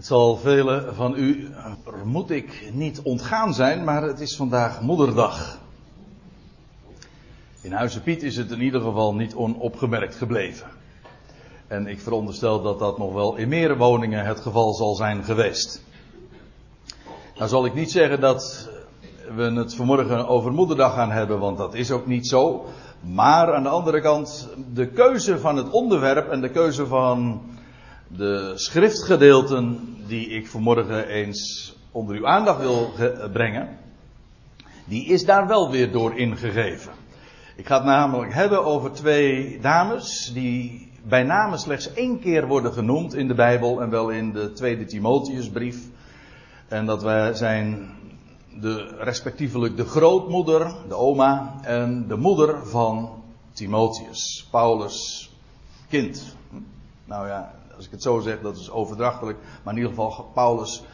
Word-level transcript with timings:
Het 0.00 0.08
zal 0.08 0.36
velen 0.36 0.94
van 0.94 1.14
u, 1.16 1.50
moet 2.04 2.30
ik 2.30 2.70
niet 2.72 3.00
ontgaan 3.02 3.54
zijn, 3.54 3.84
maar 3.84 4.02
het 4.02 4.20
is 4.20 4.36
vandaag 4.36 4.80
moederdag. 4.80 5.58
In 7.60 7.72
Huizen 7.72 8.02
Piet 8.02 8.22
is 8.22 8.36
het 8.36 8.50
in 8.50 8.60
ieder 8.60 8.80
geval 8.80 9.14
niet 9.14 9.34
onopgemerkt 9.34 10.14
gebleven. 10.14 10.66
En 11.66 11.86
ik 11.86 12.00
veronderstel 12.00 12.62
dat 12.62 12.78
dat 12.78 12.98
nog 12.98 13.12
wel 13.12 13.36
in 13.36 13.48
meer 13.48 13.76
woningen 13.76 14.24
het 14.24 14.40
geval 14.40 14.74
zal 14.74 14.94
zijn 14.94 15.24
geweest. 15.24 15.82
Nou 17.36 17.48
zal 17.48 17.64
ik 17.64 17.74
niet 17.74 17.90
zeggen 17.90 18.20
dat 18.20 18.68
we 19.34 19.42
het 19.42 19.74
vanmorgen 19.74 20.28
over 20.28 20.52
moederdag 20.52 20.94
gaan 20.94 21.10
hebben, 21.10 21.38
want 21.38 21.58
dat 21.58 21.74
is 21.74 21.90
ook 21.90 22.06
niet 22.06 22.28
zo. 22.28 22.66
Maar 23.00 23.54
aan 23.54 23.62
de 23.62 23.68
andere 23.68 24.00
kant, 24.00 24.48
de 24.72 24.86
keuze 24.88 25.38
van 25.38 25.56
het 25.56 25.70
onderwerp 25.70 26.28
en 26.28 26.40
de 26.40 26.50
keuze 26.50 26.86
van 26.86 27.40
de 28.16 28.52
schriftgedeelten 28.54 29.96
die 30.06 30.28
ik 30.28 30.48
vanmorgen 30.48 31.06
eens 31.06 31.74
onder 31.90 32.16
uw 32.16 32.26
aandacht 32.26 32.60
wil 32.60 32.92
brengen, 33.32 33.68
die 34.84 35.06
is 35.06 35.24
daar 35.24 35.46
wel 35.46 35.70
weer 35.70 35.92
door 35.92 36.18
ingegeven. 36.18 36.92
Ik 37.56 37.66
ga 37.66 37.74
het 37.74 37.84
namelijk 37.84 38.34
hebben 38.34 38.64
over 38.64 38.92
twee 38.92 39.58
dames 39.60 40.30
die 40.34 40.90
bij 41.02 41.22
name 41.22 41.56
slechts 41.56 41.92
één 41.92 42.20
keer 42.20 42.46
worden 42.46 42.72
genoemd 42.72 43.14
in 43.14 43.28
de 43.28 43.34
Bijbel 43.34 43.82
en 43.82 43.90
wel 43.90 44.08
in 44.08 44.32
de 44.32 44.52
tweede 44.52 44.84
Timotheusbrief. 44.84 45.78
En 46.68 46.86
dat 46.86 47.02
wij 47.02 47.34
zijn 47.34 47.90
de, 48.60 48.96
respectievelijk 48.98 49.76
de 49.76 49.84
grootmoeder, 49.84 50.74
de 50.88 50.94
oma 50.94 51.54
en 51.62 52.08
de 52.08 52.16
moeder 52.16 52.66
van 52.66 53.22
Timotheus, 53.52 54.48
Paulus' 54.50 55.30
kind. 55.88 56.36
Nou 57.04 57.28
ja, 57.28 57.59
als 57.80 57.88
ik 57.88 57.94
het 57.94 58.04
zo 58.04 58.20
zeg, 58.20 58.40
dat 58.40 58.56
is 58.56 58.70
overdrachtelijk. 58.70 59.38
Maar 59.62 59.74
in 59.74 59.80
ieder 59.80 59.94
geval 59.94 60.30
Paulus' 60.34 60.84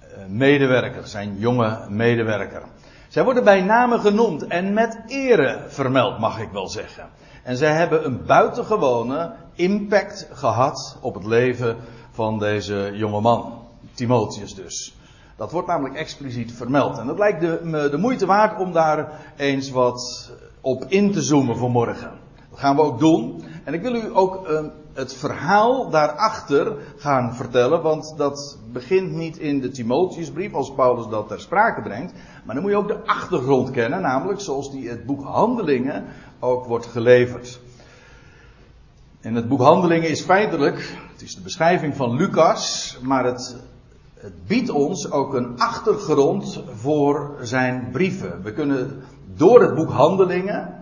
eh, 0.00 0.26
medewerker, 0.28 1.06
zijn 1.06 1.38
jonge 1.38 1.86
medewerker. 1.88 2.62
Zij 3.08 3.24
worden 3.24 3.44
bij 3.44 3.62
name 3.62 3.98
genoemd 3.98 4.46
en 4.46 4.72
met 4.72 4.98
ere 5.06 5.64
vermeld, 5.66 6.18
mag 6.18 6.40
ik 6.40 6.48
wel 6.52 6.68
zeggen. 6.68 7.08
En 7.42 7.56
zij 7.56 7.72
hebben 7.72 8.04
een 8.04 8.26
buitengewone 8.26 9.34
impact 9.54 10.28
gehad 10.32 10.98
op 11.00 11.14
het 11.14 11.24
leven 11.24 11.76
van 12.10 12.38
deze 12.38 12.90
jonge 12.94 13.20
man. 13.20 13.52
Timotheus 13.94 14.54
dus. 14.54 14.96
Dat 15.36 15.52
wordt 15.52 15.68
namelijk 15.68 15.94
expliciet 15.94 16.52
vermeld. 16.52 16.98
En 16.98 17.06
dat 17.06 17.18
lijkt 17.18 17.40
de, 17.40 17.88
de 17.90 17.98
moeite 17.98 18.26
waard 18.26 18.60
om 18.60 18.72
daar 18.72 19.12
eens 19.36 19.70
wat 19.70 20.32
op 20.60 20.84
in 20.84 21.12
te 21.12 21.22
zoomen 21.22 21.56
vanmorgen. 21.56 22.10
Dat 22.50 22.58
gaan 22.58 22.76
we 22.76 22.82
ook 22.82 22.98
doen. 22.98 23.42
En 23.64 23.74
ik 23.74 23.82
wil 23.82 23.94
u 23.94 24.16
ook 24.16 24.48
uh, 24.48 24.60
het 24.98 25.14
verhaal 25.14 25.90
daarachter 25.90 26.76
gaan 26.96 27.34
vertellen, 27.34 27.82
want 27.82 28.14
dat 28.16 28.58
begint 28.72 29.12
niet 29.12 29.36
in 29.36 29.60
de 29.60 29.70
Timotheusbrief 29.70 30.52
als 30.52 30.74
Paulus 30.74 31.08
dat 31.08 31.28
ter 31.28 31.40
sprake 31.40 31.82
brengt, 31.82 32.12
maar 32.44 32.54
dan 32.54 32.64
moet 32.64 32.72
je 32.72 32.78
ook 32.78 32.88
de 32.88 33.04
achtergrond 33.06 33.70
kennen, 33.70 34.00
namelijk 34.00 34.40
zoals 34.40 34.70
die 34.70 34.88
het 34.88 35.06
boek 35.06 35.24
Handelingen 35.24 36.04
ook 36.38 36.64
wordt 36.64 36.86
geleverd. 36.86 37.60
En 39.20 39.34
het 39.34 39.48
boek 39.48 39.60
Handelingen 39.60 40.10
is 40.10 40.22
feitelijk, 40.22 40.96
het 41.12 41.22
is 41.22 41.34
de 41.34 41.42
beschrijving 41.42 41.96
van 41.96 42.16
Lucas, 42.16 42.98
maar 43.02 43.24
het, 43.24 43.56
het 44.14 44.46
biedt 44.46 44.70
ons 44.70 45.10
ook 45.10 45.34
een 45.34 45.58
achtergrond 45.58 46.62
voor 46.74 47.36
zijn 47.42 47.88
brieven. 47.92 48.42
We 48.42 48.52
kunnen 48.52 49.02
door 49.34 49.60
het 49.60 49.74
boek 49.74 49.90
Handelingen, 49.90 50.78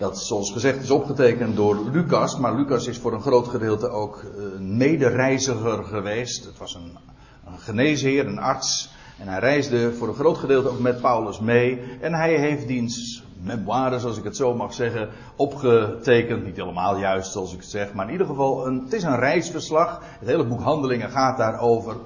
dat 0.00 0.20
zoals 0.20 0.52
gezegd 0.52 0.82
is 0.82 0.90
opgetekend 0.90 1.56
door 1.56 1.90
Lucas, 1.92 2.38
maar 2.38 2.54
Lucas 2.54 2.86
is 2.86 2.98
voor 2.98 3.12
een 3.12 3.20
groot 3.20 3.48
gedeelte 3.48 3.88
ook 3.88 4.24
een 4.36 4.76
medereiziger 4.76 5.84
geweest. 5.84 6.44
Het 6.44 6.58
was 6.58 6.74
een, 6.74 6.98
een 7.46 7.58
geneesheer, 7.58 8.26
een 8.26 8.38
arts. 8.38 8.92
En 9.18 9.28
hij 9.28 9.38
reisde 9.38 9.92
voor 9.92 10.08
een 10.08 10.14
groot 10.14 10.38
gedeelte 10.38 10.68
ook 10.68 10.78
met 10.78 11.00
Paulus 11.00 11.40
mee. 11.40 11.80
En 12.00 12.14
hij 12.14 12.38
heeft 12.38 12.68
diens 12.68 13.24
memoires, 13.42 14.04
als 14.04 14.18
ik 14.18 14.24
het 14.24 14.36
zo 14.36 14.54
mag 14.54 14.74
zeggen, 14.74 15.08
opgetekend. 15.36 16.44
Niet 16.44 16.56
helemaal 16.56 16.98
juist 16.98 17.32
zoals 17.32 17.52
ik 17.52 17.60
het 17.60 17.70
zeg, 17.70 17.92
maar 17.92 18.06
in 18.06 18.12
ieder 18.12 18.26
geval, 18.26 18.66
een, 18.66 18.80
het 18.84 18.92
is 18.92 19.02
een 19.02 19.18
reisverslag. 19.18 20.02
Het 20.18 20.28
hele 20.28 20.46
boek 20.46 20.60
Handelingen 20.60 21.10
gaat 21.10 21.38
daarover. 21.38 21.96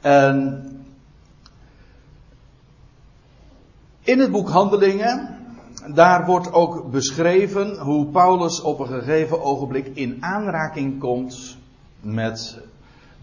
En 0.00 0.68
in 4.00 4.18
het 4.18 4.30
boek 4.30 4.48
Handelingen 4.48 5.33
daar 5.92 6.26
wordt 6.26 6.52
ook 6.52 6.90
beschreven 6.90 7.78
hoe 7.78 8.06
Paulus 8.06 8.60
op 8.60 8.78
een 8.78 8.86
gegeven 8.86 9.42
ogenblik 9.42 9.86
in 9.94 10.16
aanraking 10.20 11.00
komt 11.00 11.56
met 12.00 12.60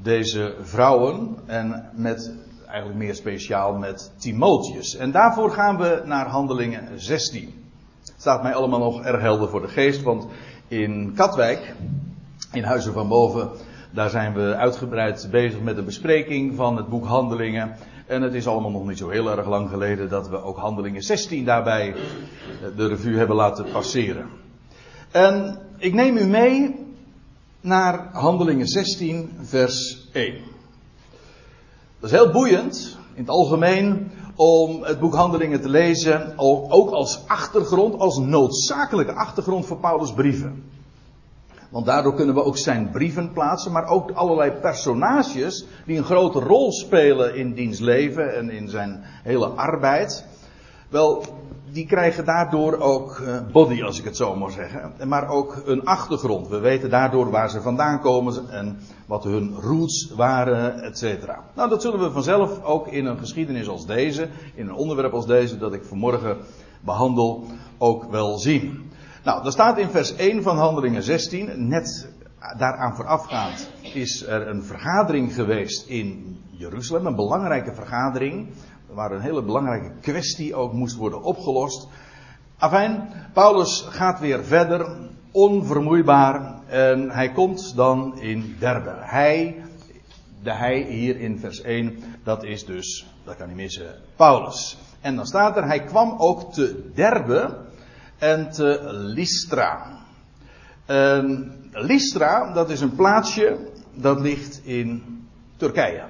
deze 0.01 0.55
vrouwen 0.61 1.35
en 1.45 1.89
met 1.93 2.33
eigenlijk 2.67 2.99
meer 2.99 3.15
speciaal 3.15 3.73
met 3.73 4.11
Timotheus. 4.17 4.95
En 4.95 5.11
daarvoor 5.11 5.51
gaan 5.51 5.77
we 5.77 6.01
naar 6.05 6.27
Handelingen 6.27 6.99
16. 6.99 7.53
Het 8.03 8.13
staat 8.17 8.43
mij 8.43 8.53
allemaal 8.53 8.79
nog 8.79 9.01
erg 9.03 9.21
helder 9.21 9.49
voor 9.49 9.61
de 9.61 9.67
geest, 9.67 10.03
want 10.03 10.27
in 10.67 11.13
Katwijk, 11.15 11.75
in 12.51 12.63
Huizen 12.63 12.93
van 12.93 13.07
Boven, 13.07 13.49
daar 13.91 14.09
zijn 14.09 14.33
we 14.33 14.55
uitgebreid 14.55 15.27
bezig 15.31 15.61
met 15.61 15.75
de 15.75 15.83
bespreking 15.83 16.55
van 16.55 16.77
het 16.77 16.87
boek 16.89 17.05
Handelingen. 17.05 17.75
En 18.11 18.21
het 18.21 18.33
is 18.33 18.47
allemaal 18.47 18.71
nog 18.71 18.87
niet 18.87 18.97
zo 18.97 19.09
heel 19.09 19.37
erg 19.37 19.47
lang 19.47 19.69
geleden 19.69 20.09
dat 20.09 20.29
we 20.29 20.43
ook 20.43 20.57
Handelingen 20.57 21.01
16 21.01 21.45
daarbij 21.45 21.95
de 22.75 22.87
revue 22.87 23.17
hebben 23.17 23.35
laten 23.35 23.71
passeren. 23.71 24.29
En 25.11 25.59
ik 25.77 25.93
neem 25.93 26.17
u 26.17 26.25
mee 26.25 26.75
naar 27.61 28.09
Handelingen 28.13 28.67
16, 28.67 29.31
vers 29.41 30.07
1. 30.13 30.33
Dat 31.99 32.11
is 32.11 32.17
heel 32.17 32.31
boeiend, 32.31 32.97
in 33.13 33.21
het 33.21 33.31
algemeen, 33.31 34.11
om 34.35 34.83
het 34.83 34.99
boek 34.99 35.13
Handelingen 35.13 35.61
te 35.61 35.69
lezen, 35.69 36.33
ook 36.69 36.91
als 36.91 37.27
achtergrond, 37.27 37.99
als 37.99 38.17
noodzakelijke 38.17 39.13
achtergrond 39.13 39.65
voor 39.65 39.77
Paulus' 39.77 40.13
brieven. 40.13 40.63
Want 41.71 41.85
daardoor 41.85 42.13
kunnen 42.13 42.35
we 42.35 42.43
ook 42.43 42.57
zijn 42.57 42.89
brieven 42.91 43.31
plaatsen, 43.31 43.71
maar 43.71 43.87
ook 43.87 44.11
allerlei 44.11 44.51
personages 44.51 45.65
die 45.85 45.97
een 45.97 46.03
grote 46.03 46.39
rol 46.39 46.71
spelen 46.71 47.35
in 47.35 47.53
diens 47.53 47.79
leven 47.79 48.35
en 48.35 48.49
in 48.49 48.69
zijn 48.69 49.03
hele 49.23 49.47
arbeid. 49.47 50.25
Wel, 50.89 51.23
die 51.71 51.85
krijgen 51.85 52.25
daardoor 52.25 52.77
ook 52.77 53.19
eh, 53.19 53.37
body, 53.51 53.83
als 53.83 53.99
ik 53.99 54.05
het 54.05 54.17
zo 54.17 54.35
mag 54.35 54.51
zeggen. 54.51 54.93
Maar 55.07 55.29
ook 55.29 55.61
een 55.65 55.85
achtergrond. 55.85 56.47
We 56.47 56.59
weten 56.59 56.89
daardoor 56.89 57.29
waar 57.29 57.49
ze 57.49 57.61
vandaan 57.61 57.99
komen 57.99 58.49
en 58.49 58.79
wat 59.05 59.23
hun 59.23 59.55
roots 59.59 60.11
waren, 60.15 60.81
et 60.81 60.97
cetera. 60.97 61.43
Nou, 61.55 61.69
dat 61.69 61.81
zullen 61.81 61.99
we 61.99 62.11
vanzelf 62.11 62.63
ook 62.63 62.87
in 62.87 63.05
een 63.05 63.17
geschiedenis 63.17 63.67
als 63.67 63.85
deze, 63.85 64.29
in 64.55 64.67
een 64.67 64.75
onderwerp 64.75 65.13
als 65.13 65.25
deze 65.25 65.57
dat 65.57 65.73
ik 65.73 65.83
vanmorgen 65.83 66.37
behandel, 66.81 67.45
ook 67.77 68.11
wel 68.11 68.37
zien. 68.37 68.90
Nou, 69.23 69.45
er 69.45 69.51
staat 69.51 69.77
in 69.77 69.89
vers 69.89 70.15
1 70.15 70.43
van 70.43 70.57
Handelingen 70.57 71.03
16, 71.03 71.67
net 71.67 72.09
daaraan 72.57 72.95
voorafgaand, 72.95 73.69
is 73.93 74.25
er 74.27 74.47
een 74.47 74.63
vergadering 74.63 75.33
geweest 75.33 75.87
in 75.87 76.37
Jeruzalem, 76.49 77.05
een 77.05 77.15
belangrijke 77.15 77.73
vergadering, 77.73 78.47
waar 78.85 79.11
een 79.11 79.21
hele 79.21 79.43
belangrijke 79.43 79.91
kwestie 80.01 80.55
ook 80.55 80.73
moest 80.73 80.95
worden 80.95 81.23
opgelost. 81.23 81.87
Afijn, 82.57 83.09
Paulus 83.33 83.85
gaat 83.89 84.19
weer 84.19 84.43
verder, 84.43 84.97
onvermoeibaar, 85.31 86.55
en 86.67 87.09
hij 87.11 87.31
komt 87.31 87.75
dan 87.75 88.19
in 88.19 88.55
Derbe. 88.59 88.95
Hij, 88.99 89.63
de 90.43 90.53
hij 90.53 90.81
hier 90.81 91.19
in 91.19 91.39
vers 91.39 91.61
1, 91.61 92.03
dat 92.23 92.43
is 92.43 92.65
dus, 92.65 93.07
dat 93.23 93.35
kan 93.35 93.47
niet 93.47 93.55
missen, 93.55 93.95
Paulus. 94.15 94.77
En 95.01 95.15
dan 95.15 95.25
staat 95.25 95.57
er, 95.57 95.65
hij 95.65 95.83
kwam 95.83 96.15
ook 96.17 96.53
te 96.53 96.91
Derbe, 96.95 97.69
en 98.21 98.49
te 98.49 98.79
Lystra. 98.91 99.99
En 100.85 101.51
Lystra, 101.71 102.53
dat 102.53 102.69
is 102.69 102.81
een 102.81 102.95
plaatsje 102.95 103.57
dat 103.93 104.19
ligt 104.19 104.61
in 104.63 105.03
Turkije. 105.57 106.03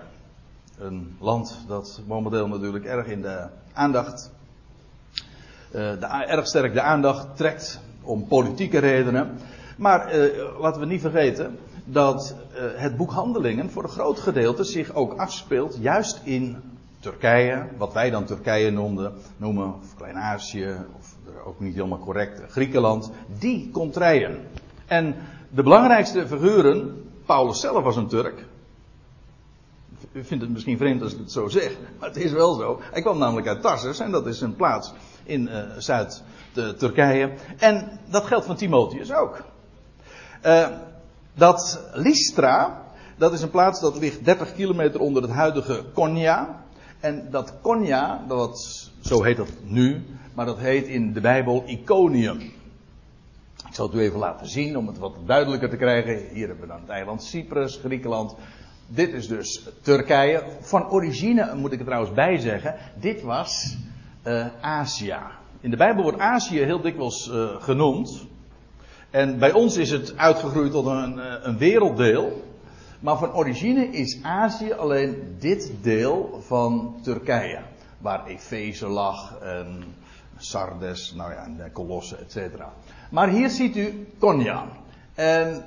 Een 0.79 1.15
land 1.19 1.65
dat 1.67 2.01
momenteel 2.07 2.47
natuurlijk 2.47 2.85
erg 2.85 3.07
in 3.07 3.21
de 3.21 3.47
aandacht, 3.73 4.31
uh, 5.71 5.99
de, 5.99 6.05
erg 6.27 6.47
sterk 6.47 6.73
de 6.73 6.81
aandacht 6.81 7.37
trekt 7.37 7.79
om 8.01 8.27
politieke 8.27 8.77
redenen. 8.77 9.37
Maar 9.77 10.15
uh, 10.15 10.59
laten 10.59 10.81
we 10.81 10.87
niet 10.87 11.01
vergeten 11.01 11.57
dat 11.85 12.35
uh, 12.53 12.61
het 12.75 12.97
boek 12.97 13.11
Handelingen 13.11 13.71
voor 13.71 13.83
een 13.83 13.89
groot 13.89 14.19
gedeelte 14.19 14.63
zich 14.63 14.93
ook 14.93 15.13
afspeelt 15.13 15.77
juist 15.79 16.21
in 16.23 16.57
Turkije, 16.99 17.67
wat 17.77 17.93
wij 17.93 18.09
dan 18.09 18.25
Turkije 18.25 18.71
noemden, 18.71 19.13
noemen, 19.37 19.73
of 19.73 19.95
Klein-Azië, 19.95 20.77
ook 21.45 21.59
niet 21.59 21.75
helemaal 21.75 21.99
correct, 21.99 22.51
Griekenland, 22.51 23.11
die 23.39 23.69
contraien. 23.71 24.39
En 24.85 25.15
de 25.49 25.63
belangrijkste 25.63 26.27
figuren, 26.27 27.03
Paulus 27.25 27.59
zelf 27.59 27.83
was 27.83 27.95
een 27.95 28.07
Turk. 28.07 28.45
U 30.11 30.23
vindt 30.23 30.43
het 30.43 30.53
misschien 30.53 30.77
vreemd 30.77 31.01
als 31.01 31.13
ik 31.13 31.19
het 31.19 31.31
zo 31.31 31.47
zeg, 31.47 31.77
maar 31.99 32.07
het 32.07 32.17
is 32.17 32.31
wel 32.31 32.53
zo. 32.53 32.79
Hij 32.91 33.01
kwam 33.01 33.17
namelijk 33.17 33.47
uit 33.47 33.61
Tarsus 33.61 33.99
en 33.99 34.11
dat 34.11 34.27
is 34.27 34.41
een 34.41 34.55
plaats 34.55 34.93
in 35.23 35.41
uh, 35.41 35.63
Zuid-Turkije. 35.77 37.33
En 37.57 37.99
dat 38.09 38.25
geldt 38.25 38.45
van 38.45 38.55
Timotheus 38.55 39.13
ook. 39.13 39.43
Uh, 40.45 40.67
dat 41.33 41.89
Lystra, 41.93 42.81
Dat 43.21 43.33
is 43.33 43.41
een 43.41 43.49
plaats 43.49 43.79
dat 43.79 43.97
ligt 43.97 44.25
30 44.25 44.53
kilometer 44.53 44.99
onder 44.99 45.21
het 45.21 45.31
huidige 45.31 45.83
Konya. 45.93 46.63
En 46.99 47.27
dat 47.31 47.53
Konya, 47.61 48.23
dat, 48.27 48.89
zo 49.01 49.23
heet 49.23 49.37
dat 49.37 49.49
nu, 49.63 50.05
maar 50.33 50.45
dat 50.45 50.59
heet 50.59 50.87
in 50.87 51.13
de 51.13 51.21
Bijbel 51.21 51.63
Iconium. 51.65 52.39
Ik 53.67 53.77
zal 53.77 53.85
het 53.85 53.95
u 53.95 53.99
even 53.99 54.19
laten 54.19 54.47
zien 54.47 54.77
om 54.77 54.87
het 54.87 54.97
wat 54.97 55.15
duidelijker 55.25 55.69
te 55.69 55.75
krijgen. 55.75 56.27
Hier 56.33 56.47
hebben 56.47 56.65
we 56.65 56.71
dan 56.71 56.81
het 56.81 56.89
eiland 56.89 57.23
Cyprus, 57.23 57.75
Griekenland. 57.75 58.35
Dit 58.87 59.13
is 59.13 59.27
dus 59.27 59.69
Turkije. 59.81 60.43
Van 60.59 60.89
origine 60.89 61.55
moet 61.55 61.71
ik 61.71 61.79
er 61.79 61.85
trouwens 61.85 62.13
bij 62.13 62.37
zeggen, 62.37 62.75
dit 62.99 63.21
was 63.21 63.77
uh, 64.27 64.45
Azië. 64.61 65.17
In 65.61 65.69
de 65.69 65.77
Bijbel 65.77 66.03
wordt 66.03 66.19
Azië 66.19 66.59
heel 66.59 66.81
dikwijls 66.81 67.27
uh, 67.27 67.49
genoemd. 67.59 68.25
En 69.09 69.39
bij 69.39 69.51
ons 69.51 69.77
is 69.77 69.89
het 69.89 70.17
uitgegroeid 70.17 70.71
tot 70.71 70.85
een, 70.85 71.19
eh, 71.19 71.33
een 71.41 71.57
werelddeel. 71.57 72.43
Maar 72.99 73.17
van 73.17 73.33
origine 73.33 73.87
is 73.87 74.19
Azië 74.23 74.73
alleen 74.73 75.35
dit 75.39 75.71
deel 75.81 76.41
van 76.45 76.95
Turkije. 77.03 77.59
Waar 77.97 78.25
Efeze 78.25 78.87
lag 78.87 79.37
en 79.41 79.83
Sardes, 80.41 81.13
nou 81.13 81.31
ja, 81.31 81.43
en 81.43 81.71
Colosse, 81.71 82.17
et 82.17 82.31
cetera. 82.31 82.73
Maar 83.11 83.29
hier 83.29 83.49
ziet 83.49 83.75
u 83.75 84.07
Konya. 84.19 84.65
En 85.13 85.63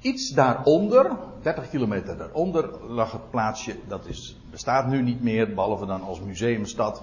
iets 0.00 0.30
daaronder, 0.30 1.16
30 1.42 1.70
kilometer 1.70 2.16
daaronder, 2.16 2.70
lag 2.88 3.12
het 3.12 3.30
plaatsje, 3.30 3.76
dat 3.88 4.06
is, 4.06 4.36
bestaat 4.50 4.86
nu 4.86 5.02
niet 5.02 5.22
meer, 5.22 5.54
behalve 5.54 5.86
dan 5.86 6.02
als 6.02 6.20
museumstad. 6.20 7.02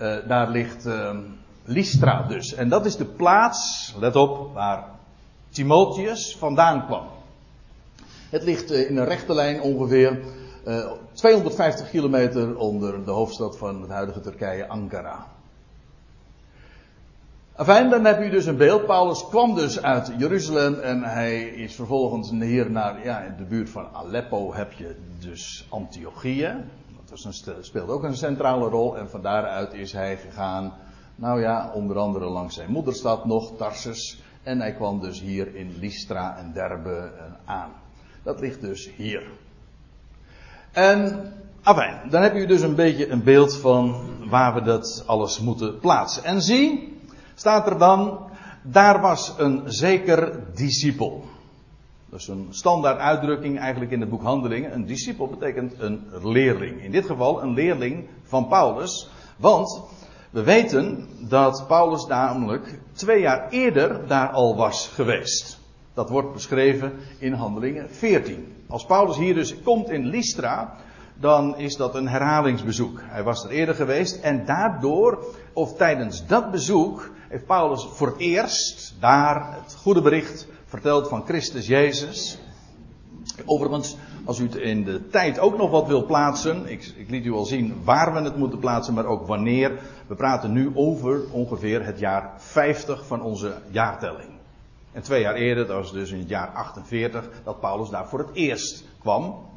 Uh, 0.00 0.16
daar 0.28 0.50
ligt 0.50 0.86
uh, 0.86 1.18
Lystra 1.64 2.22
dus. 2.22 2.54
En 2.54 2.68
dat 2.68 2.86
is 2.86 2.96
de 2.96 3.04
plaats, 3.04 3.94
let 3.98 4.16
op, 4.16 4.54
waar 4.54 4.84
Timotheus 5.50 6.36
vandaan 6.36 6.86
kwam. 6.86 7.06
Het 8.30 8.42
ligt 8.42 8.72
uh, 8.72 8.90
in 8.90 8.96
een 8.96 9.04
rechte 9.04 9.34
lijn 9.34 9.60
ongeveer 9.60 10.20
250 11.12 11.90
kilometer 11.90 12.56
onder 12.56 13.04
de 13.04 13.10
hoofdstad 13.10 13.58
van 13.58 13.80
het 13.80 13.90
huidige 13.90 14.20
Turkije, 14.20 14.68
Ankara. 14.68 15.26
Enfin, 17.56 17.90
dan 17.90 18.04
heb 18.04 18.20
u 18.20 18.30
dus 18.30 18.46
een 18.46 18.56
beeld. 18.56 18.86
Paulus 18.86 19.28
kwam 19.28 19.54
dus 19.54 19.82
uit 19.82 20.12
Jeruzalem 20.18 20.74
en 20.74 21.02
hij 21.02 21.42
is 21.42 21.74
vervolgens 21.74 22.30
hier 22.30 22.70
naar, 22.70 23.04
ja, 23.04 23.20
in 23.20 23.34
de 23.36 23.44
buurt 23.44 23.70
van 23.70 23.88
Aleppo 23.92 24.54
heb 24.54 24.72
je 24.72 24.96
dus 25.18 25.66
Antiochieën. 25.68 26.64
Dat 27.08 27.34
speelt 27.60 27.88
ook 27.88 28.02
een 28.02 28.16
centrale 28.16 28.68
rol 28.68 28.98
en 28.98 29.10
van 29.10 29.22
daaruit 29.22 29.72
is 29.72 29.92
hij 29.92 30.16
gegaan, 30.16 30.72
nou 31.14 31.40
ja, 31.40 31.70
onder 31.74 31.98
andere 31.98 32.24
langs 32.24 32.54
zijn 32.54 32.70
moederstad 32.70 33.24
nog, 33.24 33.56
Tarsus. 33.56 34.22
En 34.42 34.60
hij 34.60 34.72
kwam 34.72 35.00
dus 35.00 35.20
hier 35.20 35.54
in 35.54 35.76
Lystra 35.80 36.36
en 36.38 36.52
Derbe 36.52 37.10
aan. 37.44 37.70
Dat 38.22 38.40
ligt 38.40 38.60
dus 38.60 38.90
hier. 38.96 39.22
En, 40.72 41.32
afijn, 41.62 42.10
dan 42.10 42.22
heb 42.22 42.34
u 42.34 42.46
dus 42.46 42.62
een 42.62 42.74
beetje 42.74 43.08
een 43.08 43.22
beeld 43.22 43.56
van 43.56 43.94
waar 44.28 44.54
we 44.54 44.62
dat 44.62 45.02
alles 45.06 45.40
moeten 45.40 45.78
plaatsen. 45.78 46.24
En 46.24 46.42
zie, 46.42 46.93
staat 47.34 47.66
er 47.66 47.78
dan, 47.78 48.18
daar 48.62 49.00
was 49.00 49.34
een 49.38 49.62
zeker 49.64 50.40
discipel. 50.54 51.24
Is 52.12 52.28
een 52.28 52.46
standaard 52.50 52.98
uitdrukking 52.98 53.58
eigenlijk 53.58 53.90
in 53.90 54.00
het 54.00 54.10
boek 54.10 54.22
Handelingen. 54.22 54.74
Een 54.74 54.86
discipel 54.86 55.26
betekent 55.26 55.74
een 55.78 56.06
leerling. 56.22 56.82
In 56.82 56.90
dit 56.90 57.06
geval 57.06 57.42
een 57.42 57.54
leerling 57.54 58.08
van 58.22 58.48
Paulus. 58.48 59.08
Want 59.36 59.82
we 60.30 60.42
weten 60.42 61.08
dat 61.28 61.64
Paulus 61.66 62.06
namelijk 62.06 62.78
twee 62.92 63.20
jaar 63.20 63.48
eerder 63.48 64.06
daar 64.06 64.28
al 64.28 64.56
was 64.56 64.88
geweest. 64.88 65.58
Dat 65.94 66.10
wordt 66.10 66.32
beschreven 66.32 66.92
in 67.18 67.32
Handelingen 67.32 67.90
14. 67.90 68.54
Als 68.68 68.86
Paulus 68.86 69.16
hier 69.16 69.34
dus 69.34 69.62
komt 69.62 69.90
in 69.90 70.06
Lystra, 70.06 70.76
dan 71.14 71.58
is 71.58 71.76
dat 71.76 71.94
een 71.94 72.08
herhalingsbezoek. 72.08 73.00
Hij 73.02 73.22
was 73.22 73.44
er 73.44 73.50
eerder 73.50 73.74
geweest 73.74 74.20
en 74.20 74.46
daardoor, 74.46 75.24
of 75.52 75.76
tijdens 75.76 76.26
dat 76.26 76.50
bezoek, 76.50 77.10
heeft 77.28 77.46
Paulus 77.46 77.88
voor 77.92 78.06
het 78.06 78.18
eerst 78.18 78.94
daar 79.00 79.54
het 79.54 79.74
goede 79.74 80.02
bericht 80.02 80.46
verteld 80.66 81.08
van 81.08 81.24
Christus 81.24 81.66
Jezus. 81.66 82.38
Overigens, 83.44 83.96
als 84.24 84.38
u 84.38 84.44
het 84.44 84.54
in 84.54 84.84
de 84.84 85.08
tijd 85.08 85.38
ook 85.38 85.56
nog 85.56 85.70
wat 85.70 85.86
wil 85.86 86.06
plaatsen, 86.06 86.66
ik, 86.66 86.92
ik, 86.96 87.10
liet 87.10 87.24
u 87.24 87.32
al 87.32 87.44
zien 87.44 87.84
waar 87.84 88.14
we 88.14 88.20
het 88.20 88.36
moeten 88.36 88.58
plaatsen, 88.58 88.94
maar 88.94 89.06
ook 89.06 89.26
wanneer. 89.26 89.78
We 90.06 90.14
praten 90.14 90.52
nu 90.52 90.70
over 90.74 91.30
ongeveer 91.30 91.84
het 91.84 91.98
jaar 91.98 92.32
50 92.36 93.06
van 93.06 93.22
onze 93.22 93.54
jaartelling. 93.70 94.30
En 94.92 95.02
twee 95.02 95.20
jaar 95.20 95.34
eerder, 95.34 95.66
dat 95.66 95.76
was 95.76 95.92
dus 95.92 96.10
in 96.10 96.18
het 96.18 96.28
jaar 96.28 96.48
48, 96.48 97.30
dat 97.44 97.60
Paulus 97.60 97.88
daar 97.88 98.08
voor 98.08 98.18
het 98.18 98.30
eerst 98.32 98.84
kwam. 99.00 99.52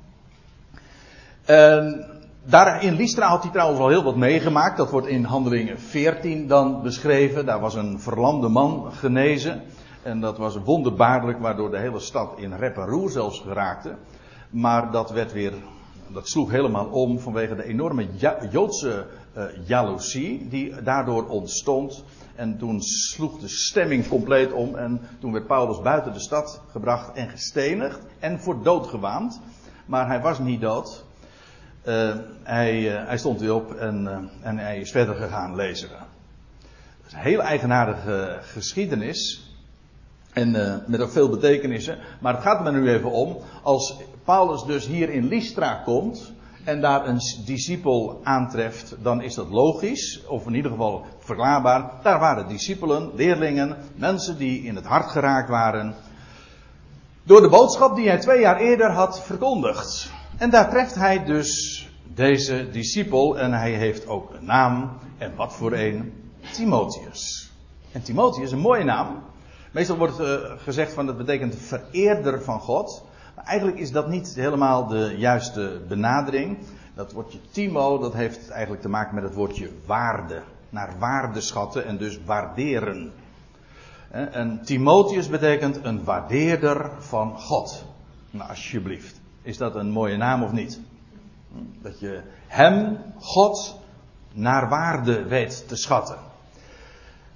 En 1.48 2.06
daar 2.44 2.84
in 2.84 2.96
Lystra 2.96 3.28
had 3.28 3.44
hij 3.44 3.52
trouwens 3.52 3.80
al 3.80 3.88
heel 3.88 4.04
wat 4.04 4.16
meegemaakt. 4.16 4.78
Dat 4.78 4.92
wordt 4.92 5.08
in 5.08 5.24
Handelingen 5.24 5.80
14 5.80 6.48
dan 6.48 6.82
beschreven. 6.82 7.46
Daar 7.46 7.60
was 7.60 7.76
een 7.76 8.00
verlamde 8.00 8.48
man 8.48 8.92
genezen. 8.92 9.62
En 10.04 10.20
dat 10.20 10.38
was 10.38 10.58
wonderbaarlijk, 10.58 11.40
waardoor 11.40 11.72
de 11.72 11.80
hele 11.80 12.00
stad 12.00 12.40
in 12.40 12.54
rep 12.54 12.76
roer 12.76 13.10
zelfs 13.10 13.40
geraakte. 13.40 13.96
Maar 14.50 14.92
dat 14.92 15.10
werd 15.10 15.34
weer, 15.34 15.54
dat 16.08 16.28
sloeg 16.28 16.52
helemaal 16.52 16.86
om 16.86 17.20
vanwege 17.20 17.56
de 17.56 17.64
enorme 17.64 18.08
Joodse 18.52 19.06
uh, 19.38 19.44
jaloezie 19.66 20.48
die 20.48 20.82
daardoor 20.82 21.28
ontstond. 21.28 22.04
En 22.36 22.58
toen 22.58 22.82
sloeg 22.82 23.40
de 23.40 23.48
stemming 23.48 24.08
compleet 24.08 24.52
om 24.52 24.76
en 24.76 25.02
toen 25.20 25.32
werd 25.32 25.48
Paulus 25.48 25.82
buiten 25.82 26.14
de 26.14 26.20
stad 26.20 26.62
gebracht 26.72 27.16
en 27.16 27.30
gestenigd 27.30 28.00
en 28.20 28.40
voor 28.40 28.64
dood 28.64 28.88
gewaand. 28.88 29.42
Maar 29.86 30.08
hij 30.08 30.22
was 30.22 30.40
niet 30.40 30.62
dood. 30.62 31.06
Uh, 31.88 32.16
hij, 32.44 32.80
uh, 32.80 33.08
hij, 33.08 33.18
stond 33.18 33.40
weer 33.40 33.54
op 33.54 33.74
en, 33.74 34.30
en 34.42 34.58
hij 34.58 34.80
is 34.80 34.92
verder 34.92 35.16
gegaan 35.16 35.56
lezen. 35.56 35.90
Dat 35.90 37.08
is 37.08 37.14
een 37.14 37.20
heel 37.20 37.42
eigenaardige 37.42 38.38
geschiedenis. 38.42 39.52
En 40.34 40.52
met 40.88 41.02
ook 41.02 41.12
veel 41.12 41.30
betekenissen. 41.30 41.98
Maar 42.22 42.34
het 42.34 42.44
gaat 42.44 42.64
me 42.64 42.72
nu 42.72 42.90
even 42.90 43.12
om. 43.12 43.38
Als 43.64 43.96
Paulus 44.24 44.64
dus 44.64 44.88
hier 44.88 45.10
in 45.10 45.28
Lystra 45.28 45.74
komt. 45.74 46.32
En 46.64 46.82
daar 46.82 47.08
een 47.08 47.20
discipel 47.46 48.20
aantreft. 48.24 48.96
Dan 49.02 49.22
is 49.22 49.34
dat 49.34 49.50
logisch. 49.50 50.26
Of 50.26 50.46
in 50.46 50.56
ieder 50.56 50.72
geval 50.72 51.06
verklaarbaar. 51.20 51.92
Daar 52.04 52.20
waren 52.20 52.48
discipelen, 52.48 53.12
leerlingen. 53.16 53.78
Mensen 53.96 54.38
die 54.38 54.64
in 54.64 54.76
het 54.76 54.86
hart 54.86 55.12
geraakt 55.12 55.50
waren. 55.50 55.96
Door 57.24 57.42
de 57.42 57.50
boodschap 57.50 57.96
die 57.96 58.08
hij 58.08 58.20
twee 58.20 58.40
jaar 58.40 58.60
eerder 58.60 58.92
had 58.92 59.22
verkondigd. 59.24 60.12
En 60.38 60.50
daar 60.50 60.70
treft 60.70 60.96
hij 60.96 61.24
dus 61.24 61.82
deze 62.04 62.70
discipel. 62.72 63.40
En 63.40 63.54
hij 63.54 63.72
heeft 63.72 64.08
ook 64.08 64.34
een 64.34 64.46
naam. 64.46 64.98
En 65.18 65.36
wat 65.36 65.54
voor 65.54 65.74
een? 65.74 66.14
Timotheus. 66.52 67.52
En 67.92 68.02
Timotheus, 68.02 68.52
een 68.52 68.60
mooie 68.60 68.84
naam. 68.84 69.24
Meestal 69.72 69.98
wordt 69.98 70.20
uh, 70.20 70.36
gezegd 70.58 70.94
van 70.94 71.06
dat 71.06 71.18
betekent 71.18 71.56
vereerder 71.56 72.44
van 72.44 72.60
God. 72.60 73.06
Maar 73.36 73.46
eigenlijk 73.46 73.80
is 73.80 73.92
dat 73.92 74.08
niet 74.08 74.36
helemaal 74.36 74.88
de 74.88 75.16
juiste 75.18 75.82
benadering. 75.88 76.58
Dat 76.96 77.12
woordje 77.12 77.40
Timo, 77.52 77.98
dat 78.00 78.14
heeft 78.14 78.50
eigenlijk 78.50 78.82
te 78.82 78.90
maken 78.90 79.16
met 79.16 79.24
het 79.24 79.34
woordje 79.34 79.70
waarde. 79.86 80.42
Naar 80.70 80.94
waarde 81.00 81.42
schatten 81.42 81.86
en 81.86 81.98
dus 81.98 82.20
waarderen. 82.26 83.12
En 84.10 84.62
Timotheus 84.64 85.30
betekent 85.30 85.80
een 85.84 86.04
waardeerder 86.04 86.92
van 87.00 87.40
God. 87.40 87.86
Nou, 88.32 88.50
alsjeblieft. 88.50 89.20
Is 89.48 89.58
dat 89.58 89.76
een 89.76 89.90
mooie 89.90 90.18
naam 90.18 90.44
of 90.44 90.52
niet? 90.52 90.80
Dat 91.82 92.00
je 92.00 92.22
hem, 92.48 92.98
God, 93.20 93.80
naar 94.34 94.70
waarde 94.70 95.24
weet 95.24 95.68
te 95.68 95.76
schatten. 95.76 96.18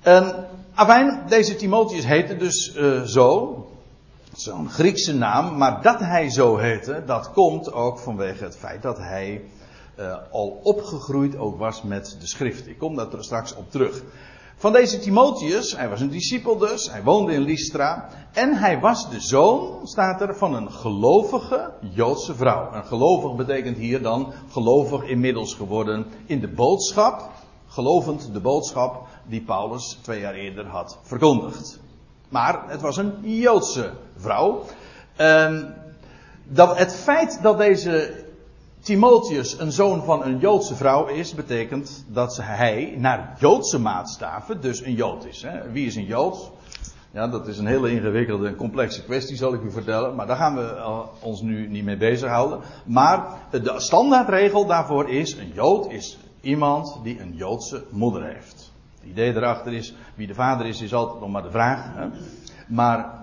En 0.02 0.48
Afijn, 0.74 1.24
deze 1.28 1.56
Timotheus 1.56 2.06
heette 2.06 2.38
dus 2.38 2.76
uh, 2.76 3.02
zo. 3.02 3.56
Zo'n 4.34 4.70
Griekse 4.70 5.16
naam. 5.16 5.58
Maar 5.58 5.82
dat 5.82 6.00
hij 6.00 6.30
zo 6.30 6.58
heette, 6.58 7.04
dat 7.06 7.32
komt 7.32 7.74
ook 7.74 8.00
vanwege 8.00 8.44
het 8.44 8.58
feit 8.58 8.82
dat 8.82 8.98
hij 8.98 9.42
uh, 10.00 10.16
al 10.32 10.60
opgegroeid 10.64 11.38
ook 11.38 11.58
was 11.58 11.82
met 11.82 12.18
de 12.20 12.28
schrift. 12.28 12.68
Ik 12.68 12.78
kom 12.78 12.96
daar 12.96 13.08
straks 13.20 13.56
op 13.56 13.72
terug. 13.72 14.02
Van 14.62 14.74
deze 14.74 15.00
Timotheus, 15.00 15.76
hij 15.76 15.90
was 15.90 16.02
een 16.02 16.10
discipel 16.10 16.58
dus, 16.58 16.92
hij 16.92 17.04
woonde 17.04 17.34
in 17.34 17.42
Lystra. 17.42 18.10
En 18.32 18.54
hij 18.54 18.80
was 18.80 19.10
de 19.10 19.20
zoon, 19.20 19.88
staat 19.88 20.22
er, 20.22 20.36
van 20.36 20.54
een 20.54 20.72
gelovige 20.72 21.74
Joodse 21.94 22.36
vrouw. 22.36 22.74
Een 22.74 22.86
gelovig 22.86 23.36
betekent 23.36 23.78
hier 23.78 24.02
dan 24.02 24.34
gelovig 24.52 25.04
inmiddels 25.04 25.54
geworden 25.54 26.06
in 26.26 26.40
de 26.40 26.48
boodschap. 26.48 27.30
Gelovend 27.68 28.34
de 28.34 28.40
boodschap 28.40 29.08
die 29.28 29.42
Paulus 29.42 29.98
twee 30.02 30.20
jaar 30.20 30.34
eerder 30.34 30.68
had 30.68 30.98
verkondigd. 31.02 31.80
Maar 32.30 32.64
het 32.68 32.82
was 32.82 32.98
een 32.98 33.14
Joodse 33.22 33.92
vrouw. 34.18 34.64
En 35.16 35.76
dat 36.44 36.78
het 36.78 36.96
feit 36.96 37.40
dat 37.42 37.58
deze 37.58 38.21
Timotheus 38.82 39.60
een 39.60 39.72
zoon 39.72 40.04
van 40.04 40.24
een 40.24 40.38
Joodse 40.38 40.76
vrouw 40.76 41.08
is, 41.08 41.34
betekent 41.34 42.06
dat 42.08 42.38
hij 42.42 42.96
naar 42.98 43.36
Joodse 43.40 43.80
maatstaven 43.80 44.62
dus 44.62 44.82
een 44.82 44.94
Jood 44.94 45.26
is. 45.26 45.42
Hè? 45.42 45.72
Wie 45.72 45.86
is 45.86 45.96
een 45.96 46.06
Jood? 46.06 46.52
Ja, 47.12 47.28
dat 47.28 47.48
is 47.48 47.58
een 47.58 47.66
hele 47.66 47.92
ingewikkelde 47.92 48.48
en 48.48 48.56
complexe 48.56 49.04
kwestie, 49.04 49.36
zal 49.36 49.54
ik 49.54 49.62
u 49.62 49.72
vertellen. 49.72 50.16
Maar 50.16 50.28
daar 50.28 50.38
gaan 50.38 50.56
we 50.56 50.76
eh, 50.76 51.00
ons 51.20 51.42
nu 51.42 51.68
niet 51.68 51.84
mee 51.84 51.98
bezighouden. 51.98 52.60
Maar 52.86 53.26
de 53.52 53.74
standaardregel 53.78 54.66
daarvoor 54.66 55.10
is: 55.10 55.34
een 55.38 55.52
Jood 55.54 55.92
is 55.92 56.18
iemand 56.42 57.00
die 57.04 57.20
een 57.20 57.34
Joodse 57.36 57.84
moeder 57.90 58.24
heeft. 58.24 58.72
Het 59.00 59.10
idee 59.10 59.36
erachter 59.36 59.74
is: 59.74 59.94
wie 60.16 60.28
de 60.28 60.34
vader 60.34 60.66
is, 60.66 60.82
is 60.82 60.94
altijd 60.94 61.20
nog 61.20 61.30
maar 61.30 61.44
de 61.44 61.52
vraag. 61.52 61.96
Hè? 61.96 62.08
Maar, 62.68 63.14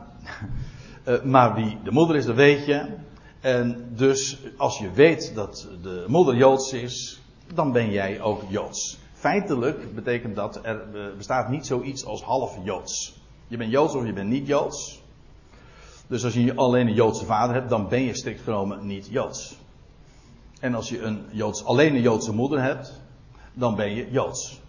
uh, 1.04 1.22
maar 1.34 1.54
wie 1.54 1.78
de 1.84 1.92
moeder 1.92 2.16
is, 2.16 2.24
dat 2.24 2.36
weet 2.36 2.66
je. 2.66 3.06
En 3.48 3.88
dus 3.96 4.38
als 4.56 4.78
je 4.78 4.90
weet 4.90 5.34
dat 5.34 5.68
de 5.82 6.04
moeder 6.08 6.36
Joods 6.36 6.72
is, 6.72 7.20
dan 7.54 7.72
ben 7.72 7.90
jij 7.90 8.20
ook 8.20 8.42
Joods. 8.48 8.98
Feitelijk 9.12 9.94
betekent 9.94 10.36
dat 10.36 10.58
er 10.62 10.86
bestaat 11.16 11.48
niet 11.48 11.66
zoiets 11.66 12.04
als 12.04 12.22
half 12.22 12.58
Joods. 12.64 13.20
Je 13.46 13.56
bent 13.56 13.70
Joods 13.70 13.94
of 13.94 14.06
je 14.06 14.12
bent 14.12 14.28
niet 14.28 14.46
Joods. 14.46 15.02
Dus 16.06 16.24
als 16.24 16.34
je 16.34 16.54
alleen 16.54 16.86
een 16.86 16.94
Joodse 16.94 17.24
vader 17.24 17.54
hebt, 17.54 17.68
dan 17.68 17.88
ben 17.88 18.02
je 18.02 18.16
strikt 18.16 18.40
genomen 18.40 18.86
niet 18.86 19.06
Joods. 19.10 19.56
En 20.60 20.74
als 20.74 20.88
je 20.88 21.02
een 21.02 21.24
Joods, 21.30 21.64
alleen 21.64 21.94
een 21.94 22.02
Joodse 22.02 22.32
moeder 22.32 22.62
hebt, 22.62 23.00
dan 23.54 23.76
ben 23.76 23.94
je 23.94 24.10
Joods. 24.10 24.60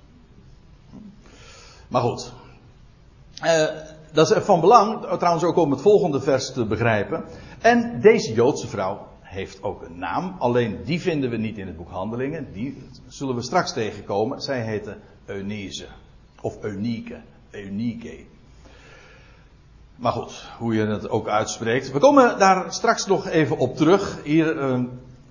Maar 1.88 2.02
goed. 2.02 2.32
Uh, 3.44 3.66
dat 4.12 4.32
is 4.32 4.44
van 4.44 4.60
belang, 4.60 5.06
trouwens 5.18 5.44
ook 5.44 5.56
om 5.56 5.72
het 5.72 5.82
volgende 5.82 6.22
vers 6.22 6.54
te 6.54 6.66
begrijpen. 6.66 7.24
En 7.62 8.02
deze 8.02 8.34
Joodse 8.34 8.68
vrouw 8.68 9.08
heeft 9.22 9.64
ook 9.64 9.82
een 9.82 9.98
naam. 9.98 10.36
Alleen 10.40 10.80
die 10.86 11.02
vinden 11.02 11.30
we 11.30 11.38
niet 11.38 11.58
in 11.58 11.68
het 11.68 11.78
boek 11.78 11.90
Handelingen. 11.90 12.48
Die 12.54 12.84
zullen 13.08 13.36
we 13.36 13.42
straks 13.42 13.74
tegenkomen. 13.74 14.42
Zij 14.42 14.62
heette 14.62 14.98
Eunice. 15.26 15.86
Of 16.42 16.64
Eunice. 16.64 17.22
Eunice. 17.50 18.18
Maar 19.96 20.12
goed, 20.12 20.50
hoe 20.58 20.76
je 20.76 20.86
het 20.86 21.10
ook 21.10 21.28
uitspreekt. 21.28 21.92
We 21.92 22.00
komen 22.00 22.40
daar 22.40 22.74
straks 22.74 23.06
nog 23.06 23.28
even 23.28 23.58
op 23.58 23.76
terug. 23.76 24.24
Hier 24.24 24.56
uh, 24.56 24.84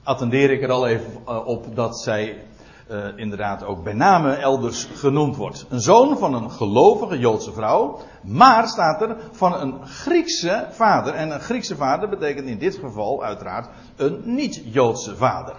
attendeer 0.02 0.50
ik 0.50 0.62
er 0.62 0.70
al 0.70 0.86
even 0.86 1.10
uh, 1.28 1.46
op 1.46 1.76
dat 1.76 2.00
zij 2.00 2.42
uh, 2.90 3.06
inderdaad 3.16 3.64
ook 3.64 3.84
bij 3.84 3.92
name 3.92 4.32
elders 4.32 4.84
genoemd 4.94 5.36
wordt. 5.36 5.66
Een 5.68 5.80
zoon 5.80 6.18
van 6.18 6.34
een 6.34 6.50
gelovige 6.50 7.18
Joodse 7.18 7.52
vrouw, 7.52 7.98
maar 8.22 8.68
staat 8.68 9.02
er 9.02 9.16
van 9.32 9.60
een 9.60 9.86
Griekse 9.86 10.66
vader. 10.70 11.14
En 11.14 11.30
een 11.30 11.40
Griekse 11.40 11.76
vader 11.76 12.08
betekent 12.08 12.48
in 12.48 12.58
dit 12.58 12.76
geval 12.76 13.24
uiteraard 13.24 13.68
een 13.96 14.22
niet-Joodse 14.24 15.16
vader. 15.16 15.54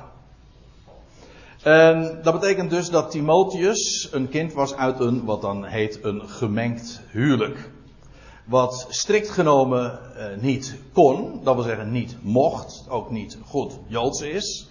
En 1.64 2.20
dat 2.24 2.40
betekent 2.40 2.70
dus 2.70 2.90
dat 2.90 3.12
Timotheus 3.12 4.08
een 4.12 4.30
kind 4.30 4.54
was 4.54 4.76
uit 4.76 5.00
een, 5.00 5.26
wat 5.26 5.42
dan 5.42 5.66
heet, 5.66 6.00
een 6.04 6.30
gemengd 6.30 7.02
huwelijk. 7.12 7.72
Wat 8.46 8.86
strikt 8.90 9.30
genomen 9.30 10.00
uh, 10.18 10.42
niet 10.42 10.76
kon, 10.94 11.40
dat 11.44 11.56
wil 11.56 11.64
zeggen 11.64 11.92
niet 11.92 12.18
mocht, 12.22 12.86
ook 12.90 13.10
niet 13.12 13.38
goed 13.46 13.80
Joods 13.88 14.22
is. 14.22 14.69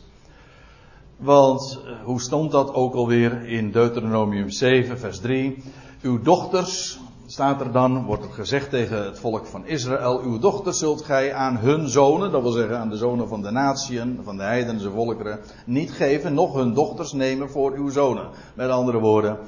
Want 1.19 1.81
uh, 1.85 2.05
hoe 2.05 2.21
stond 2.21 2.51
dat 2.51 2.75
ook 2.75 2.95
alweer 2.95 3.47
in 3.47 3.71
Deuteronomium 3.71 4.51
7, 4.51 4.99
vers 4.99 5.21
3? 5.21 5.63
Uw 6.03 6.23
dochters, 6.23 6.99
staat 7.27 7.61
er 7.61 7.73
dan, 7.73 8.05
wordt 8.05 8.23
het 8.23 8.33
gezegd 8.33 8.71
tegen 8.71 9.05
het 9.05 9.19
volk 9.19 9.47
van 9.47 9.67
Israël, 9.67 10.21
uw 10.21 10.39
dochters 10.39 10.79
zult 10.79 11.03
gij 11.03 11.35
aan 11.35 11.57
hun 11.57 11.89
zonen, 11.89 12.33
dat 12.33 12.43
wil 12.43 12.51
zeggen 12.51 12.79
aan 12.79 12.89
de 12.89 12.97
zonen 12.97 13.29
van 13.29 13.43
de 13.43 13.51
natieën, 13.51 14.21
van 14.25 14.37
de 14.37 14.43
heidense 14.43 14.91
volkeren, 14.91 15.41
niet 15.67 15.91
geven, 15.91 16.35
nog 16.35 16.55
hun 16.55 16.75
dochters 16.75 17.13
nemen 17.13 17.51
voor 17.51 17.73
uw 17.73 17.89
zonen. 17.89 18.29
Met 18.55 18.71
andere 18.71 18.99
woorden, 18.99 19.39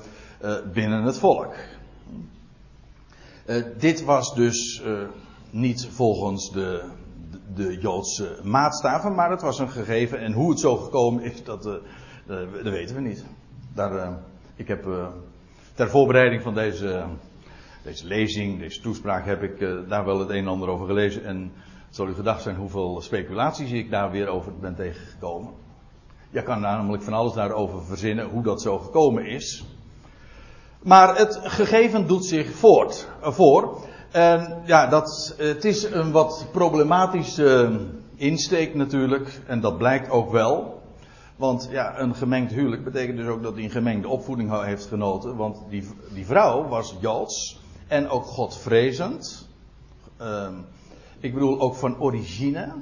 uh, 0.45 0.55
binnen 0.73 1.03
het 1.03 1.19
volk. 1.19 1.55
Uh, 3.47 3.65
dit 3.79 4.05
was 4.05 4.35
dus 4.35 4.83
niet 5.51 5.89
volgens 5.91 6.53
de, 6.53 6.83
de, 7.55 7.79
Joodse 7.79 8.39
maatstaven, 8.43 9.15
maar 9.15 9.31
het 9.31 9.43
was 9.43 9.59
een 9.59 9.71
gegeven. 9.71 10.19
En 10.19 10.33
hoe 10.33 10.51
het 10.51 10.61
zo 10.61 10.77
gekomen 10.77 11.23
is, 11.23 11.45
dat, 11.45 11.67
uh, 11.67 11.73
dat 12.27 12.73
weten 12.73 12.95
we 12.95 13.01
niet. 13.01 13.25
Daar, 13.75 14.19
ik 14.55 14.69
heb 14.69 14.87
ter 15.75 15.91
voorbereiding 15.91 16.43
van 16.43 16.55
deze, 16.55 17.05
deze 17.83 18.07
lezing, 18.07 18.59
deze 18.59 18.81
toespraak, 18.81 19.25
heb 19.27 19.43
ik 19.43 19.59
daar 19.89 20.05
wel 20.05 20.19
het 20.19 20.31
een 20.31 20.37
en 20.37 20.49
ander 20.49 20.69
over 20.69 20.87
gelezen. 20.87 21.25
En 21.25 21.53
het 21.87 21.97
zal 21.97 22.09
u 22.09 22.15
gedacht 22.15 22.43
zijn 22.43 22.57
hoeveel 22.57 23.01
speculaties 23.01 23.71
ik 23.71 23.91
daar 23.91 24.11
weer 24.11 24.29
over 24.29 24.53
ben 24.61 24.75
tegengekomen. 24.75 25.53
Je 26.31 26.43
kan 26.43 26.61
namelijk 26.61 27.03
van 27.03 27.13
alles 27.13 27.33
daarover 27.33 27.85
verzinnen 27.85 28.29
hoe 28.29 28.43
dat 28.43 28.63
zo 28.63 28.79
gekomen 28.79 29.27
is. 29.27 29.65
Maar 30.83 31.17
het 31.17 31.41
gegeven 31.43 32.07
doet 32.07 32.25
zich 32.25 32.51
voort, 32.51 33.09
uh, 33.21 33.33
voor. 33.33 33.79
En 34.11 34.63
ja, 34.65 34.87
dat, 34.87 35.35
het 35.37 35.65
is 35.65 35.83
een 35.83 36.13
wat 36.13 36.47
problematische 36.53 37.81
insteek 38.17 38.75
natuurlijk. 38.75 39.41
En 39.47 39.61
dat 39.61 39.79
blijkt 39.79 40.11
ook 40.11 40.31
wel. 40.31 40.83
Want 41.37 41.69
ja, 41.71 41.99
een 41.99 42.15
gemengd 42.15 42.53
huwelijk 42.53 42.85
betekent 42.85 43.17
dus 43.17 43.27
ook 43.27 43.43
dat 43.43 43.55
hij 43.55 43.65
een 43.65 43.71
gemengde 43.71 44.09
opvoeding 44.09 44.65
heeft 44.65 44.87
genoten. 44.87 45.37
Want 45.37 45.59
die, 45.69 45.89
die 46.15 46.27
vrouw 46.27 46.69
was 46.69 46.97
Joods. 47.01 47.61
En 47.87 48.09
ook 48.09 48.25
Godvrezend. 48.25 49.49
Uh, 50.21 50.49
ik 51.21 51.35
bedoel 51.35 51.61
ook 51.61 51.75
van 51.75 52.01
origine. 52.01 52.73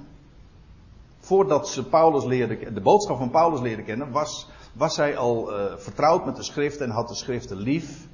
Voordat 1.18 1.68
ze 1.68 1.84
Paulus 1.84 2.24
leerde, 2.24 2.72
de 2.72 2.80
boodschap 2.80 3.18
van 3.18 3.30
Paulus 3.30 3.60
leerde 3.60 3.82
kennen, 3.82 4.10
was 4.10 4.46
was 4.78 4.94
zij 4.94 5.16
al 5.16 5.52
uh, 5.52 5.76
vertrouwd 5.76 6.24
met 6.24 6.36
de 6.36 6.42
schriften 6.42 6.86
en 6.86 6.92
had 6.92 7.08
de 7.08 7.14
schriften 7.14 7.56
lief. 7.56 8.07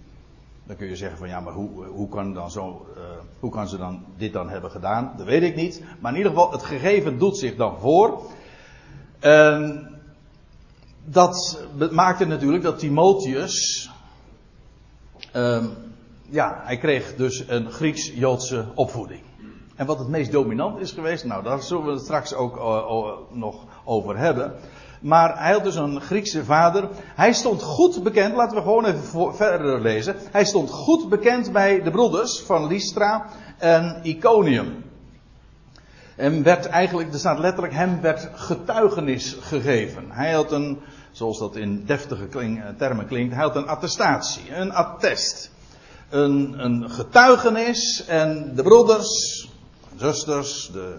Dan 0.67 0.77
kun 0.77 0.87
je 0.87 0.97
zeggen 0.97 1.19
van 1.19 1.29
ja, 1.29 1.41
maar 1.41 1.53
hoe, 1.53 1.85
hoe, 1.85 2.09
kan, 2.09 2.35
dan 2.35 2.51
zo, 2.51 2.87
uh, 2.97 3.03
hoe 3.41 3.51
kan 3.51 3.69
ze 3.69 3.77
dan 3.77 4.05
dit 4.17 4.33
dan 4.33 4.49
hebben 4.49 4.71
gedaan? 4.71 5.13
Dat 5.17 5.27
weet 5.27 5.43
ik 5.43 5.57
niet. 5.57 5.83
Maar 6.01 6.11
in 6.13 6.17
ieder 6.17 6.33
geval, 6.33 6.53
het 6.53 6.63
gegeven 6.63 7.19
doet 7.19 7.37
zich 7.37 7.57
dan 7.57 7.81
voor. 7.81 8.23
En 9.19 9.89
dat 11.05 11.61
maakte 11.91 12.25
natuurlijk 12.25 12.63
dat 12.63 12.79
Timotheus. 12.79 13.91
Uh, 15.37 15.65
ja, 16.31 16.61
hij 16.65 16.79
kreeg 16.79 17.15
dus 17.17 17.49
een 17.49 17.71
Grieks-Joodse 17.71 18.65
opvoeding. 18.75 19.23
En 19.75 19.87
wat 19.87 19.99
het 19.99 20.09
meest 20.09 20.33
dominant 20.33 20.81
is 20.81 20.93
geweest, 20.93 21.25
nou 21.25 21.43
daar 21.43 21.63
zullen 21.63 21.85
we 21.85 21.91
het 21.91 22.01
straks 22.01 22.35
ook 22.35 22.57
uh, 22.57 23.37
nog 23.39 23.65
over 23.85 24.19
hebben. 24.19 24.55
Maar 25.05 25.39
hij 25.39 25.53
had 25.53 25.65
dus 25.65 25.75
een 25.75 26.01
Griekse 26.01 26.45
vader. 26.45 26.89
Hij 27.15 27.33
stond 27.33 27.63
goed 27.63 28.03
bekend, 28.03 28.35
laten 28.35 28.57
we 28.57 28.63
gewoon 28.63 28.85
even 28.85 29.35
verder 29.35 29.81
lezen. 29.81 30.17
Hij 30.31 30.45
stond 30.45 30.71
goed 30.71 31.09
bekend 31.09 31.53
bij 31.53 31.83
de 31.83 31.91
broeders 31.91 32.41
van 32.41 32.67
Lystra 32.67 33.27
en 33.59 34.01
Iconium. 34.03 34.85
En 36.17 36.43
werd 36.43 36.67
eigenlijk, 36.67 37.13
er 37.13 37.19
staat 37.19 37.39
letterlijk, 37.39 37.75
hem 37.75 38.01
werd 38.01 38.29
getuigenis 38.35 39.37
gegeven. 39.41 40.11
Hij 40.11 40.33
had 40.33 40.53
een, 40.53 40.79
zoals 41.11 41.39
dat 41.39 41.57
in 41.57 41.85
deftige 41.87 42.29
eh, 42.39 42.69
termen 42.79 43.07
klinkt, 43.07 43.35
hij 43.35 43.43
had 43.43 43.57
een 43.57 43.69
attestatie, 43.69 44.55
een 44.55 44.73
attest. 44.73 45.51
Een, 46.11 46.55
een 46.65 46.91
getuigenis 46.91 48.05
en 48.07 48.53
de 48.55 48.63
broeders, 48.63 49.49
zusters, 49.97 50.71
de 50.73 50.97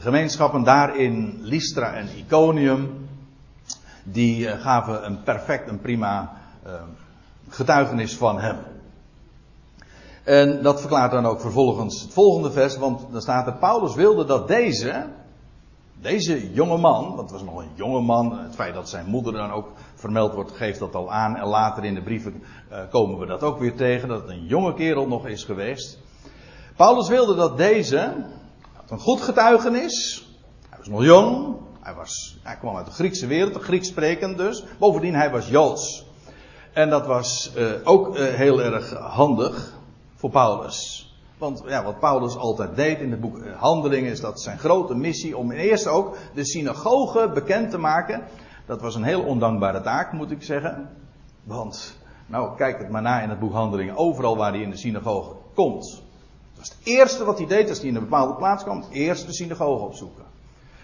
de 0.00 0.06
gemeenschappen 0.06 0.62
daar 0.62 0.96
in 0.96 1.38
Lystra 1.40 1.92
en 1.92 2.08
Iconium, 2.16 3.08
die 4.04 4.38
uh, 4.38 4.60
gaven 4.60 5.06
een 5.06 5.22
perfect, 5.22 5.68
een 5.68 5.80
prima 5.80 6.32
uh, 6.66 6.72
getuigenis 7.48 8.16
van 8.16 8.38
hem. 8.38 8.56
En 10.24 10.62
dat 10.62 10.80
verklaart 10.80 11.10
dan 11.10 11.26
ook 11.26 11.40
vervolgens 11.40 12.02
het 12.02 12.12
volgende 12.12 12.50
vers, 12.50 12.76
want 12.76 13.12
dan 13.12 13.20
staat 13.20 13.46
er, 13.46 13.52
Paulus 13.52 13.94
wilde 13.94 14.24
dat 14.24 14.48
deze, 14.48 15.06
deze 16.00 16.52
jonge 16.52 16.78
man, 16.78 17.06
want 17.06 17.20
het 17.20 17.30
was 17.30 17.42
nog 17.42 17.58
een 17.58 17.72
jonge 17.74 18.00
man, 18.00 18.38
het 18.38 18.54
feit 18.54 18.74
dat 18.74 18.88
zijn 18.88 19.06
moeder 19.06 19.32
dan 19.32 19.50
ook 19.50 19.68
vermeld 19.94 20.34
wordt, 20.34 20.52
geeft 20.52 20.78
dat 20.78 20.94
al 20.94 21.12
aan. 21.12 21.36
En 21.36 21.46
later 21.46 21.84
in 21.84 21.94
de 21.94 22.02
brieven 22.02 22.42
uh, 22.72 22.78
komen 22.90 23.18
we 23.18 23.26
dat 23.26 23.42
ook 23.42 23.58
weer 23.58 23.76
tegen, 23.76 24.08
dat 24.08 24.20
het 24.20 24.30
een 24.30 24.46
jonge 24.46 24.74
kerel 24.74 25.06
nog 25.06 25.26
is 25.26 25.44
geweest. 25.44 25.98
Paulus 26.76 27.08
wilde 27.08 27.34
dat 27.34 27.56
deze, 27.56 28.14
een 28.90 28.98
goed 28.98 29.20
getuigenis. 29.20 30.28
Hij 30.68 30.78
was 30.78 30.88
nog 30.88 31.04
jong. 31.04 31.56
Hij, 31.80 31.94
was, 31.94 32.38
hij 32.42 32.56
kwam 32.56 32.76
uit 32.76 32.86
de 32.86 32.92
Griekse 32.92 33.26
wereld, 33.26 33.62
Grieks 33.62 33.88
sprekend 33.88 34.36
dus. 34.36 34.64
Bovendien, 34.78 35.14
hij 35.14 35.30
was 35.30 35.48
Joods. 35.48 36.06
En 36.72 36.90
dat 36.90 37.06
was 37.06 37.52
uh, 37.56 37.70
ook 37.84 38.16
uh, 38.16 38.24
heel 38.24 38.62
erg 38.62 38.92
handig 38.92 39.72
voor 40.14 40.30
Paulus. 40.30 41.08
Want 41.38 41.62
ja, 41.66 41.84
wat 41.84 41.98
Paulus 42.00 42.36
altijd 42.36 42.76
deed 42.76 43.00
in 43.00 43.10
het 43.10 43.20
boek 43.20 43.38
eh, 43.38 43.60
Handelingen 43.60 44.10
is 44.10 44.20
dat 44.20 44.40
zijn 44.40 44.58
grote 44.58 44.94
missie 44.94 45.36
om 45.36 45.50
eerst 45.50 45.86
ook 45.86 46.16
de 46.34 46.44
synagoge 46.44 47.30
bekend 47.34 47.70
te 47.70 47.78
maken. 47.78 48.22
Dat 48.66 48.80
was 48.80 48.94
een 48.94 49.02
heel 49.02 49.22
ondankbare 49.22 49.80
taak, 49.80 50.12
moet 50.12 50.30
ik 50.30 50.42
zeggen. 50.42 50.88
Want, 51.44 51.96
nou, 52.26 52.56
kijk 52.56 52.78
het 52.78 52.90
maar 52.90 53.02
na 53.02 53.20
in 53.20 53.28
het 53.28 53.38
boek 53.38 53.52
Handelingen. 53.52 53.96
Overal 53.96 54.36
waar 54.36 54.52
hij 54.52 54.60
in 54.60 54.70
de 54.70 54.76
synagoge 54.76 55.32
komt, 55.54 56.02
het 56.68 56.76
eerste 56.82 57.24
wat 57.24 57.38
hij 57.38 57.46
deed 57.46 57.68
als 57.68 57.78
hij 57.78 57.88
in 57.88 57.94
een 57.94 58.02
bepaalde 58.02 58.34
plaats 58.34 58.62
kwam. 58.62 58.84
Eerst 58.90 59.26
de 59.26 59.32
synagoge 59.32 59.84
opzoeken. 59.84 60.24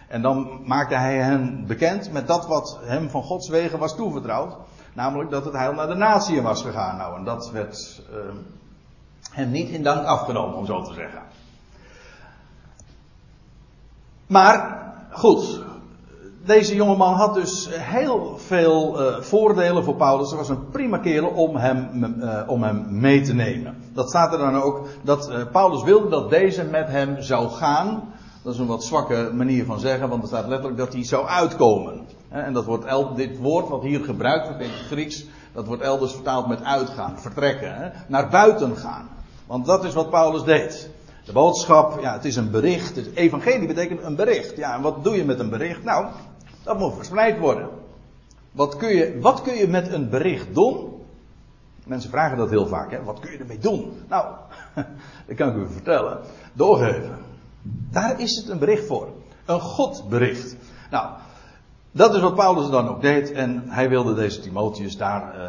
En 0.08 0.22
dan 0.22 0.60
maakte 0.64 0.94
hij 0.94 1.16
hen 1.16 1.66
bekend 1.66 2.12
met 2.12 2.26
dat 2.26 2.46
wat 2.46 2.78
hem 2.82 3.10
van 3.10 3.22
Gods 3.22 3.48
wegen 3.48 3.78
was 3.78 3.96
toevertrouwd. 3.96 4.56
Namelijk 4.92 5.30
dat 5.30 5.44
het 5.44 5.54
heil 5.54 5.72
naar 5.72 5.86
de 5.86 5.94
natieën 5.94 6.42
was 6.42 6.62
gegaan. 6.62 6.96
Nou, 6.96 7.16
en 7.16 7.24
dat 7.24 7.50
werd 7.50 8.02
uh, 8.10 8.16
hem 9.30 9.50
niet 9.50 9.68
in 9.68 9.82
dank 9.82 10.06
afgenomen, 10.06 10.56
om 10.56 10.66
zo 10.66 10.82
te 10.82 10.94
zeggen. 10.94 11.22
Maar, 14.26 14.82
goed, 15.10 15.62
deze 16.46 16.74
jongeman 16.74 17.14
had 17.14 17.34
dus 17.34 17.68
heel 17.70 18.38
veel 18.38 19.00
uh, 19.00 19.20
voordelen 19.20 19.84
voor 19.84 19.94
Paulus. 19.94 20.30
Er 20.30 20.36
was 20.36 20.48
een 20.48 20.68
prima 20.68 20.98
kerel 20.98 21.28
om 21.28 21.56
hem, 21.56 22.04
uh, 22.20 22.40
om 22.46 22.62
hem 22.62 22.86
mee 22.88 23.20
te 23.20 23.34
nemen. 23.34 23.76
Dat 23.92 24.08
staat 24.08 24.32
er 24.32 24.38
dan 24.38 24.62
ook, 24.62 24.86
dat 25.02 25.50
Paulus 25.52 25.82
wilde 25.82 26.08
dat 26.08 26.30
deze 26.30 26.64
met 26.64 26.88
hem 26.88 27.22
zou 27.22 27.48
gaan. 27.48 28.12
Dat 28.42 28.54
is 28.54 28.60
een 28.60 28.66
wat 28.66 28.84
zwakke 28.84 29.30
manier 29.34 29.64
van 29.64 29.80
zeggen, 29.80 30.08
want 30.08 30.22
er 30.22 30.28
staat 30.28 30.48
letterlijk 30.48 30.78
dat 30.78 30.92
hij 30.92 31.04
zou 31.04 31.26
uitkomen. 31.26 32.06
En 32.28 32.52
dat 32.52 32.64
wordt 32.64 32.86
dit 33.16 33.38
woord 33.38 33.68
wat 33.68 33.82
hier 33.82 34.04
gebruikt 34.04 34.46
wordt 34.46 34.62
in 34.62 34.70
het 34.70 34.86
Grieks, 34.86 35.24
dat 35.52 35.66
wordt 35.66 35.82
elders 35.82 36.12
vertaald 36.12 36.46
met 36.46 36.62
uitgaan, 36.62 37.18
vertrekken, 37.18 37.74
hè? 37.74 37.88
naar 38.08 38.28
buiten 38.28 38.76
gaan. 38.76 39.08
Want 39.46 39.66
dat 39.66 39.84
is 39.84 39.94
wat 39.94 40.10
Paulus 40.10 40.44
deed. 40.44 40.90
De 41.24 41.32
boodschap, 41.32 42.00
ja, 42.00 42.12
het 42.12 42.24
is 42.24 42.36
een 42.36 42.50
bericht. 42.50 42.96
Het 42.96 43.14
evangelie 43.14 43.66
betekent 43.66 44.02
een 44.02 44.16
bericht. 44.16 44.56
Ja, 44.56 44.74
en 44.74 44.82
wat 44.82 45.04
doe 45.04 45.16
je 45.16 45.24
met 45.24 45.38
een 45.38 45.50
bericht? 45.50 45.84
Nou, 45.84 46.06
dat 46.66 46.78
moet 46.78 46.94
verspreid 46.94 47.38
worden. 47.38 47.68
Wat 48.52 48.76
kun 48.76 48.88
je, 48.88 49.18
wat 49.20 49.42
kun 49.42 49.54
je 49.54 49.68
met 49.68 49.92
een 49.92 50.08
bericht 50.08 50.54
doen? 50.54 50.94
Mensen 51.84 52.10
vragen 52.10 52.36
dat 52.36 52.50
heel 52.50 52.66
vaak, 52.66 52.90
hè? 52.90 53.02
Wat 53.02 53.20
kun 53.20 53.32
je 53.32 53.38
ermee 53.38 53.58
doen? 53.58 53.92
Nou, 54.08 54.34
dat 55.26 55.36
kan 55.36 55.48
ik 55.48 55.56
u 55.56 55.72
vertellen. 55.72 56.20
Doorgeven. 56.52 57.18
Daar 57.90 58.20
is 58.20 58.36
het 58.36 58.48
een 58.48 58.58
bericht 58.58 58.86
voor. 58.86 59.08
Een 59.44 59.60
Godbericht. 59.60 60.56
Nou, 60.90 61.10
dat 61.92 62.14
is 62.14 62.20
wat 62.20 62.34
Paulus 62.34 62.70
dan 62.70 62.88
ook 62.88 63.00
deed. 63.00 63.32
En 63.32 63.62
hij 63.66 63.88
wilde 63.88 64.14
deze 64.14 64.40
Timotheus 64.40 64.96
daar 64.96 65.34
uh, 65.40 65.48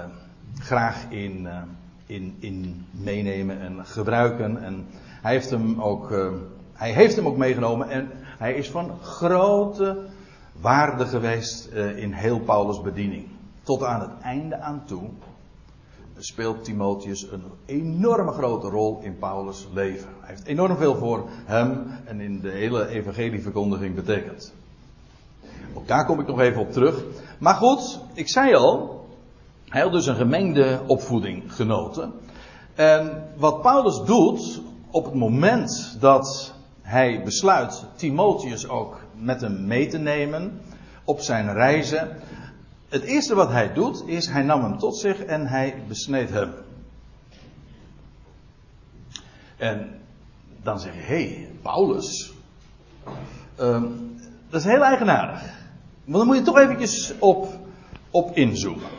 graag 0.60 1.06
in, 1.10 1.44
uh, 1.44 1.62
in, 2.06 2.36
in 2.40 2.86
meenemen 2.92 3.60
en 3.60 3.86
gebruiken. 3.86 4.64
En 4.64 4.86
hij 5.22 5.32
heeft 5.32 5.50
hem 5.50 5.82
ook, 5.82 6.12
uh, 6.12 6.32
hij 6.74 6.92
heeft 6.92 7.16
hem 7.16 7.28
ook 7.28 7.38
meegenomen. 7.38 7.90
En 7.90 8.10
hij 8.38 8.54
is 8.54 8.70
van 8.70 8.92
grote 9.02 10.06
waarde 10.62 11.06
geweest 11.06 11.66
in 11.96 12.12
heel 12.12 12.40
Paulus' 12.40 12.82
bediening. 12.82 13.28
Tot 13.64 13.84
aan 13.84 14.02
het 14.02 14.22
einde 14.22 14.60
aan 14.60 14.84
toe 14.86 15.10
speelt 16.18 16.64
Timotheus 16.64 17.32
een 17.32 17.44
enorme 17.66 18.32
grote 18.32 18.68
rol 18.68 19.00
in 19.02 19.18
Paulus' 19.18 19.68
leven. 19.74 20.10
Hij 20.20 20.30
heeft 20.30 20.46
enorm 20.46 20.78
veel 20.78 20.96
voor 20.96 21.30
hem 21.46 21.88
en 22.06 22.22
in 22.22 22.40
de 22.40 22.50
hele 22.50 22.88
evangelieverkondiging 22.88 23.96
betekend. 23.96 24.54
Ook 25.74 25.88
daar 25.88 26.06
kom 26.06 26.20
ik 26.20 26.28
nog 26.28 26.40
even 26.40 26.62
op 26.62 26.72
terug. 26.72 27.04
Maar 27.40 27.56
goed, 27.56 28.00
ik 28.14 28.30
zei 28.30 28.54
al, 28.54 29.06
hij 29.66 29.82
had 29.82 29.92
dus 29.92 30.06
een 30.06 30.16
gemengde 30.16 30.82
opvoeding 30.88 31.54
genoten. 31.54 32.14
En 32.76 33.24
wat 33.36 33.62
Paulus 33.62 34.02
doet 34.06 34.62
op 34.92 35.06
het 35.06 35.14
moment 35.14 35.98
dat 36.00 36.54
hij 36.82 37.24
besluit 37.24 37.86
Timotheus 37.96 38.68
ook 38.68 39.00
met 39.20 39.42
hem 39.42 39.68
mee 39.68 39.88
te 39.88 39.98
nemen 39.98 40.62
op 41.04 41.20
zijn 41.20 41.54
reizen. 41.54 42.18
Het 42.90 43.04
eerste 43.04 43.36
wat 43.36 43.52
hij 43.52 43.74
doet 43.74 44.04
is 44.06 44.28
hij 44.28 44.42
nam 44.42 44.64
hem 44.64 44.78
tot 44.78 44.98
zich 44.98 45.24
en 45.24 45.48
hij 45.48 45.84
besneed 45.88 46.30
hem. 46.30 46.54
En 49.58 50.02
dan 50.64 50.80
zeg 50.80 50.94
je, 50.94 51.00
hé, 51.00 51.28
hey, 51.28 51.50
Paulus. 51.62 52.34
Um, 53.60 54.16
dat 54.50 54.60
is 54.60 54.68
heel 54.68 54.84
eigenaardig. 54.84 55.42
Want 56.04 56.18
dan 56.18 56.28
moet 56.28 56.36
je 56.36 56.42
toch 56.42 56.58
eventjes 56.58 57.14
op, 57.20 57.48
op 58.12 58.36
inzoomen. 58.36 58.90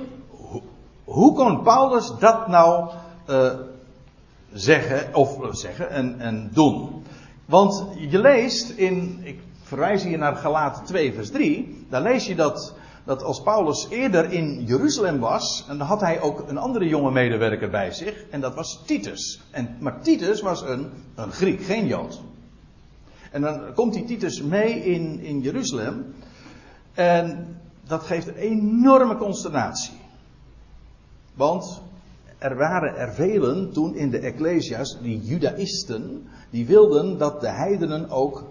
Hoe, 1.05 1.35
kon 1.35 1.63
Paulus 1.63 2.13
dat 2.19 2.49
nou 2.49 2.91
uh, 3.29 3.53
zeggen, 4.53 5.15
of 5.15 5.39
uh, 5.43 5.53
zeggen 5.53 5.91
en, 5.91 6.21
en 6.21 6.51
doen? 6.53 7.05
Want 7.45 7.87
je 8.11 8.19
leest 8.19 8.71
in, 8.71 9.25
verwijs 9.69 10.03
hier 10.03 10.19
naar 10.19 10.37
Galaten 10.37 10.85
2 10.85 11.13
vers 11.13 11.31
3, 11.31 11.87
daar 11.89 12.03
lees 12.03 12.27
je 12.27 12.35
dat, 12.35 12.75
dat 13.05 13.23
als 13.23 13.43
Paulus 13.43 13.87
eerder 13.91 14.33
in 14.33 14.65
Jeruzalem 14.65 15.19
was, 15.19 15.65
en 15.69 15.81
had 15.81 16.01
hij 16.01 16.21
ook 16.21 16.49
een 16.49 16.59
andere 16.59 16.89
jonge 16.89 17.11
medewerker 17.11 17.71
bij 17.71 17.93
zich, 17.93 18.25
en 18.31 18.41
dat 18.41 18.55
was 18.55 18.83
Titus. 18.87 19.41
En, 19.51 19.77
maar 19.81 20.01
Titus 20.01 20.41
was 20.41 20.63
een, 20.63 20.91
een 21.15 21.33
Griek, 21.33 21.63
geen 21.63 21.87
Jood. 21.87 22.21
En 23.31 23.41
dan 23.41 23.75
komt 23.75 23.93
die 23.93 24.05
Titus 24.05 24.43
mee 24.43 24.85
in, 24.85 25.21
in 25.21 25.41
Jeruzalem. 25.41 26.15
En 26.95 27.57
dat 27.87 28.03
geeft 28.03 28.29
een 28.29 28.35
enorme 28.35 29.17
consternatie. 29.17 29.97
Want 31.35 31.83
er 32.39 32.57
waren 32.57 32.97
er 32.97 33.15
velen 33.15 33.73
toen 33.73 33.95
in 33.95 34.11
de 34.11 34.19
Ecclesia's, 34.19 34.99
die 35.03 35.21
Judaïsten, 35.21 36.29
die 36.51 36.67
wilden 36.67 37.19
dat 37.19 37.41
de 37.41 37.49
heidenen 37.49 38.11
ook 38.11 38.45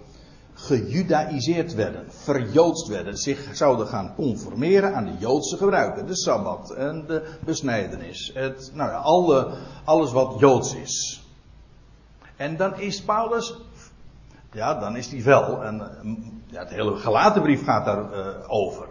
gejudaïseerd 0.57 1.73
werden, 1.73 2.05
verjoodst 2.07 2.87
werden, 2.87 3.17
zich 3.17 3.49
zouden 3.51 3.87
gaan 3.87 4.15
conformeren 4.15 4.95
aan 4.95 5.05
de 5.05 5.17
Joodse 5.19 5.57
gebruiken, 5.57 6.07
de 6.07 6.15
Sabbat 6.15 6.71
en 6.71 7.05
de 7.07 7.37
besnijdenis, 7.45 8.31
het, 8.33 8.71
nou 8.73 8.89
ja, 8.89 8.97
alle, 8.97 9.53
alles 9.83 10.11
wat 10.11 10.35
Joods 10.39 10.75
is. 10.75 11.21
En 12.35 12.57
dan 12.57 12.79
is 12.79 13.01
Paulus 13.03 13.55
ja, 14.51 14.73
dan 14.73 14.95
is 14.95 15.09
die 15.09 15.23
wel. 15.23 15.63
En 15.63 15.81
ja, 16.45 16.65
de 16.65 16.73
hele 16.73 16.95
gelaten 16.95 17.41
brief 17.41 17.63
gaat 17.63 17.85
daarover. 17.85 18.37
Uh, 18.41 18.51
over. 18.51 18.87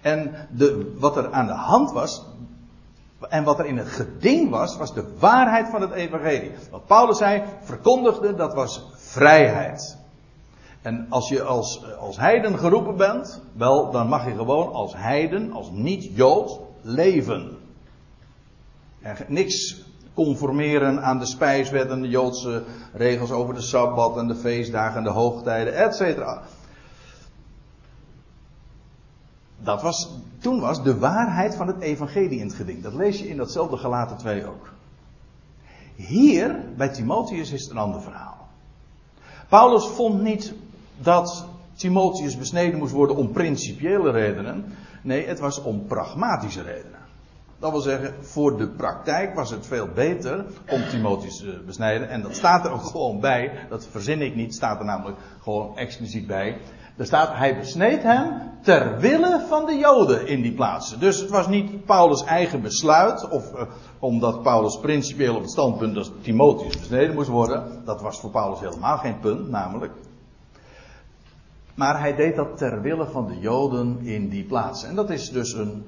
en 0.00 0.48
de, 0.50 0.94
wat 0.98 1.16
er 1.16 1.32
aan 1.32 1.46
de 1.46 1.52
hand 1.52 1.92
was, 1.92 2.26
en 3.28 3.44
wat 3.44 3.58
er 3.58 3.66
in 3.66 3.78
het 3.78 3.88
geding 3.88 4.50
was, 4.50 4.76
was 4.76 4.94
de 4.94 5.16
waarheid 5.18 5.68
van 5.68 5.80
het 5.80 5.90
evangelie. 5.90 6.52
Wat 6.70 6.86
Paulus 6.86 7.18
zei, 7.18 7.42
verkondigde, 7.60 8.34
dat 8.34 8.54
was 8.54 8.86
vrijheid. 9.10 9.98
En 10.82 11.06
als 11.08 11.28
je 11.28 11.42
als, 11.42 11.94
als 11.98 12.16
heiden 12.16 12.58
geroepen 12.58 12.96
bent, 12.96 13.42
wel, 13.52 13.90
dan 13.90 14.08
mag 14.08 14.26
je 14.26 14.34
gewoon 14.34 14.72
als 14.72 14.96
heiden, 14.96 15.52
als 15.52 15.70
niet-jood, 15.70 16.60
leven. 16.80 17.58
En 19.00 19.16
niks 19.28 19.84
conformeren 20.14 21.02
aan 21.02 21.18
de 21.18 21.26
spijswet 21.26 21.90
en 21.90 22.02
de 22.02 22.08
Joodse 22.08 22.64
regels 22.92 23.30
over 23.30 23.54
de 23.54 23.60
Sabbat 23.60 24.16
en 24.16 24.26
de 24.26 24.34
feestdagen 24.34 24.96
en 24.96 25.04
de 25.04 25.10
hoogtijden, 25.10 25.74
etc. 25.74 26.26
Dat 29.58 29.82
was, 29.82 30.10
toen 30.38 30.60
was 30.60 30.82
de 30.82 30.98
waarheid 30.98 31.54
van 31.54 31.66
het 31.66 31.80
evangelie 31.80 32.38
in 32.38 32.46
het 32.46 32.56
geding. 32.56 32.82
Dat 32.82 32.94
lees 32.94 33.18
je 33.18 33.28
in 33.28 33.36
datzelfde 33.36 33.76
Galaten 33.76 34.16
2 34.16 34.46
ook. 34.46 34.68
Hier, 35.94 36.64
bij 36.76 36.88
Timotheus, 36.88 37.50
is 37.50 37.62
het 37.62 37.70
een 37.70 37.76
ander 37.76 38.02
verhaal. 38.02 38.29
Paulus 39.50 39.86
vond 39.86 40.22
niet 40.22 40.54
dat 40.98 41.46
Timotheus 41.74 42.38
besneden 42.38 42.78
moest 42.78 42.92
worden 42.92 43.16
om 43.16 43.32
principiële 43.32 44.10
redenen. 44.10 44.64
Nee, 45.02 45.26
het 45.26 45.38
was 45.38 45.62
om 45.62 45.86
pragmatische 45.86 46.62
redenen. 46.62 46.98
Dat 47.58 47.70
wil 47.70 47.80
zeggen, 47.80 48.14
voor 48.20 48.56
de 48.56 48.68
praktijk 48.68 49.34
was 49.34 49.50
het 49.50 49.66
veel 49.66 49.88
beter 49.94 50.44
om 50.68 50.88
Timotheus 50.88 51.36
te 51.36 51.62
besnijden. 51.66 52.08
En 52.08 52.22
dat 52.22 52.34
staat 52.34 52.64
er 52.64 52.72
ook 52.72 52.84
gewoon 52.84 53.20
bij. 53.20 53.66
Dat 53.68 53.86
verzin 53.86 54.22
ik 54.22 54.34
niet, 54.34 54.54
staat 54.54 54.78
er 54.78 54.84
namelijk 54.84 55.18
gewoon 55.42 55.76
expliciet 55.76 56.26
bij. 56.26 56.56
Er 57.00 57.06
staat, 57.06 57.36
hij 57.36 57.58
besneed 57.58 58.02
hem 58.02 58.32
ter 58.62 58.98
wille 58.98 59.44
van 59.48 59.66
de 59.66 59.78
Joden 59.78 60.26
in 60.26 60.42
die 60.42 60.52
plaatsen. 60.52 61.00
Dus 61.00 61.20
het 61.20 61.30
was 61.30 61.48
niet 61.48 61.84
Paulus' 61.84 62.24
eigen 62.24 62.62
besluit, 62.62 63.28
of 63.28 63.52
uh, 63.54 63.62
omdat 63.98 64.42
Paulus 64.42 64.78
principieel 64.78 65.34
op 65.34 65.40
het 65.40 65.50
standpunt 65.50 65.94
dat 65.94 66.12
Timotheus 66.22 66.78
besneden 66.78 67.14
moest 67.14 67.28
worden. 67.28 67.82
Dat 67.84 68.00
was 68.00 68.20
voor 68.20 68.30
Paulus 68.30 68.60
helemaal 68.60 68.98
geen 68.98 69.20
punt, 69.20 69.50
namelijk. 69.50 69.92
Maar 71.74 72.00
hij 72.00 72.14
deed 72.14 72.36
dat 72.36 72.56
ter 72.56 72.80
wille 72.80 73.06
van 73.06 73.26
de 73.26 73.38
Joden 73.38 73.98
in 74.02 74.28
die 74.28 74.44
plaatsen. 74.44 74.88
En 74.88 74.94
dat 74.94 75.10
is 75.10 75.30
dus 75.30 75.52
een 75.52 75.84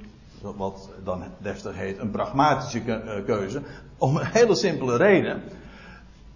wat 0.56 0.90
dan 1.04 1.22
deftig 1.38 1.76
heet, 1.76 1.98
een 1.98 2.10
pragmatische 2.10 2.78
eh, 2.78 3.24
keuze. 3.24 3.62
Om 3.98 4.16
een 4.16 4.26
hele 4.26 4.54
simpele 4.54 4.96
reden. 4.96 5.42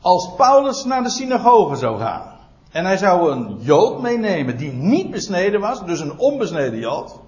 Als 0.00 0.34
Paulus 0.36 0.84
naar 0.84 1.02
de 1.02 1.10
synagoge 1.10 1.76
zou 1.76 1.98
gaan. 1.98 2.35
En 2.76 2.84
hij 2.84 2.96
zou 2.96 3.32
een 3.32 3.56
Jood 3.60 4.02
meenemen 4.02 4.56
die 4.56 4.72
niet 4.72 5.10
besneden 5.10 5.60
was, 5.60 5.86
dus 5.86 6.00
een 6.00 6.18
onbesneden 6.18 6.78
Jood. 6.78 7.20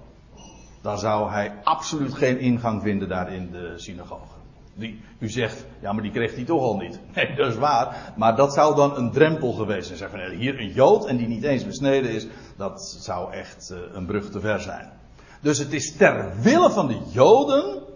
Dan 0.81 0.99
zou 0.99 1.31
hij 1.31 1.53
absoluut 1.63 2.13
geen 2.13 2.39
ingang 2.39 2.81
vinden 2.81 3.09
daar 3.09 3.33
in 3.33 3.51
de 3.51 3.73
synagoge. 3.75 4.37
Die, 4.73 5.01
u 5.19 5.29
zegt, 5.29 5.65
ja 5.79 5.93
maar 5.93 6.03
die 6.03 6.11
kreeg 6.11 6.35
hij 6.35 6.43
toch 6.43 6.61
al 6.61 6.77
niet. 6.77 6.99
Nee, 7.15 7.35
dat 7.35 7.47
is 7.47 7.57
waar. 7.57 8.13
Maar 8.15 8.35
dat 8.35 8.53
zou 8.53 8.75
dan 8.75 8.97
een 8.97 9.11
drempel 9.11 9.51
geweest 9.51 9.97
zijn. 9.97 10.09
Van, 10.09 10.19
hier 10.19 10.59
een 10.59 10.71
Jood 10.71 11.05
en 11.05 11.17
die 11.17 11.27
niet 11.27 11.43
eens 11.43 11.65
besneden 11.65 12.11
is. 12.11 12.27
Dat 12.57 12.81
zou 12.99 13.33
echt 13.33 13.69
uh, 13.73 13.77
een 13.93 14.05
brug 14.05 14.29
te 14.29 14.39
ver 14.39 14.59
zijn. 14.59 14.89
Dus 15.41 15.57
het 15.57 15.73
is 15.73 15.95
ter 15.95 16.41
wille 16.41 16.69
van 16.69 16.87
de 16.87 16.97
Joden. 17.11 17.88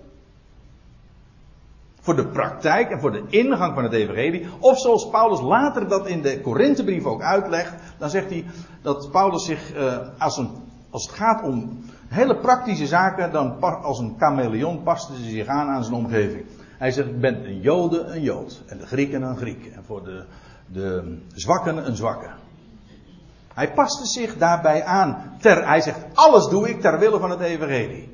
Voor 2.03 2.15
de 2.15 2.27
praktijk 2.27 2.89
en 2.89 2.99
voor 2.99 3.11
de 3.11 3.23
ingang 3.27 3.73
van 3.73 3.83
het 3.83 3.93
evangelie. 3.93 4.47
Of 4.59 4.79
zoals 4.79 5.09
Paulus 5.09 5.41
later 5.41 5.87
dat 5.87 6.07
in 6.07 6.21
de 6.21 6.41
Korinthebrief 6.41 7.05
ook 7.05 7.21
uitlegt. 7.21 7.73
Dan 7.97 8.09
zegt 8.09 8.29
hij 8.29 8.45
dat 8.81 9.11
Paulus 9.11 9.45
zich 9.45 9.75
uh, 9.75 9.97
als, 10.17 10.37
een, 10.37 10.49
als 10.89 11.05
het 11.05 11.15
gaat 11.15 11.43
om 11.43 11.83
hele 12.07 12.37
praktische 12.37 12.87
zaken. 12.87 13.31
Dan 13.31 13.61
als 13.61 13.99
een 13.99 14.15
chameleon 14.17 14.83
paste 14.83 15.13
hij 15.13 15.29
zich 15.29 15.47
aan 15.47 15.67
aan 15.67 15.83
zijn 15.83 15.95
omgeving. 15.95 16.45
Hij 16.77 16.91
zegt, 16.91 17.07
ik 17.07 17.21
ben 17.21 17.45
een 17.45 17.59
Jode 17.59 17.99
een 17.99 18.21
Jood. 18.21 18.61
En 18.67 18.77
de 18.77 18.85
Grieken 18.85 19.21
een 19.21 19.37
Griek. 19.37 19.65
En 19.65 19.83
voor 19.85 20.03
de, 20.03 20.23
de 20.65 21.17
zwakken 21.33 21.87
een 21.87 21.95
zwakke. 21.95 22.29
Hij 23.53 23.73
paste 23.73 24.05
zich 24.05 24.37
daarbij 24.37 24.83
aan. 24.83 25.37
Ter, 25.39 25.67
hij 25.67 25.81
zegt, 25.81 25.99
alles 26.13 26.47
doe 26.47 26.69
ik 26.69 26.81
ter 26.81 26.99
wille 26.99 27.19
van 27.19 27.29
het 27.29 27.39
evangelie. 27.39 28.09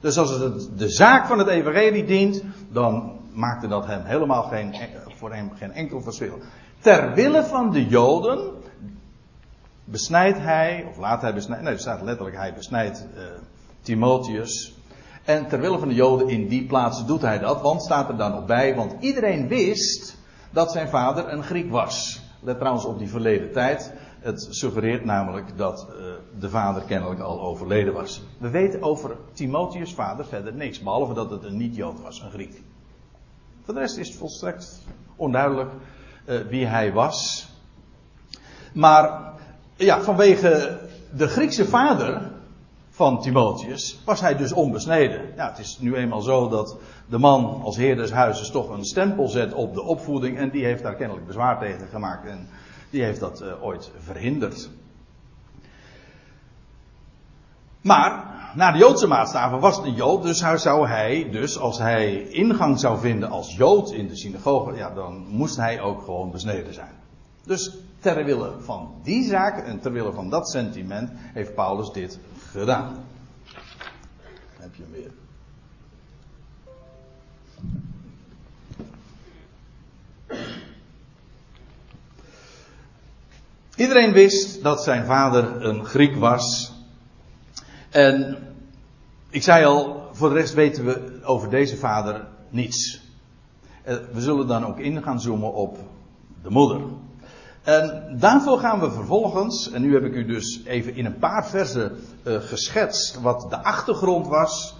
Dus 0.00 0.18
als 0.18 0.30
het 0.30 0.68
de 0.76 0.88
zaak 0.88 1.26
van 1.26 1.38
het 1.38 1.48
evangelie 1.48 2.04
dient, 2.04 2.42
dan 2.70 3.22
maakte 3.34 3.68
dat 3.68 3.86
hem 3.86 4.04
helemaal 4.04 4.42
geen, 4.42 4.74
voor 5.16 5.34
hem 5.34 5.50
geen 5.54 5.72
enkel 5.72 6.00
verschil. 6.02 6.38
Ter 6.78 7.14
wille 7.14 7.44
van 7.44 7.72
de 7.72 7.86
Joden 7.86 8.52
besnijdt 9.84 10.38
hij, 10.38 10.86
of 10.88 10.96
laat 10.96 11.22
hij 11.22 11.34
besnijden, 11.34 11.64
nee, 11.64 11.74
er 11.74 11.80
staat 11.80 12.02
letterlijk, 12.02 12.36
hij 12.36 12.54
besnijdt 12.54 13.06
uh, 13.16 13.22
Timotheus. 13.80 14.74
En 15.24 15.48
ter 15.48 15.60
wille 15.60 15.78
van 15.78 15.88
de 15.88 15.94
Joden 15.94 16.28
in 16.28 16.48
die 16.48 16.66
plaats 16.66 17.06
doet 17.06 17.22
hij 17.22 17.38
dat, 17.38 17.60
want 17.62 17.82
staat 17.82 18.08
er 18.08 18.16
dan 18.16 18.30
nog 18.30 18.46
bij, 18.46 18.74
want 18.74 18.94
iedereen 19.00 19.48
wist 19.48 20.16
dat 20.50 20.72
zijn 20.72 20.88
vader 20.88 21.32
een 21.32 21.42
Griek 21.42 21.70
was. 21.70 22.22
Let 22.40 22.58
trouwens 22.58 22.84
op 22.84 22.98
die 22.98 23.08
verleden 23.08 23.52
tijd. 23.52 23.92
Het 24.20 24.46
suggereert 24.50 25.04
namelijk 25.04 25.56
dat 25.56 25.86
uh, 25.88 26.04
de 26.38 26.48
vader 26.48 26.82
kennelijk 26.82 27.20
al 27.20 27.40
overleden 27.40 27.92
was. 27.92 28.22
We 28.38 28.50
weten 28.50 28.82
over 28.82 29.16
Timotheus' 29.32 29.94
vader 29.94 30.26
verder 30.26 30.54
niks, 30.54 30.80
behalve 30.80 31.14
dat 31.14 31.30
het 31.30 31.44
een 31.44 31.56
niet-Jood 31.56 32.00
was, 32.00 32.20
een 32.20 32.30
Griek. 32.30 32.62
Voor 33.64 33.74
de 33.74 33.80
rest 33.80 33.96
is 33.96 34.14
volstrekt 34.14 34.82
onduidelijk 35.16 35.70
uh, 36.26 36.40
wie 36.40 36.66
hij 36.66 36.92
was. 36.92 37.48
Maar 38.72 39.32
ja, 39.76 40.00
vanwege 40.00 40.80
de 41.16 41.28
Griekse 41.28 41.66
vader 41.66 42.30
van 42.90 43.20
Timotheus 43.20 43.98
was 44.04 44.20
hij 44.20 44.36
dus 44.36 44.52
onbesneden. 44.52 45.20
Ja, 45.36 45.48
het 45.48 45.58
is 45.58 45.78
nu 45.78 45.94
eenmaal 45.94 46.20
zo 46.20 46.48
dat 46.48 46.76
de 47.06 47.18
man 47.18 47.60
als 47.62 47.76
heer 47.76 47.96
des 47.96 48.10
huizes 48.10 48.50
toch 48.50 48.68
een 48.68 48.84
stempel 48.84 49.28
zet 49.28 49.52
op 49.52 49.74
de 49.74 49.82
opvoeding 49.82 50.38
en 50.38 50.50
die 50.50 50.64
heeft 50.64 50.82
daar 50.82 50.94
kennelijk 50.94 51.26
bezwaar 51.26 51.58
tegen 51.58 51.88
gemaakt 51.88 52.26
en 52.26 52.48
die 52.90 53.02
heeft 53.02 53.20
dat 53.20 53.42
uh, 53.42 53.64
ooit 53.64 53.90
verhinderd. 53.98 54.70
Maar, 57.80 58.34
naar 58.54 58.72
de 58.72 58.78
Joodse 58.78 59.06
maatstaven 59.06 59.60
was 59.60 59.78
een 59.78 59.94
Jood, 59.94 60.22
dus 60.22 60.38
zou 60.54 60.88
hij, 60.88 61.28
dus 61.30 61.58
als 61.58 61.78
hij 61.78 62.22
ingang 62.22 62.80
zou 62.80 62.98
vinden 62.98 63.30
als 63.30 63.56
Jood 63.56 63.92
in 63.92 64.08
de 64.08 64.16
synagoge, 64.16 64.76
ja, 64.76 64.90
dan 64.90 65.26
moest 65.28 65.56
hij 65.56 65.80
ook 65.80 66.02
gewoon 66.02 66.30
besneden 66.30 66.74
zijn. 66.74 66.92
Dus 67.44 67.76
ter 67.98 68.24
wille 68.24 68.52
van 68.60 68.94
die 69.02 69.24
zaak 69.28 69.66
en 69.66 69.80
ter 69.80 69.92
wille 69.92 70.12
van 70.12 70.30
dat 70.30 70.48
sentiment 70.48 71.10
heeft 71.14 71.54
Paulus 71.54 71.92
dit 71.92 72.18
gedaan. 72.50 73.04
heb 74.58 74.74
je 74.74 74.82
hem 74.82 74.92
weer. 74.92 75.10
Iedereen 83.76 84.12
wist 84.12 84.62
dat 84.62 84.82
zijn 84.82 85.04
vader 85.04 85.64
een 85.64 85.84
Griek 85.84 86.16
was. 86.16 86.73
En 87.94 88.38
ik 89.30 89.42
zei 89.42 89.64
al, 89.64 90.08
voor 90.12 90.28
de 90.28 90.34
rest 90.34 90.54
weten 90.54 90.84
we 90.84 91.20
over 91.24 91.50
deze 91.50 91.76
vader 91.76 92.26
niets. 92.48 93.02
Eh, 93.82 93.96
we 94.12 94.20
zullen 94.20 94.46
dan 94.46 94.66
ook 94.66 94.78
in 94.78 95.02
gaan 95.02 95.20
zoomen 95.20 95.52
op 95.52 95.78
de 96.42 96.50
moeder. 96.50 96.80
En 97.62 98.16
daarvoor 98.18 98.58
gaan 98.58 98.80
we 98.80 98.90
vervolgens, 98.90 99.70
en 99.70 99.82
nu 99.82 99.94
heb 99.94 100.04
ik 100.04 100.14
u 100.14 100.24
dus 100.24 100.60
even 100.64 100.96
in 100.96 101.04
een 101.04 101.18
paar 101.18 101.46
versen 101.46 101.96
uh, 102.22 102.36
geschetst 102.40 103.20
wat 103.20 103.46
de 103.50 103.62
achtergrond 103.62 104.26
was 104.26 104.76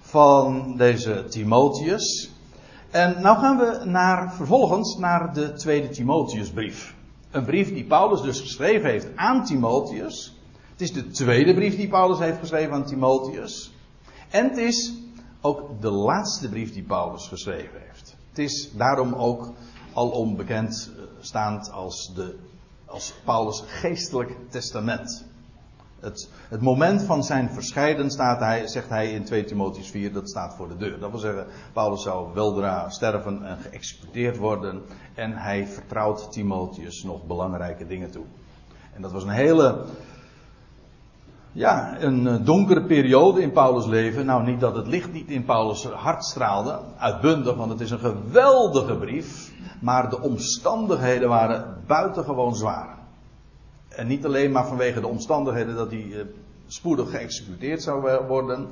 van 0.00 0.76
deze 0.76 1.24
Timotheus. 1.28 2.30
En 2.90 3.22
nou 3.22 3.38
gaan 3.38 3.56
we 3.58 3.80
naar, 3.84 4.34
vervolgens 4.34 4.98
naar 4.98 5.34
de 5.34 5.52
tweede 5.52 5.88
Timotheusbrief. 5.88 6.94
Een 7.30 7.44
brief 7.44 7.68
die 7.68 7.84
Paulus 7.84 8.20
dus 8.20 8.40
geschreven 8.40 8.90
heeft 8.90 9.06
aan 9.16 9.44
Timotheus. 9.44 10.37
Het 10.78 10.88
is 10.88 10.94
de 10.94 11.10
tweede 11.10 11.54
brief 11.54 11.76
die 11.76 11.88
Paulus 11.88 12.18
heeft 12.18 12.38
geschreven 12.38 12.72
aan 12.72 12.84
Timotheus. 12.84 13.72
En 14.30 14.48
het 14.48 14.56
is 14.56 14.94
ook 15.40 15.80
de 15.80 15.90
laatste 15.90 16.48
brief 16.48 16.72
die 16.72 16.82
Paulus 16.82 17.26
geschreven 17.26 17.80
heeft. 17.86 18.16
Het 18.28 18.38
is 18.38 18.70
daarom 18.76 19.14
ook 19.14 19.52
alom 19.92 20.36
bekend 20.36 20.90
eh, 20.96 21.02
staand 21.20 21.70
als, 21.70 22.12
de, 22.14 22.38
als 22.86 23.14
Paulus' 23.24 23.64
geestelijk 23.66 24.36
testament. 24.48 25.24
Het, 26.00 26.30
het, 26.48 26.60
moment 26.60 27.02
van 27.02 27.24
zijn 27.24 27.50
verscheiden 27.50 28.10
staat 28.10 28.40
hij, 28.40 28.66
zegt 28.66 28.88
hij 28.88 29.12
in 29.12 29.24
2 29.24 29.44
Timotheus 29.44 29.90
4, 29.90 30.12
dat 30.12 30.28
staat 30.28 30.54
voor 30.54 30.68
de 30.68 30.76
deur. 30.76 30.98
Dat 30.98 31.10
wil 31.10 31.20
zeggen, 31.20 31.46
Paulus 31.72 32.02
zou 32.02 32.34
weldra 32.34 32.90
sterven 32.90 33.44
en 33.44 33.58
geëxecuteerd 33.58 34.36
worden. 34.36 34.82
En 35.14 35.32
hij 35.32 35.66
vertrouwt 35.66 36.32
Timotheus 36.32 37.02
nog 37.02 37.26
belangrijke 37.26 37.86
dingen 37.86 38.10
toe. 38.10 38.24
En 38.98 39.04
dat 39.04 39.12
was 39.12 39.22
een 39.22 39.28
hele, 39.28 39.84
ja, 41.52 42.00
een 42.00 42.26
eh, 42.26 42.44
donkere 42.44 42.82
periode 42.82 43.42
in 43.42 43.52
Paulus' 43.52 43.86
leven. 43.86 44.26
Nou, 44.26 44.44
niet 44.44 44.60
dat 44.60 44.76
het 44.76 44.86
licht 44.86 45.12
niet 45.12 45.28
in 45.28 45.44
Paulus' 45.44 45.84
hart 45.84 46.24
straalde, 46.24 46.80
uitbundig, 46.98 47.56
want 47.56 47.70
het 47.70 47.80
is 47.80 47.90
een 47.90 47.98
geweldige 47.98 48.96
brief. 48.96 49.52
Maar 49.80 50.10
de 50.10 50.20
omstandigheden 50.20 51.28
waren 51.28 51.76
buitengewoon 51.86 52.54
zwaar. 52.54 52.98
En 53.88 54.06
niet 54.06 54.24
alleen 54.24 54.52
maar 54.52 54.66
vanwege 54.66 55.00
de 55.00 55.06
omstandigheden 55.06 55.74
dat 55.74 55.90
hij 55.90 56.06
eh, 56.12 56.24
spoedig 56.66 57.10
geëxecuteerd 57.10 57.82
zou 57.82 58.26
worden. 58.26 58.68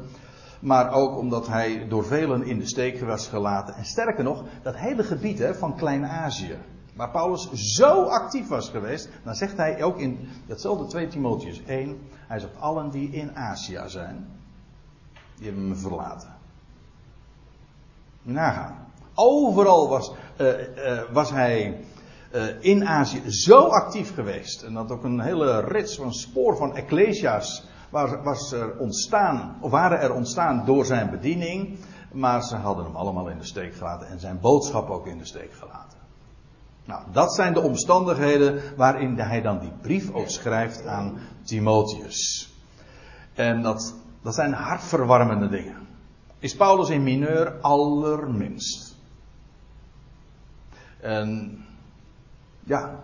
Maar 0.60 0.92
ook 0.92 1.18
omdat 1.18 1.46
hij 1.46 1.86
door 1.88 2.04
velen 2.04 2.42
in 2.42 2.58
de 2.58 2.66
steek 2.66 3.00
was 3.00 3.28
gelaten. 3.28 3.74
En 3.74 3.84
sterker 3.84 4.24
nog, 4.24 4.44
dat 4.62 4.76
hele 4.76 5.02
gebied 5.02 5.50
van 5.58 5.76
Klein-Azië. 5.76 6.56
Waar 6.96 7.10
Paulus 7.10 7.50
zo 7.52 8.02
actief 8.02 8.48
was 8.48 8.68
geweest. 8.68 9.08
Dan 9.24 9.34
zegt 9.34 9.56
hij 9.56 9.82
ook 9.82 9.98
in 9.98 10.28
datzelfde 10.46 10.86
2 10.86 11.08
Timotheus 11.08 11.62
1. 11.64 11.98
Hij 12.26 12.38
zegt 12.38 12.60
allen 12.60 12.90
die 12.90 13.10
in 13.10 13.36
Azië 13.36 13.82
zijn. 13.86 14.26
Die 15.36 15.46
hebben 15.46 15.68
me 15.68 15.74
verlaten. 15.74 16.34
Nagaan. 18.22 18.86
Overal 19.14 19.88
was, 19.88 20.12
uh, 20.40 20.46
uh, 20.46 21.02
was 21.12 21.30
hij 21.30 21.84
uh, 22.34 22.44
in 22.60 22.86
Azië 22.86 23.30
zo 23.30 23.66
actief 23.66 24.14
geweest. 24.14 24.62
En 24.62 24.74
dat 24.74 24.90
ook 24.90 25.04
een 25.04 25.20
hele 25.20 25.60
rits 25.60 25.96
van 25.96 26.12
spoor 26.12 26.56
van 26.56 26.76
ecclesia's 26.76 27.64
was, 27.90 28.10
was 28.22 28.52
er 28.52 28.78
ontstaan, 28.78 29.56
of 29.60 29.70
waren 29.70 30.00
er 30.00 30.14
ontstaan 30.14 30.64
door 30.64 30.84
zijn 30.84 31.10
bediening. 31.10 31.78
Maar 32.12 32.42
ze 32.42 32.56
hadden 32.56 32.84
hem 32.84 32.96
allemaal 32.96 33.28
in 33.28 33.38
de 33.38 33.44
steek 33.44 33.74
gelaten 33.74 34.08
en 34.08 34.20
zijn 34.20 34.40
boodschap 34.40 34.90
ook 34.90 35.06
in 35.06 35.18
de 35.18 35.24
steek 35.24 35.52
gelaten. 35.52 35.95
Nou, 36.86 37.02
dat 37.12 37.34
zijn 37.34 37.54
de 37.54 37.60
omstandigheden 37.60 38.62
waarin 38.76 39.18
hij 39.18 39.42
dan 39.42 39.58
die 39.58 39.72
brief 39.80 40.12
ook 40.12 40.28
schrijft 40.28 40.86
aan 40.86 41.18
Timotheus. 41.44 42.50
En 43.34 43.62
dat, 43.62 43.94
dat 44.22 44.34
zijn 44.34 44.52
hartverwarmende 44.52 45.48
dingen. 45.48 45.86
Is 46.38 46.56
Paulus 46.56 46.88
in 46.88 47.02
mineur 47.02 47.60
allerminst. 47.60 48.96
En 51.00 51.58
ja, 52.64 53.00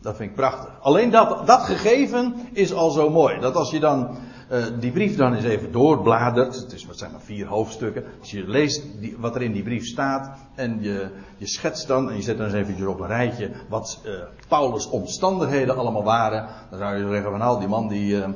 dat 0.00 0.16
vind 0.16 0.30
ik 0.30 0.36
prachtig. 0.36 0.80
Alleen 0.80 1.10
dat, 1.10 1.46
dat 1.46 1.60
gegeven 1.60 2.34
is 2.52 2.72
al 2.72 2.90
zo 2.90 3.10
mooi. 3.10 3.40
Dat 3.40 3.54
als 3.54 3.70
je 3.70 3.80
dan 3.80 4.16
uh, 4.50 4.64
die 4.80 4.92
brief 4.92 5.16
dan 5.16 5.34
eens 5.34 5.44
even 5.44 5.72
doorbladert. 5.72 6.54
Het 6.56 6.72
is, 6.72 6.86
wat 6.86 6.98
zijn 6.98 7.10
maar 7.10 7.20
vier 7.20 7.46
hoofdstukken. 7.46 8.04
Als 8.20 8.30
je 8.30 8.48
leest 8.48 9.00
die, 9.00 9.16
wat 9.18 9.34
er 9.34 9.42
in 9.42 9.52
die 9.52 9.62
brief 9.62 9.86
staat. 9.86 10.38
En 10.54 10.82
je, 10.82 11.10
je 11.36 11.46
schetst 11.46 11.86
dan. 11.86 12.10
En 12.10 12.16
je 12.16 12.22
zet 12.22 12.36
dan 12.36 12.46
eens 12.46 12.54
eventjes 12.54 12.86
op 12.86 13.00
een 13.00 13.06
rijtje. 13.06 13.50
Wat 13.68 14.00
uh, 14.06 14.12
Paulus' 14.48 14.88
omstandigheden 14.88 15.76
allemaal 15.76 16.04
waren. 16.04 16.48
Dan 16.70 16.78
zou 16.78 16.96
je 16.96 17.08
zeggen 17.08 17.30
van 17.30 17.38
nou 17.38 17.58
die 17.58 17.68
man 17.68 17.88
die, 17.88 18.16
uh, 18.16 18.28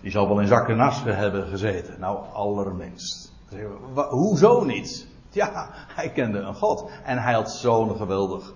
die 0.00 0.10
zal 0.10 0.28
wel 0.28 0.40
in 0.40 0.46
zakken 0.46 0.76
nas 0.76 1.02
hebben 1.04 1.46
gezeten. 1.46 2.00
Nou 2.00 2.18
allerminst. 2.32 3.32
Hoezo 3.94 4.64
niet? 4.64 5.06
Ja, 5.30 5.70
hij 5.72 6.10
kende 6.12 6.38
een 6.38 6.54
God. 6.54 6.90
En 7.04 7.18
hij 7.18 7.32
had 7.32 7.50
zo'n 7.50 7.96
geweldig 7.96 8.52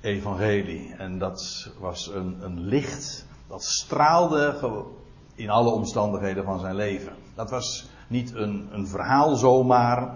evangelie. 0.00 0.94
En 0.98 1.18
dat 1.18 1.70
was 1.78 2.10
een, 2.14 2.36
een 2.40 2.60
licht. 2.60 3.26
Dat 3.48 3.64
straalde 3.64 4.56
in 5.36 5.50
alle 5.50 5.70
omstandigheden 5.70 6.44
van 6.44 6.60
zijn 6.60 6.74
leven. 6.74 7.12
Dat 7.34 7.50
was 7.50 7.88
niet 8.06 8.34
een, 8.34 8.68
een 8.72 8.86
verhaal 8.86 9.36
zomaar. 9.36 10.14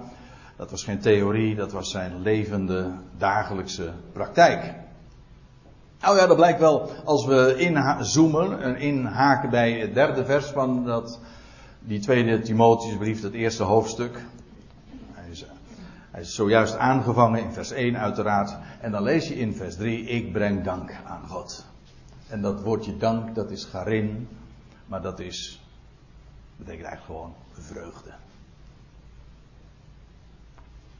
Dat 0.56 0.70
was 0.70 0.84
geen 0.84 1.00
theorie. 1.00 1.54
Dat 1.54 1.72
was 1.72 1.90
zijn 1.90 2.22
levende 2.22 2.90
dagelijkse 3.18 3.92
praktijk. 4.12 4.74
Nou 6.00 6.16
ja, 6.16 6.26
dat 6.26 6.36
blijkt 6.36 6.60
wel 6.60 6.90
als 7.04 7.26
we 7.26 7.54
inzoomen 7.56 8.62
en 8.62 8.76
inhaken 8.76 9.50
bij 9.50 9.72
het 9.72 9.94
derde 9.94 10.24
vers 10.24 10.46
van 10.46 10.84
dat, 10.84 11.20
die 11.80 12.00
tweede 12.00 12.40
Timotheusbrief, 12.40 13.20
dat 13.20 13.32
eerste 13.32 13.62
hoofdstuk. 13.62 14.24
Hij 16.10 16.20
is 16.20 16.34
zojuist 16.34 16.76
aangevangen 16.76 17.42
in 17.42 17.52
vers 17.52 17.70
1 17.70 17.98
uiteraard. 17.98 18.56
En 18.80 18.90
dan 18.90 19.02
lees 19.02 19.28
je 19.28 19.34
in 19.34 19.54
vers 19.54 19.76
3, 19.76 20.04
ik 20.04 20.32
breng 20.32 20.64
dank 20.64 20.96
aan 21.06 21.28
God. 21.28 21.64
En 22.28 22.42
dat 22.42 22.62
woordje 22.62 22.96
dank, 22.96 23.34
dat 23.34 23.50
is 23.50 23.64
garin. 23.64 24.28
Maar 24.90 25.02
dat 25.02 25.18
is, 25.18 25.60
betekent 26.56 26.86
eigenlijk 26.86 27.04
gewoon 27.18 27.34
vreugde. 27.52 28.10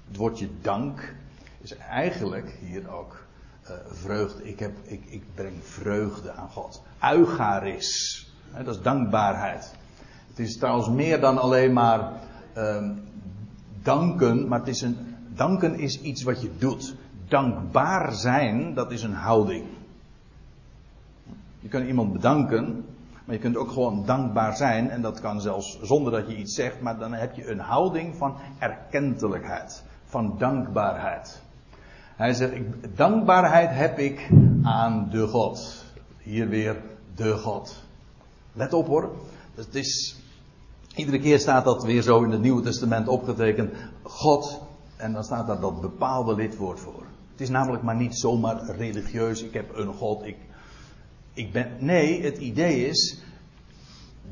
Het 0.09 0.16
woordje 0.16 0.48
dank 0.61 1.14
is 1.61 1.76
eigenlijk 1.76 2.59
hier 2.61 2.90
ook 2.90 3.24
uh, 3.62 3.70
vreugde. 3.87 4.48
Ik, 4.48 4.59
heb, 4.59 4.72
ik, 4.83 5.05
ik 5.05 5.22
breng 5.35 5.57
vreugde 5.62 6.33
aan 6.33 6.48
God. 6.48 6.83
Eucharis. 7.03 8.29
dat 8.64 8.74
is 8.74 8.83
dankbaarheid. 8.83 9.74
Het 10.29 10.38
is 10.38 10.57
trouwens 10.57 10.88
meer 10.88 11.20
dan 11.20 11.38
alleen 11.38 11.72
maar 11.72 12.12
uh, 12.57 12.90
danken, 13.83 14.48
maar 14.48 14.59
het 14.59 14.68
is 14.68 14.81
een, 14.81 15.16
danken 15.35 15.79
is 15.79 16.00
iets 16.00 16.22
wat 16.22 16.40
je 16.40 16.50
doet. 16.59 16.94
Dankbaar 17.29 18.12
zijn, 18.12 18.74
dat 18.74 18.92
is 18.92 19.03
een 19.03 19.14
houding. 19.14 19.66
Je 21.61 21.68
kunt 21.68 21.87
iemand 21.87 22.12
bedanken, 22.12 22.85
maar 23.30 23.38
je 23.38 23.44
kunt 23.44 23.56
ook 23.56 23.72
gewoon 23.72 24.04
dankbaar 24.04 24.56
zijn. 24.56 24.90
En 24.90 25.02
dat 25.02 25.20
kan 25.20 25.40
zelfs 25.40 25.78
zonder 25.82 26.12
dat 26.12 26.28
je 26.28 26.36
iets 26.36 26.54
zegt, 26.54 26.80
maar 26.80 26.98
dan 26.98 27.12
heb 27.12 27.34
je 27.34 27.50
een 27.50 27.58
houding 27.58 28.16
van 28.16 28.36
erkentelijkheid. 28.58 29.82
Van 30.04 30.38
dankbaarheid. 30.38 31.42
Hij 32.16 32.32
zegt, 32.32 32.52
ik, 32.52 32.96
dankbaarheid 32.96 33.70
heb 33.70 33.98
ik 33.98 34.30
aan 34.62 35.08
de 35.10 35.26
God. 35.26 35.84
Hier 36.18 36.48
weer 36.48 36.82
de 37.14 37.36
God. 37.36 37.82
Let 38.52 38.72
op 38.72 38.86
hoor. 38.86 39.10
Is, 39.72 40.16
iedere 40.94 41.18
keer 41.18 41.38
staat 41.38 41.64
dat 41.64 41.84
weer 41.84 42.02
zo 42.02 42.22
in 42.22 42.30
het 42.30 42.42
Nieuwe 42.42 42.62
Testament 42.62 43.08
opgetekend. 43.08 43.74
God. 44.02 44.62
En 44.96 45.12
dan 45.12 45.24
staat 45.24 45.46
daar 45.46 45.60
dat 45.60 45.80
bepaalde 45.80 46.34
lidwoord 46.34 46.80
voor. 46.80 47.02
Het 47.32 47.40
is 47.40 47.48
namelijk 47.48 47.82
maar 47.82 47.96
niet 47.96 48.18
zomaar 48.18 48.76
religieus. 48.76 49.42
Ik 49.42 49.52
heb 49.52 49.76
een 49.76 49.94
God. 49.94 50.26
Ik, 50.26 50.36
ik 51.32 51.52
ben, 51.52 51.76
nee, 51.78 52.22
het 52.22 52.38
idee 52.38 52.86
is 52.86 53.18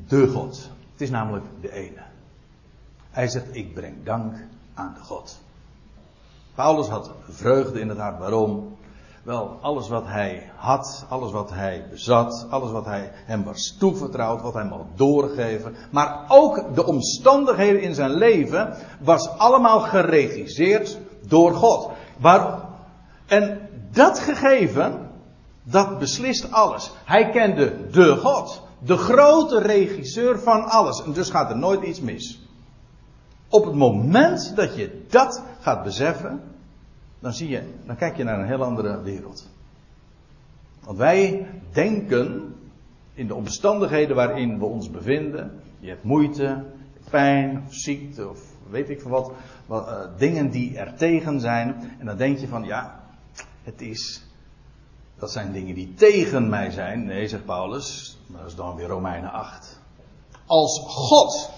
de 0.08 0.28
God. 0.28 0.70
Het 0.92 1.00
is 1.00 1.11
namelijk 1.11 1.44
de 1.61 1.72
ene. 1.72 2.02
Hij 3.11 3.28
zegt, 3.28 3.46
ik 3.56 3.74
breng 3.74 4.04
dank 4.04 4.34
aan 4.74 4.94
de 4.94 5.00
God. 5.00 5.40
Paulus 6.54 6.88
had 6.88 7.11
vreugde 7.28 7.80
in 7.80 7.88
het 7.88 7.98
hart. 7.98 8.18
Waarom? 8.18 8.76
Wel, 9.22 9.58
alles 9.61 9.88
wat 9.88 10.06
hij 10.06 10.50
had, 10.56 11.06
alles 11.08 11.32
wat 11.32 11.50
hij 11.50 11.87
bezat, 11.90 12.46
alles 12.50 12.70
wat 12.70 12.84
hij 12.84 13.11
hem 13.12 13.44
was 13.44 13.76
toevertrouwd, 13.78 14.42
wat 14.42 14.54
hij 14.54 14.64
mocht 14.64 14.84
doorgeven, 14.94 15.74
maar 15.90 16.24
ook 16.28 16.74
de 16.74 16.87
omstandigheden 16.87 17.82
in 17.82 17.94
zijn 17.94 18.11
leven 18.11 18.74
was 19.00 19.28
allemaal 19.28 19.80
geregisseerd 19.80 20.98
door 21.26 21.54
God. 21.54 21.90
Waar, 22.18 22.61
en 23.26 23.68
dat 23.92 24.18
gegeven, 24.18 25.08
dat 25.70 25.98
beslist 25.98 26.52
alles. 26.52 26.92
Hij 27.04 27.31
kende 27.31 27.90
de 27.90 28.16
God, 28.16 28.62
de 28.78 28.96
grote 28.96 29.59
regisseur 29.59 30.38
van 30.38 30.64
alles. 30.64 31.02
En 31.02 31.12
dus 31.12 31.31
gaat 31.31 31.50
er 31.50 31.59
nooit 31.59 31.83
iets 31.83 32.00
mis. 32.00 32.48
Op 33.48 33.64
het 33.64 33.74
moment 33.74 34.57
dat 34.57 34.76
je 34.76 35.04
dat 35.09 35.42
gaat 35.61 35.83
beseffen, 35.85 36.40
dan 37.18 37.33
zie 37.33 37.48
je, 37.48 37.62
dan 37.87 37.96
kijk 37.96 38.16
je 38.16 38.24
naar 38.24 38.38
een 38.38 38.46
heel 38.46 38.64
andere 38.64 39.02
wereld. 39.02 39.48
Want 40.85 40.98
wij 40.98 41.46
denken 41.72 42.54
in 43.14 43.26
de 43.26 43.35
omstandigheden 43.35 44.16
waarin 44.16 44.59
we 44.59 44.64
ons 44.64 44.90
bevinden, 44.90 45.61
je 45.78 45.88
hebt 45.88 46.04
moeite, 46.04 46.64
pijn 47.11 47.62
of 47.66 47.74
ziekte 47.74 48.28
of 48.28 48.40
weet 48.70 48.90
ik 48.90 49.00
veel 49.00 49.11
wat, 49.11 49.33
uh, 49.70 50.00
dingen 50.16 50.50
die 50.50 50.78
er 50.78 50.94
tegen 50.94 51.40
zijn. 51.40 51.74
En 51.98 52.07
dan 52.07 52.16
denk 52.16 52.38
je 52.38 52.48
van 52.48 52.64
ja, 52.64 53.00
het 53.62 53.81
is, 53.81 54.27
dat 55.18 55.31
zijn 55.31 55.52
dingen 55.52 55.74
die 55.74 55.94
tegen 55.94 56.48
mij 56.48 56.70
zijn. 56.70 57.04
Nee, 57.04 57.28
zegt 57.28 57.44
Paulus, 57.44 58.18
maar 58.26 58.40
dat 58.40 58.50
is 58.50 58.57
dan 58.57 58.76
weer 58.76 58.88
Romeinen 58.88 59.33
8. 59.33 59.81
Als 60.46 60.83
God, 60.87 61.50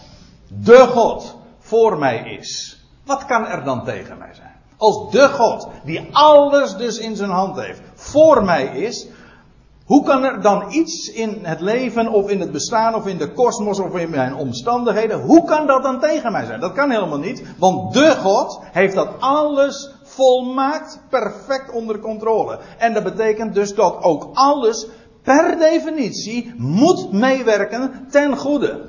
de 0.49 0.87
God, 0.87 1.37
voor 1.59 1.99
mij 1.99 2.19
is, 2.19 2.81
wat 3.05 3.25
kan 3.25 3.47
er 3.47 3.65
dan 3.65 3.85
tegen 3.85 4.19
mij 4.19 4.35
zijn? 4.35 4.59
Als 4.77 5.11
de 5.11 5.29
God, 5.29 5.69
die 5.85 6.09
alles 6.13 6.77
dus 6.77 6.99
in 6.99 7.17
zijn 7.17 7.31
hand 7.31 7.57
heeft, 7.57 7.81
voor 7.95 8.45
mij 8.45 8.65
is. 8.67 9.07
Hoe 9.85 10.05
kan 10.05 10.25
er 10.25 10.43
dan 10.43 10.73
iets 10.73 11.11
in 11.13 11.39
het 11.43 11.61
leven 11.61 12.09
of 12.09 12.29
in 12.29 12.41
het 12.41 12.53
bestaan 12.53 12.95
of 12.95 13.07
in 13.07 13.19
de 13.19 13.33
kosmos 13.33 13.79
of 13.79 13.97
in 13.97 14.11
mijn 14.11 14.35
omstandigheden, 14.35 15.21
hoe 15.21 15.45
kan 15.45 15.67
dat 15.67 15.83
dan 15.83 16.01
tegen 16.01 16.33
mij 16.33 16.45
zijn? 16.45 16.61
Dat 16.61 16.73
kan 16.73 16.91
helemaal 16.91 17.19
niet, 17.19 17.45
want 17.59 17.93
de 17.93 18.17
God 18.17 18.61
heeft 18.73 18.95
dat 18.95 19.09
alles 19.21 19.91
volmaakt 20.15 21.01
perfect 21.09 21.71
onder 21.73 21.99
controle. 21.99 22.59
En 22.79 22.95
dat 22.95 23.03
betekent 23.03 23.55
dus 23.55 23.75
dat 23.75 24.03
ook 24.03 24.31
alles 24.33 24.87
per 25.23 25.59
definitie 25.59 26.55
moet 26.57 27.13
meewerken 27.13 28.07
ten 28.11 28.37
goede. 28.37 28.89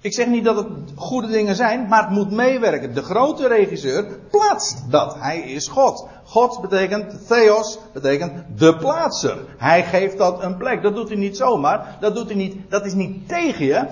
Ik 0.00 0.12
zeg 0.12 0.26
niet 0.26 0.44
dat 0.44 0.56
het 0.56 0.66
goede 0.94 1.28
dingen 1.28 1.54
zijn, 1.54 1.88
maar 1.88 2.02
het 2.02 2.10
moet 2.10 2.30
meewerken. 2.30 2.94
De 2.94 3.02
grote 3.02 3.48
regisseur 3.48 4.18
plaatst 4.30 4.90
dat. 4.90 5.16
Hij 5.18 5.40
is 5.40 5.68
God. 5.68 6.06
God 6.24 6.60
betekent, 6.60 7.26
Theos 7.26 7.78
betekent 7.92 8.32
de 8.58 8.76
plaatser. 8.76 9.38
Hij 9.56 9.84
geeft 9.84 10.18
dat 10.18 10.42
een 10.42 10.56
plek. 10.56 10.82
Dat 10.82 10.94
doet 10.94 11.08
hij 11.08 11.18
niet 11.18 11.36
zomaar. 11.36 11.96
Dat 12.00 12.14
doet 12.14 12.26
hij 12.26 12.36
niet, 12.36 12.70
dat 12.70 12.84
is 12.84 12.94
niet 12.94 13.28
tegen 13.28 13.64
je. 13.64 13.86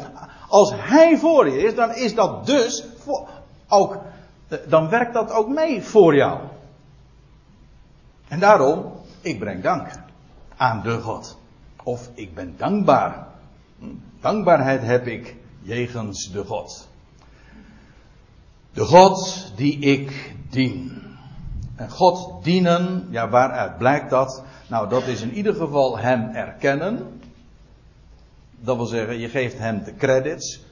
Als 0.48 0.72
hij 0.74 1.18
voor 1.18 1.48
je 1.50 1.62
is, 1.62 1.74
dan 1.74 1.94
is 1.94 2.14
dat 2.14 2.46
dus 2.46 2.84
ook, 3.68 3.98
dan 4.68 4.88
werkt 4.88 5.14
dat 5.14 5.30
ook 5.30 5.48
mee 5.48 5.82
voor 5.82 6.14
jou. 6.14 6.40
En 8.28 8.40
daarom, 8.40 8.92
ik 9.20 9.38
breng 9.38 9.62
dank 9.62 9.88
aan 10.56 10.82
de 10.82 11.00
God. 11.00 11.38
Of 11.82 12.10
ik 12.14 12.34
ben 12.34 12.54
dankbaar. 12.56 13.26
Dankbaarheid 14.20 14.82
heb 14.82 15.06
ik 15.06 15.36
jegens 15.62 16.32
de 16.32 16.44
God. 16.44 16.88
De 18.72 18.84
God 18.84 19.52
die 19.56 19.78
ik 19.78 20.34
dien. 20.50 21.02
En 21.76 21.90
God 21.90 22.44
dienen, 22.44 23.06
ja 23.10 23.28
waaruit 23.28 23.78
blijkt 23.78 24.10
dat? 24.10 24.42
Nou 24.68 24.88
dat 24.88 25.06
is 25.06 25.20
in 25.20 25.32
ieder 25.32 25.54
geval 25.54 25.98
Hem 25.98 26.30
erkennen. 26.34 27.20
Dat 28.60 28.76
wil 28.76 28.86
zeggen, 28.86 29.18
je 29.18 29.28
geeft 29.28 29.58
Hem 29.58 29.84
de 29.84 29.94
credits. 29.94 30.63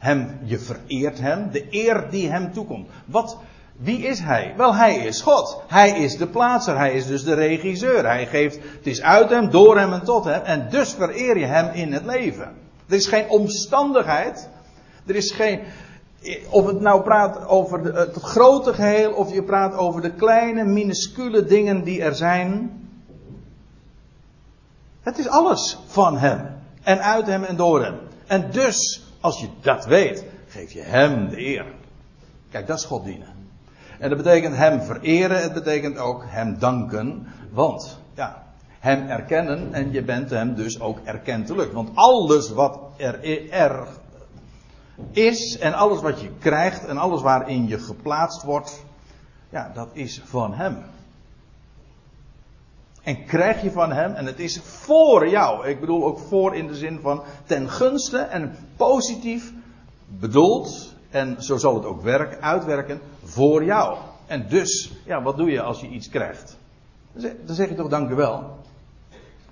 Hem, 0.00 0.38
je 0.42 0.58
vereert 0.58 1.18
Hem, 1.18 1.50
de 1.50 1.66
eer 1.70 2.06
die 2.10 2.30
Hem 2.30 2.52
toekomt. 2.52 2.88
Wat, 3.04 3.36
wie 3.76 3.98
is 3.98 4.20
Hij? 4.20 4.54
Wel, 4.56 4.74
Hij 4.74 4.96
is 4.96 5.20
God. 5.20 5.62
Hij 5.66 5.90
is 5.90 6.16
de 6.16 6.26
plaatser, 6.26 6.76
Hij 6.76 6.92
is 6.92 7.06
dus 7.06 7.24
de 7.24 7.34
regisseur. 7.34 8.04
Hij 8.04 8.26
geeft, 8.26 8.54
het 8.54 8.86
is 8.86 9.02
uit 9.02 9.30
Hem, 9.30 9.50
door 9.50 9.78
Hem 9.78 9.92
en 9.92 10.04
tot 10.04 10.24
Hem. 10.24 10.42
En 10.42 10.68
dus 10.70 10.92
vereer 10.92 11.38
je 11.38 11.44
Hem 11.44 11.74
in 11.74 11.92
het 11.92 12.04
leven. 12.04 12.48
Er 12.86 12.96
is 12.96 13.06
geen 13.06 13.28
omstandigheid. 13.28 14.48
Er 15.06 15.14
is 15.14 15.30
geen. 15.30 15.60
Of 16.50 16.66
het 16.66 16.80
nou 16.80 17.02
praat 17.02 17.46
over 17.46 17.94
het 17.94 18.16
grote 18.16 18.74
geheel, 18.74 19.12
of 19.12 19.32
je 19.32 19.42
praat 19.42 19.74
over 19.74 20.02
de 20.02 20.12
kleine, 20.12 20.64
minuscule 20.64 21.44
dingen 21.44 21.84
die 21.84 22.02
er 22.02 22.14
zijn. 22.14 22.70
Het 25.00 25.18
is 25.18 25.28
alles 25.28 25.78
van 25.86 26.18
Hem. 26.18 26.48
En 26.82 27.02
uit 27.02 27.26
Hem 27.26 27.44
en 27.44 27.56
door 27.56 27.84
Hem. 27.84 27.98
En 28.26 28.50
dus, 28.50 29.09
als 29.20 29.40
je 29.40 29.48
dat 29.60 29.84
weet, 29.84 30.24
geef 30.46 30.72
je 30.72 30.82
Hem 30.82 31.28
de 31.28 31.46
eer. 31.46 31.66
Kijk, 32.50 32.66
dat 32.66 32.78
is 32.78 32.84
God 32.84 33.04
dienen. 33.04 33.48
En 33.98 34.08
dat 34.08 34.18
betekent 34.18 34.56
Hem 34.56 34.80
vereren, 34.80 35.42
het 35.42 35.52
betekent 35.52 35.98
ook 35.98 36.24
Hem 36.26 36.58
danken. 36.58 37.26
Want, 37.50 37.98
ja, 38.14 38.50
hem 38.80 39.08
erkennen 39.08 39.72
en 39.72 39.92
je 39.92 40.02
bent 40.02 40.30
hem 40.30 40.54
dus 40.54 40.80
ook 40.80 40.98
erkentelijk. 41.04 41.72
Want 41.72 41.90
alles 41.94 42.50
wat 42.50 42.78
er, 42.96 43.50
er 43.50 43.86
is 45.12 45.58
en 45.58 45.72
alles 45.72 46.00
wat 46.00 46.20
je 46.20 46.30
krijgt 46.38 46.86
en 46.86 46.98
alles 46.98 47.22
waarin 47.22 47.68
je 47.68 47.78
geplaatst 47.78 48.42
wordt, 48.42 48.84
ja, 49.50 49.70
dat 49.74 49.88
is 49.92 50.22
van 50.24 50.54
hem. 50.54 50.76
En 53.10 53.24
krijg 53.24 53.62
je 53.62 53.70
van 53.70 53.92
hem, 53.92 54.14
en 54.14 54.26
het 54.26 54.38
is 54.38 54.60
voor 54.62 55.28
jou. 55.28 55.68
Ik 55.68 55.80
bedoel 55.80 56.04
ook 56.04 56.18
voor 56.18 56.54
in 56.54 56.66
de 56.66 56.74
zin 56.74 57.00
van 57.00 57.22
ten 57.44 57.70
gunste 57.70 58.18
en 58.18 58.56
positief 58.76 59.52
bedoeld. 60.06 60.94
En 61.10 61.42
zo 61.42 61.56
zal 61.56 61.74
het 61.74 61.84
ook 61.84 62.02
werk, 62.02 62.40
uitwerken 62.40 63.00
voor 63.22 63.64
jou. 63.64 63.96
En 64.26 64.48
dus, 64.48 64.92
ja, 65.04 65.22
wat 65.22 65.36
doe 65.36 65.50
je 65.50 65.62
als 65.62 65.80
je 65.80 65.88
iets 65.88 66.08
krijgt? 66.08 66.58
Dan 67.12 67.54
zeg 67.54 67.68
je 67.68 67.74
toch 67.74 67.88
dank 67.88 68.10
u 68.10 68.14
wel. 68.14 68.58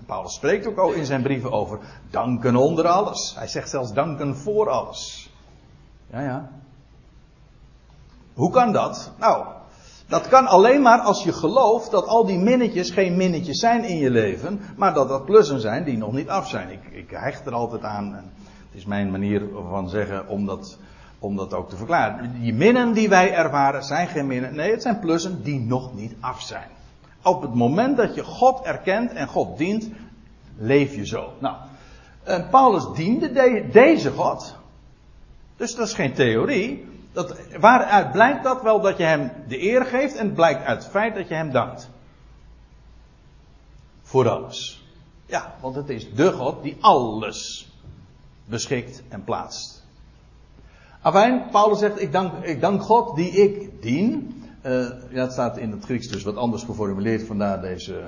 Paulus 0.06 0.34
spreekt 0.34 0.66
ook 0.66 0.78
al 0.78 0.92
in 0.92 1.06
zijn 1.06 1.22
brieven 1.22 1.52
over 1.52 1.78
danken 2.10 2.56
onder 2.56 2.86
alles. 2.86 3.34
Hij 3.36 3.48
zegt 3.48 3.70
zelfs 3.70 3.92
danken 3.92 4.36
voor 4.36 4.68
alles. 4.68 5.30
Ja, 6.10 6.20
ja. 6.20 6.50
Hoe 8.34 8.50
kan 8.50 8.72
dat? 8.72 9.12
Nou, 9.18 9.46
dat 10.08 10.28
kan 10.28 10.46
alleen 10.46 10.82
maar 10.82 10.98
als 10.98 11.24
je 11.24 11.32
gelooft 11.32 11.90
dat 11.90 12.06
al 12.06 12.26
die 12.26 12.38
minnetjes 12.38 12.90
geen 12.90 13.16
minnetjes 13.16 13.58
zijn 13.58 13.84
in 13.84 13.96
je 13.96 14.10
leven, 14.10 14.60
maar 14.76 14.94
dat 14.94 15.08
dat 15.08 15.24
plussen 15.24 15.60
zijn 15.60 15.84
die 15.84 15.96
nog 15.96 16.12
niet 16.12 16.28
af 16.28 16.48
zijn. 16.48 16.70
Ik, 16.70 16.80
ik 16.90 17.10
hecht 17.10 17.46
er 17.46 17.52
altijd 17.52 17.82
aan, 17.82 18.12
het 18.12 18.24
is 18.70 18.84
mijn 18.84 19.10
manier 19.10 19.42
van 19.70 19.88
zeggen 19.88 20.28
om 20.28 20.46
dat, 20.46 20.78
om 21.18 21.36
dat 21.36 21.54
ook 21.54 21.68
te 21.68 21.76
verklaren. 21.76 22.40
Die 22.40 22.54
minnen 22.54 22.92
die 22.92 23.08
wij 23.08 23.32
ervaren 23.32 23.84
zijn 23.84 24.08
geen 24.08 24.26
minnen, 24.26 24.54
nee, 24.54 24.70
het 24.70 24.82
zijn 24.82 24.98
plussen 24.98 25.42
die 25.42 25.60
nog 25.60 25.94
niet 25.94 26.14
af 26.20 26.42
zijn. 26.42 26.68
Op 27.22 27.42
het 27.42 27.54
moment 27.54 27.96
dat 27.96 28.14
je 28.14 28.24
God 28.24 28.60
erkent 28.62 29.12
en 29.12 29.26
God 29.26 29.58
dient, 29.58 29.90
leef 30.56 30.94
je 30.94 31.06
zo. 31.06 31.32
Nou, 31.38 31.56
Paulus 32.50 32.86
diende 32.94 33.32
deze 33.72 34.10
God. 34.10 34.56
Dus 35.56 35.74
dat 35.74 35.86
is 35.86 35.94
geen 35.94 36.12
theorie. 36.12 36.86
Dat, 37.12 37.36
waaruit 37.60 38.12
blijkt 38.12 38.44
dat 38.44 38.62
wel 38.62 38.80
dat 38.80 38.96
je 38.96 39.04
hem 39.04 39.30
de 39.48 39.62
eer 39.62 39.84
geeft 39.84 40.16
en 40.16 40.26
het 40.26 40.34
blijkt 40.34 40.64
uit 40.64 40.82
het 40.82 40.90
feit 40.90 41.14
dat 41.14 41.28
je 41.28 41.34
hem 41.34 41.50
dankt. 41.50 41.88
Voor 44.02 44.28
alles. 44.28 44.86
Ja, 45.26 45.54
want 45.60 45.74
het 45.74 45.88
is 45.88 46.14
de 46.14 46.32
God 46.32 46.62
die 46.62 46.76
alles 46.80 47.68
beschikt 48.44 49.02
en 49.08 49.24
plaatst. 49.24 49.86
Afijn, 51.02 51.42
Paulus 51.50 51.78
zegt, 51.78 52.00
ik 52.00 52.12
dank, 52.12 52.44
ik 52.44 52.60
dank 52.60 52.82
God 52.82 53.16
die 53.16 53.30
ik 53.30 53.82
dien. 53.82 54.42
Uh, 54.62 54.88
ja, 55.10 55.22
het 55.22 55.32
staat 55.32 55.56
in 55.56 55.70
het 55.70 55.84
Grieks 55.84 56.08
dus 56.08 56.22
wat 56.22 56.36
anders 56.36 56.62
geformuleerd, 56.62 57.22
vandaar 57.22 57.60
deze, 57.60 58.00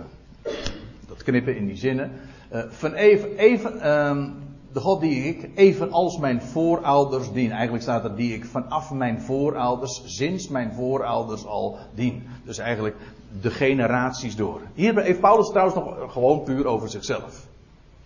dat 1.08 1.22
knippen 1.22 1.56
in 1.56 1.66
die 1.66 1.76
zinnen. 1.76 2.12
Uh, 2.52 2.62
van 2.68 2.92
even, 2.92 3.36
even 3.36 3.90
um, 3.90 4.49
de 4.72 4.80
God 4.80 5.00
die 5.00 5.24
ik, 5.24 5.50
evenals 5.54 6.18
mijn 6.18 6.42
voorouders 6.42 7.32
dien. 7.32 7.50
Eigenlijk 7.50 7.82
staat 7.82 8.04
er 8.04 8.16
die 8.16 8.34
ik 8.34 8.44
vanaf 8.44 8.90
mijn 8.90 9.22
voorouders, 9.22 10.02
sinds 10.04 10.48
mijn 10.48 10.72
voorouders 10.72 11.46
al 11.46 11.78
dien. 11.94 12.28
Dus 12.44 12.58
eigenlijk 12.58 12.96
de 13.40 13.50
generaties 13.50 14.36
door. 14.36 14.60
Hier 14.74 15.02
heeft 15.02 15.20
Paulus 15.20 15.48
trouwens 15.48 15.76
nog 15.76 16.12
gewoon 16.12 16.42
puur 16.42 16.66
over 16.66 16.88
zichzelf. 16.88 17.46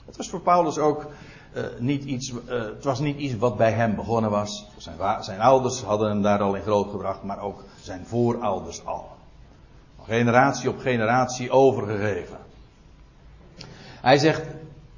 Het 0.07 0.17
was 0.17 0.29
voor 0.29 0.41
Paulus 0.41 0.79
ook 0.79 1.07
uh, 1.57 1.63
niet 1.79 2.05
iets, 2.05 2.31
uh, 2.31 2.39
het 2.49 2.85
was 2.85 2.99
niet 2.99 3.19
iets 3.19 3.37
wat 3.37 3.57
bij 3.57 3.73
hem 3.73 3.95
begonnen 3.95 4.31
was. 4.31 4.67
Zijn, 4.77 4.97
zijn 5.21 5.41
ouders 5.41 5.83
hadden 5.83 6.09
hem 6.09 6.23
daar 6.23 6.41
al 6.41 6.55
in 6.55 6.63
grootgebracht, 6.63 7.23
maar 7.23 7.41
ook 7.41 7.65
zijn 7.81 8.07
voorouders 8.07 8.87
al. 8.87 9.09
Generatie 10.03 10.69
op 10.69 10.79
generatie 10.79 11.51
overgegeven. 11.51 12.37
Hij 14.01 14.19
zegt, 14.19 14.43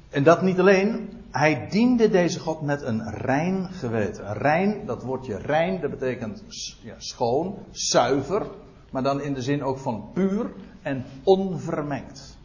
en 0.09 0.23
dat 0.23 0.41
niet 0.41 0.59
alleen, 0.59 1.16
hij 1.31 1.67
diende 1.69 2.09
deze 2.09 2.39
God 2.39 2.61
met 2.61 2.81
een 2.81 3.09
rein 3.09 3.69
geweten. 3.71 4.33
Rein, 4.33 4.85
dat 4.85 5.03
woordje 5.03 5.37
rein, 5.37 5.81
dat 5.81 5.89
betekent 5.89 6.43
ja, 6.81 6.95
schoon, 6.97 7.57
zuiver, 7.71 8.47
maar 8.91 9.03
dan 9.03 9.21
in 9.21 9.33
de 9.33 9.41
zin 9.41 9.63
ook 9.63 9.77
van 9.77 10.09
puur 10.13 10.51
en 10.81 11.05
onvermengd. 11.23 12.37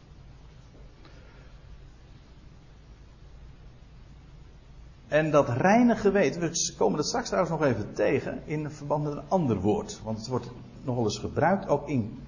En 5.07 5.31
dat 5.31 5.49
reine 5.49 5.95
geweten, 5.95 6.41
we 6.41 6.73
komen 6.77 6.97
dat 6.97 7.07
straks 7.07 7.27
trouwens 7.27 7.59
nog 7.59 7.63
even 7.69 7.93
tegen 7.93 8.41
in 8.45 8.71
verband 8.71 9.03
met 9.03 9.13
een 9.13 9.23
ander 9.27 9.59
woord. 9.59 9.99
Want 10.03 10.17
het 10.17 10.27
wordt 10.27 10.49
nogal 10.83 11.03
eens 11.03 11.17
gebruikt, 11.17 11.67
ook 11.67 11.87
in 11.87 12.19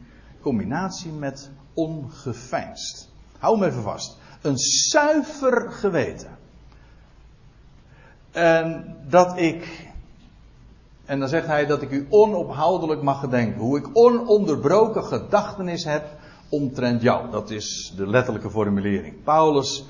combinatie 0.41 1.11
met 1.11 1.49
ongeveinsd. 1.73 3.09
Hou 3.37 3.59
hem 3.59 3.69
even 3.69 3.81
vast. 3.81 4.17
Een 4.41 4.57
zuiver 4.57 5.71
geweten. 5.71 6.37
En 8.35 8.95
dat 9.07 9.37
ik, 9.37 9.87
en 11.05 11.19
dan 11.19 11.29
zegt 11.29 11.47
hij 11.47 11.65
dat 11.65 11.81
ik 11.81 11.91
u 11.91 12.07
onophoudelijk 12.09 13.01
mag 13.01 13.19
gedenken. 13.19 13.61
Hoe 13.61 13.77
ik 13.77 13.89
ononderbroken 13.93 15.03
gedachtenis 15.03 15.83
heb 15.83 16.03
omtrent 16.49 17.01
jou. 17.01 17.31
Dat 17.31 17.49
is 17.49 17.93
de 17.97 18.07
letterlijke 18.07 18.49
formulering. 18.49 19.23
Paulus 19.23 19.85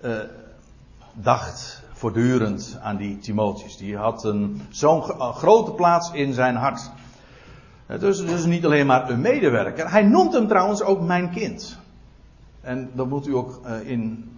eh, 0.00 0.18
dacht 1.12 1.82
voortdurend 1.92 2.78
aan 2.82 2.96
die 2.96 3.18
Timotheus. 3.18 3.76
Die 3.76 3.96
had 3.96 4.24
een, 4.24 4.62
zo'n 4.70 5.02
grote 5.34 5.72
plaats 5.72 6.12
in 6.12 6.32
zijn 6.32 6.56
hart. 6.56 6.90
Dus, 7.86 8.18
dus 8.18 8.44
niet 8.44 8.64
alleen 8.64 8.86
maar 8.86 9.10
een 9.10 9.20
medewerker. 9.20 9.90
Hij 9.90 10.02
noemt 10.02 10.32
hem 10.32 10.48
trouwens 10.48 10.82
ook 10.82 11.00
mijn 11.00 11.30
kind. 11.30 11.78
En 12.60 12.90
dat 12.92 13.08
moet 13.08 13.26
u 13.26 13.34
ook 13.34 13.60
uh, 13.66 13.90
in. 13.90 14.30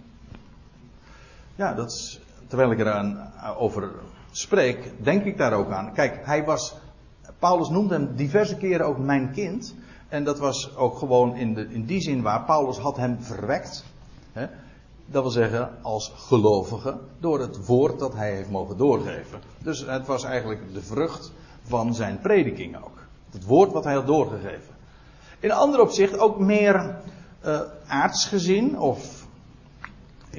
Ja, 1.55 1.73
dat 1.73 1.91
is 1.91 2.22
terwijl 2.53 2.71
ik 2.71 2.79
eraan 2.79 3.17
eh, 3.17 3.61
over 3.61 3.91
spreek, 4.31 4.91
denk 5.03 5.23
ik 5.25 5.37
daar 5.37 5.53
ook 5.53 5.71
aan. 5.71 5.93
Kijk, 5.93 6.25
hij 6.25 6.43
was, 6.43 6.75
Paulus 7.39 7.69
noemde 7.69 7.93
hem 7.93 8.15
diverse 8.15 8.57
keren 8.57 8.85
ook 8.85 8.97
mijn 8.97 9.31
kind. 9.31 9.75
En 10.07 10.23
dat 10.23 10.39
was 10.39 10.75
ook 10.75 10.97
gewoon 10.97 11.35
in, 11.35 11.53
de, 11.53 11.67
in 11.69 11.85
die 11.85 12.01
zin 12.01 12.21
waar 12.21 12.43
Paulus 12.43 12.77
had 12.77 12.97
hem 12.97 13.17
verwekt. 13.21 13.83
Hè? 14.31 14.47
Dat 15.05 15.21
wil 15.21 15.31
zeggen, 15.31 15.71
als 15.81 16.11
gelovige, 16.15 16.99
door 17.19 17.39
het 17.39 17.65
woord 17.65 17.99
dat 17.99 18.13
hij 18.13 18.35
heeft 18.35 18.49
mogen 18.49 18.77
doorgeven. 18.77 19.39
Dus 19.63 19.85
het 19.85 20.07
was 20.07 20.23
eigenlijk 20.23 20.73
de 20.73 20.81
vrucht 20.81 21.31
van 21.63 21.93
zijn 21.93 22.19
prediking 22.19 22.77
ook. 22.77 22.97
Het 23.31 23.45
woord 23.45 23.71
wat 23.71 23.83
hij 23.83 23.93
had 23.93 24.07
doorgegeven. 24.07 24.75
In 25.39 25.51
ander 25.51 25.81
opzicht 25.81 26.19
ook 26.19 26.39
meer 26.39 26.95
uh, 27.45 27.59
aards 27.87 28.25
gezien, 28.25 28.79
of 28.79 29.22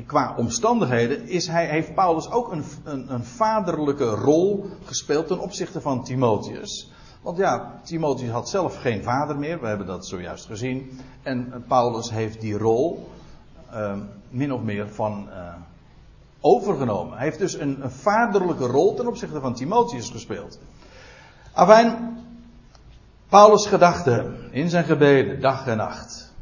qua 0.02 0.34
omstandigheden 0.36 1.28
is 1.28 1.46
hij, 1.46 1.66
heeft 1.66 1.94
Paulus 1.94 2.30
ook 2.30 2.52
een, 2.52 2.64
een, 2.84 3.12
een, 3.12 3.24
vaderlijke 3.24 4.10
rol 4.10 4.66
gespeeld 4.84 5.26
ten 5.26 5.38
opzichte 5.38 5.80
van 5.80 6.04
Timotheus. 6.04 6.92
Want 7.22 7.36
ja, 7.36 7.80
Timotheus 7.82 8.30
had 8.30 8.48
zelf 8.48 8.80
geen 8.80 9.02
vader 9.02 9.38
meer, 9.38 9.60
we 9.60 9.66
hebben 9.66 9.86
dat 9.86 10.06
zojuist 10.06 10.46
gezien. 10.46 11.00
En 11.22 11.64
Paulus 11.68 12.10
heeft 12.10 12.40
die 12.40 12.58
rol 12.58 13.08
uh, 13.72 13.96
min 14.28 14.52
of 14.52 14.60
meer 14.60 14.88
van 14.88 15.28
uh, 15.28 15.54
overgenomen. 16.40 17.16
Hij 17.16 17.26
heeft 17.26 17.38
dus 17.38 17.58
een, 17.58 17.82
een, 17.82 17.90
vaderlijke 17.90 18.66
rol 18.66 18.94
ten 18.94 19.06
opzichte 19.06 19.40
van 19.40 19.54
Timotheus 19.54 20.10
gespeeld. 20.10 20.58
Afijn, 21.52 22.18
Paulus 23.28 23.66
gedachten 23.66 24.36
in 24.50 24.68
zijn 24.68 24.84
gebeden, 24.84 25.40
dag 25.40 25.66
en 25.66 25.76
nacht. 25.76 26.32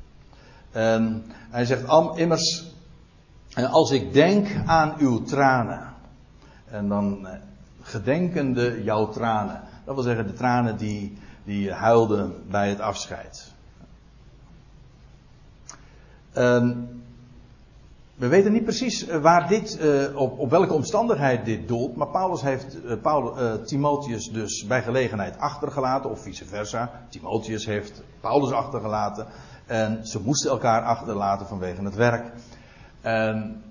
En 0.71 1.25
hij 1.51 1.65
zegt 1.65 1.85
immers 2.15 2.72
en 3.55 3.71
als 3.71 3.91
ik 3.91 4.13
denk 4.13 4.49
aan 4.67 4.95
uw 4.99 5.23
tranen, 5.23 5.95
en 6.65 6.89
dan 6.89 7.27
eh, 7.27 7.39
gedenkende 7.81 8.83
jouw 8.83 9.09
tranen, 9.09 9.61
dat 9.85 9.95
wil 9.95 10.05
zeggen 10.05 10.27
de 10.27 10.33
tranen 10.33 10.77
die, 10.77 11.19
die 11.45 11.73
huilden 11.73 12.51
bij 12.51 12.69
het 12.69 12.81
afscheid. 12.81 13.53
En 16.33 16.89
we 18.15 18.29
weten 18.29 18.53
niet 18.53 18.65
precies 18.65 19.07
eh, 19.07 19.21
waar 19.21 19.49
dit, 19.49 19.79
uh, 19.81 20.17
op, 20.17 20.39
op 20.39 20.51
welke 20.51 20.73
omstandigheid 20.73 21.45
dit 21.45 21.69
doelt, 21.69 21.97
maar 21.97 22.09
Paulus 22.09 22.43
heeft 22.43 22.77
uh, 22.85 22.93
Paul, 23.03 23.43
uh, 23.43 23.53
Timotheus 23.53 24.31
dus 24.31 24.67
bij 24.67 24.83
gelegenheid 24.83 25.39
achtergelaten, 25.39 26.11
of 26.11 26.21
vice 26.21 26.45
versa. 26.45 26.91
Timotheus 27.09 27.67
heeft 27.67 28.03
Paulus 28.21 28.51
achtergelaten 28.51 29.27
en 29.67 30.07
ze 30.07 30.21
moesten 30.21 30.51
elkaar 30.51 30.83
achterlaten 30.83 31.47
vanwege 31.47 31.83
het 31.83 31.95
werk. 31.95 32.33
En 33.03 33.63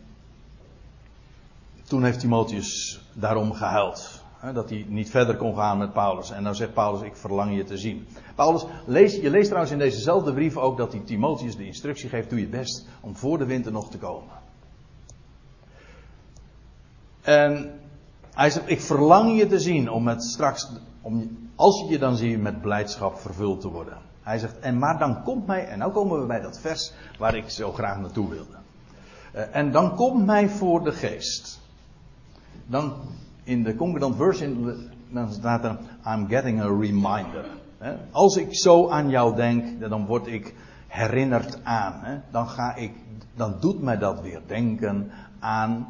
toen 1.83 2.03
heeft 2.03 2.19
Timotheus 2.19 3.01
daarom 3.13 3.53
gehuild. 3.53 4.23
Hè, 4.37 4.53
dat 4.53 4.69
hij 4.69 4.85
niet 4.87 5.09
verder 5.09 5.37
kon 5.37 5.55
gaan 5.55 5.77
met 5.77 5.93
Paulus. 5.93 6.31
En 6.31 6.43
dan 6.43 6.55
zegt 6.55 6.73
Paulus, 6.73 7.01
ik 7.01 7.15
verlang 7.15 7.55
je 7.55 7.63
te 7.63 7.77
zien. 7.77 8.07
Paulus, 8.35 8.65
lees, 8.85 9.15
je 9.15 9.29
leest 9.29 9.45
trouwens 9.45 9.73
in 9.73 9.79
dezezelfde 9.79 10.33
brief 10.33 10.57
ook 10.57 10.77
dat 10.77 10.91
hij 10.91 11.01
Timotheus 11.01 11.55
de 11.55 11.65
instructie 11.65 12.09
geeft, 12.09 12.29
doe 12.29 12.39
je 12.39 12.47
best 12.47 12.87
om 13.01 13.15
voor 13.15 13.37
de 13.37 13.45
winter 13.45 13.71
nog 13.71 13.89
te 13.89 13.97
komen. 13.97 14.33
En 17.21 17.79
hij 18.33 18.49
zegt, 18.49 18.69
ik 18.69 18.81
verlang 18.81 19.37
je 19.37 19.47
te 19.47 19.59
zien 19.59 19.89
om 19.89 20.07
het 20.07 20.23
straks, 20.23 20.71
om, 21.01 21.37
als 21.55 21.79
je 21.79 21.87
je 21.87 21.99
dan 21.99 22.15
ziet, 22.15 22.41
met 22.41 22.61
blijdschap 22.61 23.17
vervuld 23.17 23.61
te 23.61 23.69
worden. 23.69 23.97
Hij 24.21 24.37
zegt, 24.37 24.59
en 24.59 24.79
maar 24.79 24.97
dan 24.97 25.23
komt 25.23 25.47
mij, 25.47 25.67
en 25.67 25.79
nu 25.79 25.87
komen 25.87 26.19
we 26.19 26.25
bij 26.25 26.41
dat 26.41 26.59
vers 26.59 26.93
waar 27.17 27.35
ik 27.35 27.49
zo 27.49 27.71
graag 27.71 27.99
naartoe 27.99 28.29
wilde. 28.29 28.60
Uh, 29.35 29.55
en 29.55 29.71
dan 29.71 29.95
komt 29.95 30.25
mij 30.25 30.49
voor 30.49 30.83
de 30.83 30.91
geest. 30.91 31.59
Dan 32.65 32.93
in 33.43 33.63
de 33.63 33.75
concordant 33.75 34.15
version 34.15 34.89
dan 35.09 35.31
staat 35.31 35.63
er 35.63 35.77
I'm 36.05 36.27
getting 36.27 36.61
a 36.61 36.67
reminder. 36.67 37.45
Als 38.11 38.35
ik 38.35 38.55
zo 38.55 38.89
aan 38.89 39.09
jou 39.09 39.35
denk, 39.35 39.79
dan 39.79 40.05
word 40.05 40.27
ik 40.27 40.53
herinnerd 40.87 41.63
aan. 41.63 42.23
Dan 42.31 42.49
ga 42.49 42.75
ik, 42.75 42.91
dan 43.35 43.55
doet 43.59 43.81
mij 43.81 43.97
dat 43.97 44.21
weer 44.21 44.41
denken 44.45 45.11
aan, 45.39 45.87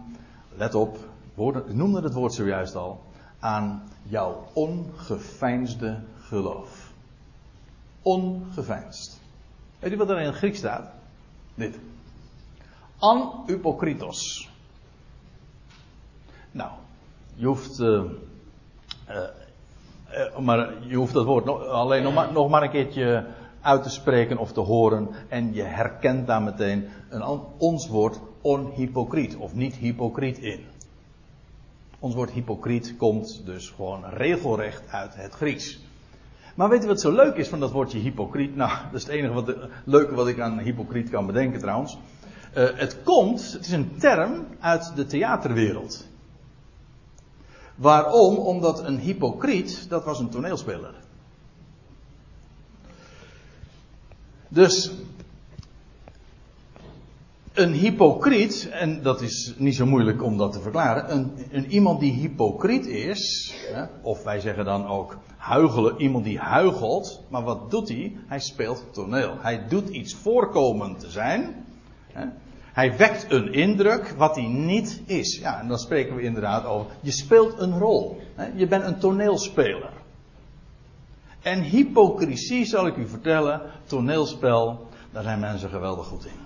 let 0.56 0.76
op, 0.76 0.98
ik 1.36 1.74
noemde 1.74 2.02
het 2.02 2.14
woord 2.14 2.34
zojuist 2.34 2.76
al, 2.76 3.04
aan 3.40 3.84
jouw 4.04 4.48
ongeveinsde 4.54 6.00
geloof. 6.20 6.92
Ongeveinsd. 8.02 9.20
Weet 9.80 9.92
u 9.92 9.98
wat 9.98 10.10
er 10.10 10.20
in 10.20 10.26
het 10.26 10.36
Grieks 10.36 10.58
staat? 10.58 10.92
Dit. 11.56 11.80
Anhypokritos. 13.02 14.50
Nou, 16.52 16.72
je 17.36 17.46
hoeft, 17.46 17.80
uh, 17.80 18.02
uh, 19.10 20.38
maar 20.38 20.88
je 20.88 20.96
hoeft 20.96 21.14
dat 21.14 21.26
woord 21.26 21.46
nog, 21.46 21.66
alleen 21.66 22.04
nog 22.04 22.14
maar, 22.14 22.32
nog 22.32 22.50
maar 22.50 22.64
een 22.64 22.70
keertje 22.70 23.26
uit 23.62 23.84
te 23.84 23.90
spreken 23.90 24.38
of 24.38 24.52
te 24.52 24.60
horen. 24.60 25.10
En 25.28 25.54
je 25.54 25.64
herkent 25.64 26.28
daar 26.28 26.42
meteen 26.42 26.88
een, 27.10 27.40
ons 27.58 27.88
woord 27.88 28.20
onhypocriet 28.42 29.36
of 29.36 29.54
niet 29.54 29.76
hypocriet 29.76 30.38
in. 30.38 30.66
Ons 32.00 32.16
woord 32.16 32.32
hypocriet 32.32 32.96
komt 32.98 33.42
dus 33.46 33.70
gewoon 33.70 34.06
regelrecht 34.06 34.90
uit 34.90 35.16
het 35.16 35.34
Grieks. 35.34 35.80
Maar 36.56 36.70
weet 36.70 36.82
je 36.82 36.88
wat 36.88 37.02
zo 37.02 37.12
leuk 37.12 37.36
is 37.36 37.48
van 37.48 37.60
dat 37.60 37.72
woordje 37.72 38.00
hypocriet? 38.00 38.56
Nou, 38.56 38.72
dat 38.92 39.02
is 39.02 39.04
het 39.04 39.12
enige 39.12 39.34
wat, 39.34 39.56
leuke 39.86 40.16
wat 40.16 40.28
ik 40.28 40.40
aan 40.40 40.60
hypocriet 40.60 41.10
kan 41.10 41.26
bedenken 41.26 41.60
trouwens. 41.60 41.98
Uh, 42.58 42.70
het 42.74 43.04
komt, 43.04 43.52
het 43.52 43.66
is 43.66 43.72
een 43.72 43.98
term 44.00 44.46
uit 44.60 44.96
de 44.96 45.06
theaterwereld. 45.06 46.08
Waarom? 47.76 48.38
Omdat 48.38 48.84
een 48.84 49.00
hypocriet, 49.00 49.90
dat 49.90 50.06
was 50.06 50.20
een 50.20 50.30
toneelspeler. 50.30 50.94
Dus 54.48 54.92
een 57.54 57.74
hypocriet, 57.74 58.70
en 58.72 59.02
dat 59.02 59.22
is 59.22 59.54
niet 59.58 59.76
zo 59.76 59.86
moeilijk 59.86 60.24
om 60.24 60.38
dat 60.38 60.52
te 60.52 60.62
verklaren, 60.62 61.12
een, 61.12 61.32
een 61.52 61.72
iemand 61.72 62.00
die 62.00 62.14
hypocriet 62.14 62.86
is, 62.86 63.54
hè, 63.74 63.86
of 64.02 64.24
wij 64.24 64.40
zeggen 64.40 64.66
dan 64.66 64.88
ook 64.88 65.18
huigelen, 65.38 66.02
iemand 66.02 66.24
die 66.24 66.40
huigelt, 66.40 67.24
maar 67.30 67.44
wat 67.44 67.72
doet 67.72 67.90
hij? 67.90 68.18
Hij 68.28 68.40
speelt 68.40 68.86
toneel. 68.92 69.36
Hij 69.40 69.68
doet 69.68 69.90
iets 69.90 70.14
voorkomend 70.14 71.00
te 71.00 71.10
zijn. 71.10 71.66
Hè. 72.12 72.26
Hij 72.72 72.98
wekt 72.98 73.32
een 73.32 73.54
indruk 73.54 74.14
wat 74.18 74.36
hij 74.36 74.48
niet 74.48 75.02
is. 75.06 75.38
Ja, 75.38 75.60
en 75.60 75.68
dan 75.68 75.78
spreken 75.78 76.16
we 76.16 76.22
inderdaad 76.22 76.66
over. 76.66 76.92
Je 77.02 77.12
speelt 77.12 77.60
een 77.60 77.80
rol. 77.80 78.22
Hè. 78.36 78.52
Je 78.56 78.68
bent 78.68 78.86
een 78.86 79.00
toneelspeler. 79.00 79.92
En 81.42 81.62
hypocrisie, 81.62 82.66
zal 82.66 82.88
ik 82.88 82.98
u 82.98 83.08
vertellen, 83.08 83.62
toneelspel, 83.86 84.88
daar 85.12 85.24
zijn 85.24 85.40
mensen 85.40 85.70
geweldig 85.70 86.06
goed 86.06 86.26
in. 86.26 86.40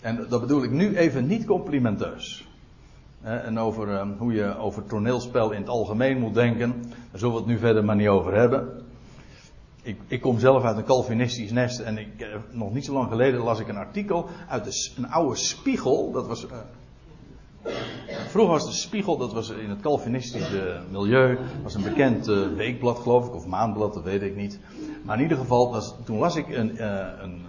En 0.00 0.26
dat 0.28 0.40
bedoel 0.40 0.62
ik 0.62 0.70
nu 0.70 0.96
even 0.96 1.26
niet 1.26 1.46
complimenteus. 1.46 2.46
En 3.22 3.58
over 3.58 3.94
ehm, 3.94 4.08
hoe 4.18 4.32
je 4.32 4.56
over 4.56 4.86
toneelspel 4.86 5.50
in 5.50 5.60
het 5.60 5.68
algemeen 5.68 6.18
moet 6.18 6.34
denken. 6.34 6.82
Daar 6.88 7.18
zullen 7.18 7.34
we 7.34 7.40
het 7.40 7.48
nu 7.48 7.58
verder 7.58 7.84
maar 7.84 7.96
niet 7.96 8.08
over 8.08 8.34
hebben. 8.34 8.77
Ik, 9.88 10.00
ik 10.06 10.20
kom 10.20 10.38
zelf 10.38 10.62
uit 10.62 10.76
een 10.76 10.84
Calvinistisch 10.84 11.50
nest 11.50 11.80
en 11.80 11.98
ik, 11.98 12.20
eh, 12.20 12.28
nog 12.50 12.72
niet 12.72 12.84
zo 12.84 12.92
lang 12.92 13.08
geleden 13.08 13.40
las 13.40 13.60
ik 13.60 13.68
een 13.68 13.76
artikel 13.76 14.28
uit 14.48 14.64
de, 14.64 14.92
een 14.96 15.10
oude 15.10 15.36
spiegel. 15.36 16.12
Dat 16.12 16.26
was, 16.26 16.44
uh, 16.44 16.50
vroeger 18.28 18.52
was 18.52 18.66
de 18.66 18.72
spiegel, 18.72 19.16
dat 19.16 19.32
was 19.32 19.50
in 19.50 19.70
het 19.70 19.80
Calvinistische 19.80 20.80
milieu, 20.90 21.38
was 21.62 21.74
een 21.74 21.82
bekend 21.82 22.28
uh, 22.28 22.46
weekblad 22.56 22.98
geloof 22.98 23.26
ik, 23.26 23.34
of 23.34 23.46
maandblad, 23.46 23.94
dat 23.94 24.02
weet 24.02 24.22
ik 24.22 24.36
niet. 24.36 24.58
Maar 25.02 25.16
in 25.16 25.22
ieder 25.22 25.38
geval, 25.38 25.82
toen 26.04 26.18
las 26.18 26.36
ik 26.36 26.48
een, 26.48 26.84
een, 27.22 27.42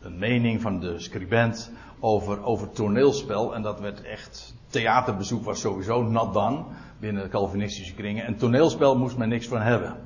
een 0.00 0.18
mening 0.18 0.60
van 0.60 0.80
de 0.80 0.98
scribent 0.98 1.70
over, 2.00 2.44
over 2.44 2.70
toneelspel. 2.70 3.54
En 3.54 3.62
dat 3.62 3.80
werd 3.80 4.02
echt. 4.02 4.54
Theaterbezoek 4.66 5.44
was 5.44 5.60
sowieso 5.60 6.02
nat 6.02 6.34
dan. 6.34 6.66
Binnen 6.98 7.22
de 7.22 7.28
Calvinistische 7.28 7.94
kringen. 7.94 8.24
En 8.24 8.36
toneelspel 8.36 8.98
moest 8.98 9.16
men 9.16 9.28
niks 9.28 9.46
van 9.46 9.60
hebben. 9.60 9.96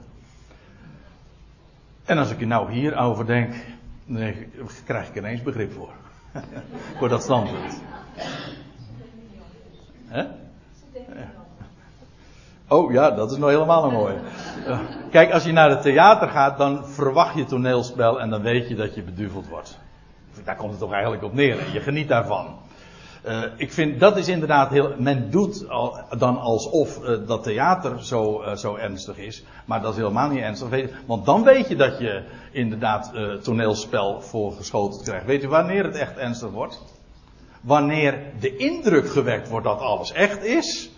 En 2.08 2.18
als 2.18 2.30
ik 2.30 2.40
er 2.40 2.46
nou 2.46 2.72
hierover 2.72 3.26
denk. 3.26 3.54
Dan 4.06 4.34
krijg 4.84 5.08
ik 5.08 5.16
ineens 5.16 5.42
begrip 5.42 5.72
voor. 5.72 5.90
voor 6.98 7.08
dat 7.08 7.22
standpunt. 7.22 7.82
Oh 12.68 12.92
ja, 12.92 13.10
dat 13.10 13.30
is 13.30 13.38
nog 13.38 13.50
helemaal 13.50 13.84
een 13.84 13.92
mooie. 13.92 14.18
Kijk, 15.10 15.32
als 15.32 15.44
je 15.44 15.52
naar 15.52 15.70
het 15.70 15.82
theater 15.82 16.28
gaat, 16.28 16.58
dan 16.58 16.86
verwacht 16.86 17.34
je 17.34 17.44
toneelspel 17.44 18.20
en 18.20 18.30
dan 18.30 18.42
weet 18.42 18.68
je 18.68 18.74
dat 18.74 18.94
je 18.94 19.02
beduveld 19.02 19.48
wordt. 19.48 19.78
Daar 20.44 20.56
komt 20.56 20.70
het 20.70 20.80
toch 20.80 20.92
eigenlijk 20.92 21.22
op 21.22 21.32
neer. 21.32 21.72
Je 21.72 21.80
geniet 21.80 22.08
daarvan. 22.08 22.46
Uh, 23.26 23.42
ik 23.56 23.72
vind 23.72 24.00
dat 24.00 24.16
is 24.16 24.28
inderdaad 24.28 24.70
heel. 24.70 24.94
Men 24.98 25.30
doet 25.30 25.68
al, 25.68 26.00
dan 26.18 26.38
alsof 26.40 26.98
uh, 26.98 27.26
dat 27.26 27.42
theater 27.42 28.04
zo, 28.04 28.42
uh, 28.42 28.54
zo 28.54 28.76
ernstig 28.76 29.16
is. 29.16 29.44
Maar 29.64 29.82
dat 29.82 29.92
is 29.92 29.98
helemaal 29.98 30.28
niet 30.28 30.42
ernstig. 30.42 30.90
Want 31.06 31.26
dan 31.26 31.44
weet 31.44 31.68
je 31.68 31.76
dat 31.76 31.98
je 31.98 32.24
inderdaad 32.52 33.12
toneelspel 33.42 34.20
voorgeschoten 34.20 35.02
krijgt. 35.02 35.26
Weet 35.26 35.40
je 35.40 35.48
wanneer 35.48 35.84
het 35.84 35.96
echt 35.96 36.16
ernstig 36.16 36.50
wordt? 36.50 36.82
Wanneer 37.60 38.22
de 38.40 38.56
indruk 38.56 39.10
gewekt 39.10 39.48
wordt 39.48 39.66
dat 39.66 39.80
alles 39.80 40.12
echt 40.12 40.44
is. 40.44 40.90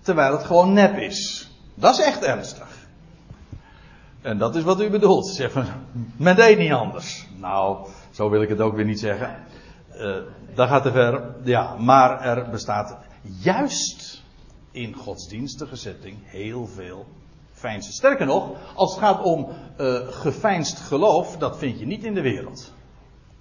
Terwijl 0.00 0.32
het 0.32 0.44
gewoon 0.44 0.72
nep 0.72 0.96
is. 0.96 1.50
Dat 1.74 1.98
is 1.98 2.04
echt 2.04 2.24
ernstig. 2.24 2.68
En 4.22 4.38
dat 4.38 4.56
is 4.56 4.62
wat 4.62 4.80
u 4.80 4.90
bedoelt. 4.90 5.26
Zeg 5.26 5.54
maar, 5.54 5.76
men 6.16 6.36
deed 6.36 6.58
niet 6.58 6.72
anders. 6.72 7.26
Nou. 7.36 7.86
Zo 8.10 8.30
wil 8.30 8.42
ik 8.42 8.48
het 8.48 8.60
ook 8.60 8.76
weer 8.76 8.84
niet 8.84 9.00
zeggen. 9.00 9.36
Dat 10.54 10.68
gaat 10.68 10.82
te 10.82 10.90
ver. 10.90 11.34
Ja, 11.42 11.76
maar 11.76 12.20
er 12.20 12.50
bestaat 12.50 12.96
juist 13.22 14.22
in 14.70 14.94
godsdienstige 14.94 15.76
setting 15.76 16.16
heel 16.24 16.66
veel 16.66 17.06
fijnste. 17.52 17.92
Sterker 17.92 18.26
nog, 18.26 18.50
als 18.74 18.90
het 18.90 19.00
gaat 19.00 19.22
om 19.22 19.48
uh, 19.78 19.98
geveinsd 20.08 20.78
geloof, 20.78 21.36
dat 21.36 21.58
vind 21.58 21.78
je 21.78 21.86
niet 21.86 22.04
in 22.04 22.14
de 22.14 22.22
wereld. 22.22 22.72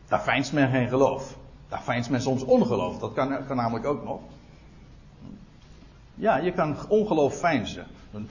Daar 0.07 0.20
fijnst 0.20 0.53
men 0.53 0.70
geen 0.70 0.88
geloof. 0.89 1.38
Daar 1.70 1.82
fijnst 1.82 2.09
men 2.09 2.22
soms 2.22 2.43
ongeloof. 2.43 2.99
Dat 2.99 3.14
kan, 3.14 3.45
kan 3.45 3.55
namelijk 3.55 3.86
ook 3.86 4.03
nog. 4.03 4.20
Ja, 6.16 6.38
je 6.38 6.51
kan 6.51 6.76
ongeloof 6.88 7.36
feinzen. 7.36 7.86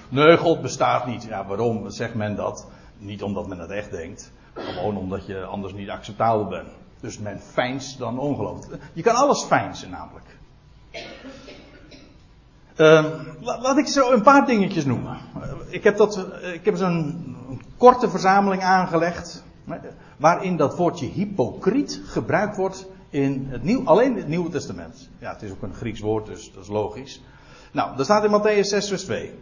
Nee, 0.09 0.37
God 0.37 0.62
bestaat 0.62 1.07
niet. 1.07 1.22
Ja, 1.22 1.47
waarom 1.47 1.91
zegt 1.91 2.14
men 2.14 2.37
dat? 2.37 2.66
Niet 2.99 3.22
omdat 3.22 3.47
men 3.47 3.59
het 3.59 3.70
echt 3.70 3.91
denkt. 3.91 4.33
Gewoon 4.55 4.97
omdat 4.97 5.26
je 5.26 5.45
anders 5.45 5.72
niet 5.72 5.91
acceptabel 5.91 6.47
bent. 6.47 6.68
Dus 7.01 7.19
men 7.19 7.41
fijnst 7.41 7.99
dan 7.99 8.19
ongeloof. 8.19 8.67
Je 8.93 9.03
kan 9.03 9.15
alles 9.15 9.43
fijnsen 9.43 9.91
namelijk. 9.91 10.39
Uh, 12.77 13.05
laat 13.41 13.79
ik 13.79 13.87
zo 13.87 14.13
een 14.13 14.23
paar 14.23 14.47
dingetjes 14.47 14.85
noemen. 14.85 15.19
Ik 15.69 15.85
heb, 15.85 15.97
dat, 15.97 16.27
ik 16.53 16.65
heb 16.65 16.77
zo'n 16.77 17.37
korte 17.77 18.11
verzameling 18.11 18.63
aangelegd. 18.63 19.45
Waarin 20.17 20.57
dat 20.57 20.77
woordje 20.77 21.07
hypocriet 21.07 22.03
gebruikt 22.05 22.57
wordt 22.57 22.87
in 23.11 23.47
het 23.51 23.63
nieuw, 23.63 23.85
alleen 23.85 24.17
het 24.17 24.29
Nieuwe 24.29 24.51
Testament. 24.51 25.09
Ja, 25.19 25.33
het 25.33 25.43
is 25.43 25.51
ook 25.51 25.63
een 25.63 25.75
Grieks 25.75 26.01
woord, 26.01 26.27
dus 26.27 26.53
dat 26.53 26.63
is 26.63 26.69
logisch. 26.69 27.23
Nou, 27.73 27.97
daar 27.97 28.05
staat 28.05 28.25
in 28.25 28.41
Matthäus 28.41 28.67
6, 28.69 28.89
vers 28.89 29.05
2. 29.05 29.35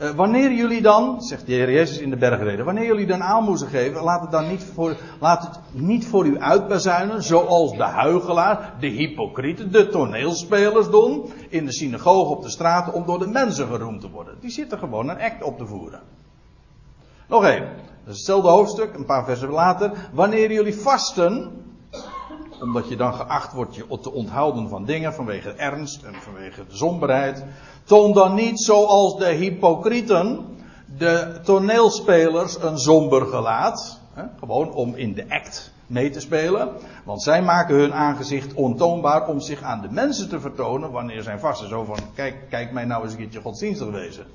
Uh, 0.00 0.10
wanneer 0.10 0.52
jullie 0.52 0.82
dan, 0.82 1.22
zegt 1.22 1.46
de 1.46 1.52
Heer 1.52 1.70
Jezus 1.70 1.98
in 1.98 2.10
de 2.10 2.16
bergreden, 2.16 2.64
wanneer 2.64 2.86
jullie 2.86 3.06
dan 3.06 3.22
aalmoezen 3.22 3.68
geven, 3.68 4.02
laat 4.02 4.20
het 4.20 4.30
dan 4.30 4.48
niet 4.48 4.64
voor, 4.74 4.96
laat 5.20 5.42
het 5.42 5.60
niet 5.82 6.06
voor 6.06 6.26
u 6.26 6.38
uitbazuinen, 6.38 7.22
zoals 7.22 7.76
de 7.76 7.82
huigelaar, 7.82 8.74
de 8.80 8.86
hypocrieten, 8.86 9.72
de 9.72 9.88
toneelspelers 9.88 10.90
doen, 10.90 11.32
in 11.48 11.64
de 11.64 11.72
synagoge 11.72 12.34
op 12.34 12.42
de 12.42 12.50
straten, 12.50 12.92
om 12.92 13.06
door 13.06 13.18
de 13.18 13.26
mensen 13.26 13.66
geroemd 13.66 14.00
te 14.00 14.10
worden. 14.10 14.34
Die 14.40 14.50
zitten 14.50 14.78
gewoon 14.78 15.08
een 15.08 15.20
act 15.20 15.42
op 15.42 15.58
te 15.58 15.66
voeren. 15.66 16.00
Nog 17.28 17.44
één, 17.44 17.62
dat 18.04 18.14
is 18.14 18.16
hetzelfde 18.16 18.48
hoofdstuk, 18.48 18.94
een 18.94 19.06
paar 19.06 19.24
versen 19.24 19.50
later. 19.50 20.08
Wanneer 20.12 20.52
jullie 20.52 20.76
vasten, 20.76 21.63
omdat 22.60 22.88
je 22.88 22.96
dan 22.96 23.14
geacht 23.14 23.52
wordt 23.52 23.74
je 23.74 23.98
te 24.00 24.12
onthouden 24.12 24.68
van 24.68 24.84
dingen 24.84 25.14
vanwege 25.14 25.50
ernst 25.50 26.02
en 26.02 26.14
vanwege 26.14 26.66
de 26.68 26.76
somberheid. 26.76 27.44
Toon 27.84 28.12
dan 28.12 28.34
niet 28.34 28.60
zoals 28.60 29.16
de 29.16 29.28
hypocrieten, 29.28 30.46
de 30.98 31.40
toneelspelers, 31.44 32.62
een 32.62 32.78
somber 32.78 33.26
gelaat. 33.26 34.00
Hè, 34.12 34.24
gewoon 34.38 34.72
om 34.72 34.94
in 34.94 35.14
de 35.14 35.24
act 35.28 35.72
mee 35.86 36.10
te 36.10 36.20
spelen. 36.20 36.68
Want 37.04 37.22
zij 37.22 37.42
maken 37.42 37.74
hun 37.74 37.94
aangezicht 37.94 38.54
ontoonbaar 38.54 39.28
om 39.28 39.40
zich 39.40 39.62
aan 39.62 39.80
de 39.80 39.90
mensen 39.90 40.28
te 40.28 40.40
vertonen 40.40 40.90
wanneer 40.90 41.22
zij 41.22 41.38
vasten. 41.38 41.68
Zo 41.68 41.84
van, 41.84 41.98
kijk, 42.14 42.36
kijk 42.50 42.72
mij 42.72 42.84
nou 42.84 43.02
eens 43.02 43.12
een 43.12 43.18
keertje 43.18 43.40
godsdienstig 43.40 43.90
wezen. 43.90 44.26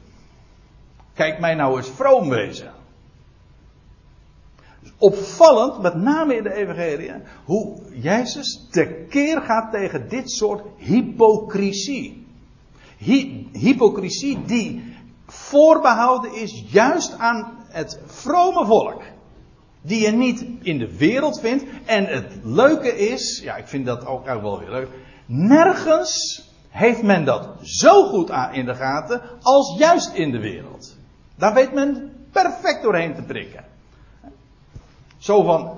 Kijk 1.13 1.39
mij 1.39 1.55
nou 1.55 1.77
eens 1.77 1.89
vroom 1.89 2.29
wezen. 2.29 2.71
Opvallend, 4.99 5.81
met 5.81 5.95
name 5.95 6.35
in 6.35 6.43
de 6.43 6.53
evangelie, 6.53 7.11
hoe 7.45 7.77
Jezus 7.93 8.67
tekeer 8.71 9.41
gaat 9.41 9.71
tegen 9.71 10.09
dit 10.09 10.31
soort 10.31 10.61
hypocrisie. 10.77 12.27
Hy 12.97 13.47
hypocrisie 13.53 14.45
die 14.45 14.95
voorbehouden 15.25 16.33
is 16.33 16.65
juist 16.67 17.17
aan 17.17 17.57
het 17.67 17.99
vrome 18.05 18.65
volk. 18.65 19.01
Die 19.81 20.01
je 20.01 20.11
niet 20.11 20.45
in 20.61 20.77
de 20.77 20.97
wereld 20.97 21.39
vindt. 21.39 21.63
En 21.85 22.05
het 22.05 22.33
leuke 22.43 22.97
is, 22.97 23.39
ja 23.43 23.55
ik 23.55 23.67
vind 23.67 23.85
dat 23.85 24.05
ook, 24.05 24.25
wel 24.25 24.59
weer 24.59 24.69
leuk. 24.69 24.89
Nergens 25.25 26.43
heeft 26.69 27.03
men 27.03 27.25
dat 27.25 27.49
zo 27.61 28.03
goed 28.03 28.31
in 28.51 28.65
de 28.65 28.75
gaten 28.75 29.21
als 29.41 29.77
juist 29.77 30.13
in 30.13 30.31
de 30.31 30.39
wereld. 30.39 30.97
Daar 31.35 31.53
weet 31.53 31.73
men 31.73 32.13
perfect 32.31 32.83
doorheen 32.83 33.15
te 33.15 33.21
prikken. 33.21 33.68
Zo 35.19 35.43
van. 35.43 35.77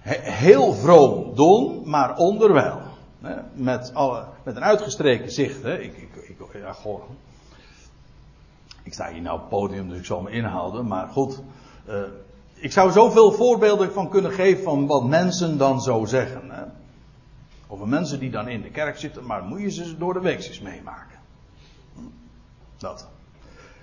Heel 0.00 0.72
vroom 0.72 1.34
doen, 1.34 1.82
maar 1.84 2.16
onderwijl. 2.16 2.80
Met, 3.52 3.94
alle, 3.94 4.24
met 4.42 4.56
een 4.56 4.64
uitgestreken 4.64 5.30
zicht. 5.30 5.62
Hè. 5.62 5.78
Ik, 5.78 5.96
ik, 5.96 6.14
ik, 6.16 6.36
ja, 6.52 6.74
ik 8.82 8.92
sta 8.92 9.12
hier 9.12 9.22
nou 9.22 9.34
op 9.34 9.40
het 9.40 9.50
podium, 9.50 9.88
dus 9.88 9.98
ik 9.98 10.04
zal 10.04 10.20
me 10.20 10.30
inhouden. 10.30 10.86
Maar 10.86 11.08
goed, 11.08 11.42
uh, 11.88 12.02
ik 12.54 12.72
zou 12.72 12.90
zoveel 12.90 13.32
voorbeelden 13.32 13.92
van 13.92 14.08
kunnen 14.08 14.32
geven 14.32 14.64
van 14.64 14.86
wat 14.86 15.04
mensen 15.04 15.58
dan 15.58 15.80
zo 15.80 16.04
zeggen. 16.04 16.50
Hè. 16.50 16.62
Over 17.66 17.88
mensen 17.88 18.18
die 18.18 18.30
dan 18.30 18.48
in 18.48 18.62
de 18.62 18.70
kerk 18.70 18.98
zitten, 18.98 19.26
maar 19.26 19.42
moet 19.42 19.60
je 19.60 19.70
ze 19.70 19.98
door 19.98 20.12
de 20.12 20.20
weekjes 20.20 20.60
meemaken. 20.60 21.18
Dat. 22.76 23.08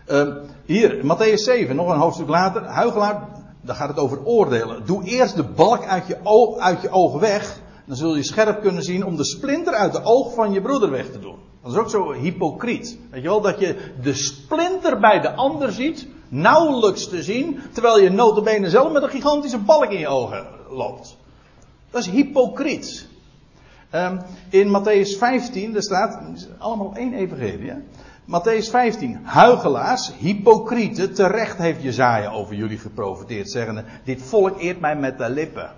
Uh, 0.08 0.36
hier, 0.66 1.04
Matthäus 1.04 1.44
7, 1.44 1.76
nog 1.76 1.90
een 1.90 2.00
hoofdstuk 2.00 2.28
later. 2.28 2.64
Huigelaar, 2.64 3.28
daar 3.62 3.76
gaat 3.76 3.88
het 3.88 3.98
over 3.98 4.26
oordelen. 4.26 4.86
Doe 4.86 5.04
eerst 5.04 5.36
de 5.36 5.44
balk 5.44 5.86
uit 5.86 6.08
je, 6.08 6.18
oog, 6.24 6.58
uit 6.58 6.82
je 6.82 7.18
weg. 7.20 7.60
Dan 7.86 7.96
zul 7.96 8.16
je 8.16 8.24
scherp 8.24 8.62
kunnen 8.62 8.84
zien 8.84 9.06
om 9.06 9.16
de 9.16 9.26
splinter 9.26 9.74
uit 9.74 9.94
de 9.94 10.04
oog 10.04 10.34
van 10.34 10.52
je 10.52 10.62
broeder 10.62 10.90
weg 10.90 11.12
te 11.12 11.20
doen. 11.20 11.36
Dat 11.64 11.72
is 11.72 11.78
ook 11.78 11.90
zo 11.90 12.12
hypocriet. 12.12 12.98
Weet 13.10 13.22
je 13.22 13.28
wel, 13.28 13.42
dat 13.42 13.60
je 13.60 13.76
de 14.02 14.14
splinter 14.14 15.00
bij 15.00 15.20
de 15.20 15.34
ander 15.34 15.72
ziet, 15.72 16.08
nauwelijks 16.28 17.08
te 17.08 17.24
zien, 17.24 17.60
terwijl 17.74 18.00
je 18.00 18.10
notabene 18.10 18.70
zelf 18.70 18.92
met 18.92 19.04
een 19.04 19.10
gigantische 19.10 19.58
balk 19.58 19.92
in 19.92 20.00
je 20.00 20.08
ogen 20.08 20.46
loopt. 20.70 21.18
Dat 21.90 22.02
is 22.02 22.10
hypocriet. 22.10 23.10
Um, 23.96 24.20
in 24.50 24.68
Matthäus 24.68 25.18
15, 25.18 25.76
er 25.76 25.84
staat, 25.84 26.20
allemaal 26.58 26.92
één 26.96 27.14
evangelie. 27.14 27.74
Matthäus 28.32 28.70
15, 28.70 29.20
huigelaars, 29.24 30.12
hypocrieten, 30.20 31.14
terecht 31.14 31.58
heeft 31.58 31.82
Jezaja 31.82 32.32
over 32.32 32.56
jullie 32.56 32.78
geprofiteerd, 32.78 33.50
zeggende, 33.50 33.84
dit 34.04 34.22
volk 34.22 34.60
eert 34.60 34.80
mij 34.80 34.96
met 34.96 35.18
de 35.18 35.30
lippen. 35.30 35.72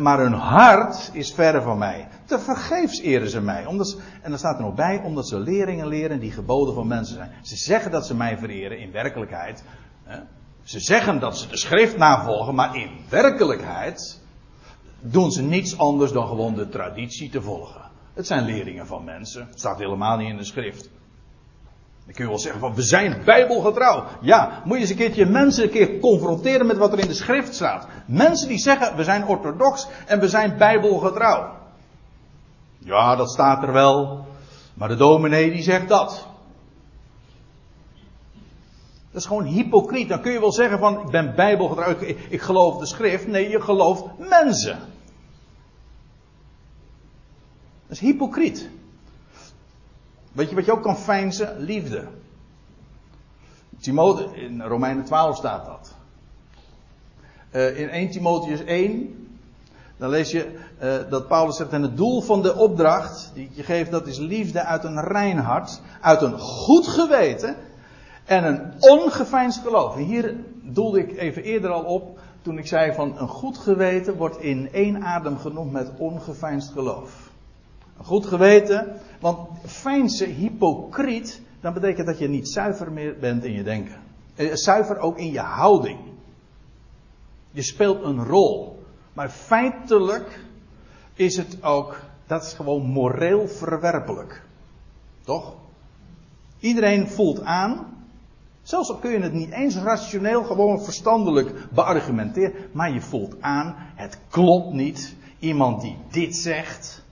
Maar 0.00 0.18
hun 0.18 0.32
hart 0.32 1.10
is 1.12 1.32
verre 1.32 1.62
van 1.62 1.78
mij. 1.78 2.08
Te 2.24 2.38
vergeefs 2.38 3.00
eren 3.00 3.28
ze 3.28 3.40
mij. 3.40 3.66
Omdat 3.66 4.00
en 4.22 4.30
dan 4.30 4.38
staat 4.38 4.56
er 4.56 4.64
nog 4.64 4.74
bij, 4.74 5.00
omdat 5.04 5.28
ze 5.28 5.38
leringen 5.38 5.86
leren 5.86 6.20
die 6.20 6.32
geboden 6.32 6.74
van 6.74 6.86
mensen 6.86 7.14
zijn. 7.14 7.30
Ze 7.42 7.56
zeggen 7.56 7.90
dat 7.90 8.06
ze 8.06 8.14
mij 8.14 8.38
vereren, 8.38 8.78
in 8.78 8.92
werkelijkheid. 8.92 9.64
Hè, 10.04 10.18
ze 10.62 10.80
zeggen 10.80 11.20
dat 11.20 11.38
ze 11.38 11.48
de 11.48 11.56
schrift 11.56 11.96
navolgen, 11.96 12.54
maar 12.54 12.76
in 12.76 12.90
werkelijkheid 13.08 14.20
doen 15.00 15.30
ze 15.30 15.42
niets 15.42 15.78
anders 15.78 16.12
dan 16.12 16.26
gewoon 16.26 16.54
de 16.54 16.68
traditie 16.68 17.30
te 17.30 17.42
volgen. 17.42 17.90
Het 18.14 18.26
zijn 18.26 18.44
leringen 18.44 18.86
van 18.86 19.04
mensen. 19.04 19.46
Het 19.46 19.58
staat 19.58 19.78
helemaal 19.78 20.16
niet 20.16 20.28
in 20.28 20.36
de 20.36 20.44
schrift. 20.44 20.90
Dan 22.08 22.16
kun 22.16 22.24
je 22.24 22.30
wel 22.30 22.40
zeggen 22.40 22.60
van 22.60 22.74
we 22.74 22.82
zijn 22.82 23.22
bijbelgetrouw. 23.24 24.04
Ja, 24.20 24.62
moet 24.64 24.74
je 24.74 24.80
eens 24.80 24.90
een 24.90 24.96
keertje 24.96 25.26
mensen 25.26 25.64
een 25.64 25.70
keer 25.70 25.98
confronteren 25.98 26.66
met 26.66 26.76
wat 26.76 26.92
er 26.92 26.98
in 26.98 27.06
de 27.06 27.14
schrift 27.14 27.54
staat. 27.54 27.86
Mensen 28.06 28.48
die 28.48 28.58
zeggen 28.58 28.96
we 28.96 29.04
zijn 29.04 29.26
orthodox 29.26 29.86
en 30.06 30.20
we 30.20 30.28
zijn 30.28 30.56
bijbelgetrouw. 30.58 31.56
Ja, 32.78 33.16
dat 33.16 33.30
staat 33.30 33.62
er 33.62 33.72
wel. 33.72 34.26
Maar 34.74 34.88
de 34.88 34.96
dominee 34.96 35.50
die 35.50 35.62
zegt 35.62 35.88
dat. 35.88 36.26
Dat 39.10 39.20
is 39.20 39.26
gewoon 39.26 39.44
hypocriet. 39.44 40.08
Dan 40.08 40.20
kun 40.20 40.32
je 40.32 40.40
wel 40.40 40.52
zeggen 40.52 40.78
van 40.78 41.00
ik 41.00 41.10
ben 41.10 41.34
bijbelgetrouw, 41.34 41.90
ik, 41.90 42.18
ik 42.28 42.40
geloof 42.40 42.78
de 42.78 42.86
schrift. 42.86 43.26
Nee, 43.26 43.48
je 43.48 43.60
gelooft 43.60 44.04
mensen. 44.18 44.78
Dat 47.86 47.96
is 47.96 48.00
hypocriet. 48.00 48.70
Weet 50.38 50.48
je 50.48 50.54
wat 50.54 50.64
je 50.64 50.72
ook 50.72 50.82
kan 50.82 50.96
feinzen? 50.96 51.58
Liefde. 51.58 52.04
Timotheus, 53.80 54.32
in 54.32 54.62
Romeinen 54.62 55.04
12 55.04 55.36
staat 55.36 55.66
dat. 55.66 55.94
Uh, 57.52 57.80
in 57.80 57.88
1 57.88 58.10
Timotheus 58.10 58.64
1, 58.64 59.28
dan 59.96 60.08
lees 60.08 60.30
je 60.30 60.58
uh, 60.82 61.10
dat 61.10 61.28
Paulus 61.28 61.56
zegt, 61.56 61.70
en 61.70 61.82
het 61.82 61.96
doel 61.96 62.20
van 62.20 62.42
de 62.42 62.56
opdracht 62.56 63.30
die 63.34 63.50
je 63.52 63.62
geeft, 63.62 63.90
dat 63.90 64.06
is 64.06 64.18
liefde 64.18 64.64
uit 64.64 64.84
een 64.84 65.00
rein 65.00 65.38
hart, 65.38 65.80
uit 66.00 66.22
een 66.22 66.38
goed 66.38 66.86
geweten 66.86 67.56
en 68.24 68.44
een 68.44 68.72
ongeveinsd 68.78 69.60
geloof. 69.60 69.94
Hier 69.94 70.34
doelde 70.62 70.98
ik 70.98 71.16
even 71.16 71.42
eerder 71.42 71.70
al 71.70 71.84
op, 71.84 72.18
toen 72.42 72.58
ik 72.58 72.66
zei 72.66 72.92
van 72.92 73.18
een 73.18 73.28
goed 73.28 73.58
geweten 73.58 74.16
wordt 74.16 74.40
in 74.40 74.72
één 74.72 75.04
adem 75.04 75.38
genoemd 75.38 75.72
met 75.72 75.90
ongeveinsd 75.96 76.72
geloof. 76.72 77.27
Goed 78.02 78.26
geweten, 78.26 79.00
want 79.20 79.48
fijnse 79.66 80.24
hypocriet, 80.24 81.42
dan 81.60 81.72
betekent 81.72 82.06
dat 82.06 82.18
je 82.18 82.28
niet 82.28 82.48
zuiver 82.48 82.92
meer 82.92 83.18
bent 83.18 83.44
in 83.44 83.52
je 83.52 83.62
denken. 83.62 83.96
Eh, 84.34 84.54
zuiver 84.54 84.98
ook 84.98 85.18
in 85.18 85.32
je 85.32 85.40
houding. 85.40 85.98
Je 87.50 87.62
speelt 87.62 88.02
een 88.02 88.24
rol. 88.24 88.82
Maar 89.12 89.28
feitelijk 89.28 90.44
is 91.14 91.36
het 91.36 91.62
ook, 91.62 92.00
dat 92.26 92.42
is 92.42 92.52
gewoon 92.52 92.86
moreel 92.86 93.48
verwerpelijk. 93.48 94.42
Toch? 95.24 95.54
Iedereen 96.58 97.08
voelt 97.08 97.42
aan, 97.42 97.86
zelfs 98.62 98.90
al 98.90 98.96
kun 98.96 99.10
je 99.10 99.20
het 99.20 99.32
niet 99.32 99.50
eens 99.50 99.76
rationeel, 99.76 100.44
gewoon 100.44 100.82
verstandelijk 100.82 101.68
beargumenteren, 101.72 102.54
maar 102.72 102.92
je 102.92 103.00
voelt 103.00 103.40
aan, 103.40 103.74
het 103.94 104.18
klopt 104.28 104.72
niet. 104.72 105.16
Iemand 105.38 105.80
die 105.80 105.96
dit 106.10 106.36
zegt, 106.36 107.04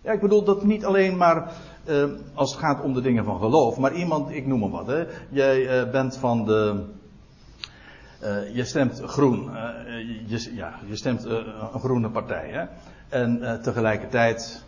ja, 0.00 0.12
ik 0.12 0.20
bedoel 0.20 0.44
dat 0.44 0.64
niet 0.64 0.84
alleen 0.84 1.16
maar 1.16 1.52
uh, 1.88 2.04
als 2.34 2.50
het 2.50 2.60
gaat 2.60 2.82
om 2.82 2.94
de 2.94 3.00
dingen 3.00 3.24
van 3.24 3.38
geloof, 3.38 3.78
maar 3.78 3.92
iemand, 3.92 4.30
ik 4.30 4.46
noem 4.46 4.60
maar 4.60 4.70
wat, 4.70 4.86
hè. 4.86 5.06
Jij 5.28 5.82
uh, 5.82 5.90
bent 5.90 6.16
van 6.16 6.44
de. 6.44 6.84
Uh, 8.22 8.54
je 8.54 8.64
stemt 8.64 9.00
groen. 9.00 9.50
je, 10.26 10.54
ja, 10.54 10.78
je 10.86 10.96
stemt 10.96 11.24
een 11.24 11.80
groene 11.80 12.10
partij. 12.10 12.50
Hè? 12.50 12.64
En 13.08 13.62
tegelijkertijd 13.62 14.64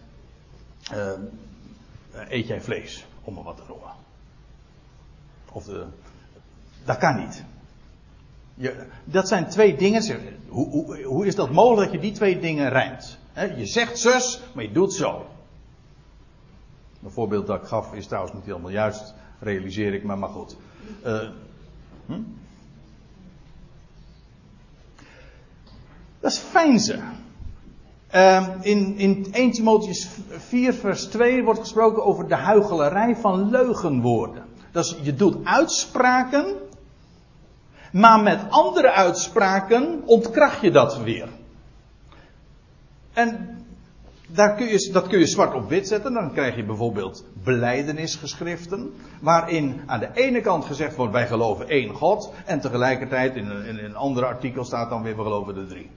eet 2.29 2.47
jij 2.47 2.61
vlees, 2.61 3.07
om 3.25 3.35
maar 3.35 3.45
wat 3.45 3.57
te 3.57 3.63
noemen. 3.69 3.91
Of 5.53 5.65
de, 5.65 5.85
dat 6.85 6.99
kan 6.99 7.17
niet. 7.17 7.45
Dat 9.05 9.29
zijn 9.29 9.49
twee 9.49 9.77
dingen. 9.77 10.03
Hoe, 10.49 10.69
hoe, 10.69 11.03
hoe, 11.03 11.27
is 11.27 11.35
dat 11.35 11.51
mogelijk 11.51 11.93
dat 11.93 12.01
je 12.01 12.07
die 12.07 12.17
twee 12.17 12.41
dingen 12.41 12.69
rijmt? 12.69 13.19
je 13.57 13.67
zegt 13.67 13.99
zus, 13.99 14.41
maar 14.53 14.65
je 14.65 14.73
doet 14.73 14.93
zo. 14.93 15.27
Een 17.05 17.11
voorbeeld 17.11 17.47
dat 17.47 17.61
ik 17.63 17.69
gaf 17.69 17.95
is 17.95 18.07
trouwens 18.07 18.35
niet 18.35 18.45
helemaal 18.45 18.71
juist, 18.71 19.15
realiseer 19.39 19.95
ik 19.95 20.05
me, 20.05 20.17
maar 20.17 20.29
goed. 20.29 20.57
Uh, 21.07 21.29
hm? 22.07 22.21
Dat 26.21 26.33
is 26.33 26.39
fijnze. 26.39 26.99
Uh, 28.15 28.49
in, 28.61 28.99
in 28.99 29.27
1 29.33 29.51
Timotheus 29.51 30.09
4 30.29 30.75
vers 30.75 31.05
2 31.05 31.45
wordt 31.45 31.61
gesproken 31.61 32.05
over 32.05 32.29
de 32.29 32.35
huichelarij 32.35 33.17
van 33.17 33.51
leugenwoorden. 33.51 34.45
Dat 34.73 34.85
is, 34.85 34.97
je 35.03 35.15
doet 35.15 35.45
uitspraken 35.45 36.57
maar 37.91 38.21
met 38.21 38.41
andere 38.49 38.91
uitspraken 38.91 40.03
ontkracht 40.05 40.61
je 40.61 40.71
dat 40.71 40.99
weer. 40.99 41.29
En 43.13 43.59
daar 44.27 44.55
kun 44.55 44.67
je, 44.67 44.91
dat 44.93 45.07
kun 45.07 45.19
je 45.19 45.27
zwart 45.27 45.55
op 45.55 45.69
wit 45.69 45.89
zetten. 45.89 46.13
Dan 46.13 46.33
krijg 46.33 46.57
je 46.57 46.65
bijvoorbeeld 46.65 47.25
beleidenisgeschriften. 47.45 48.95
Waarin 49.21 49.81
aan 49.87 50.01
de 50.01 50.11
ene 50.15 50.41
kant 50.41 50.65
gezegd 50.65 50.97
wordt 50.97 51.13
wij 51.13 51.27
geloven 51.27 51.69
één 51.69 51.95
God. 51.95 52.33
En 52.45 52.61
tegelijkertijd 52.61 53.37
in 53.37 53.47
een, 53.51 53.65
in 53.65 53.79
een 53.79 53.97
ander 53.97 54.25
artikel 54.25 54.65
staat 54.65 54.91
dan 54.91 55.03
weer 55.03 55.17
we 55.17 55.23
geloven 55.23 55.55
de 55.55 55.67
drie. 55.67 55.91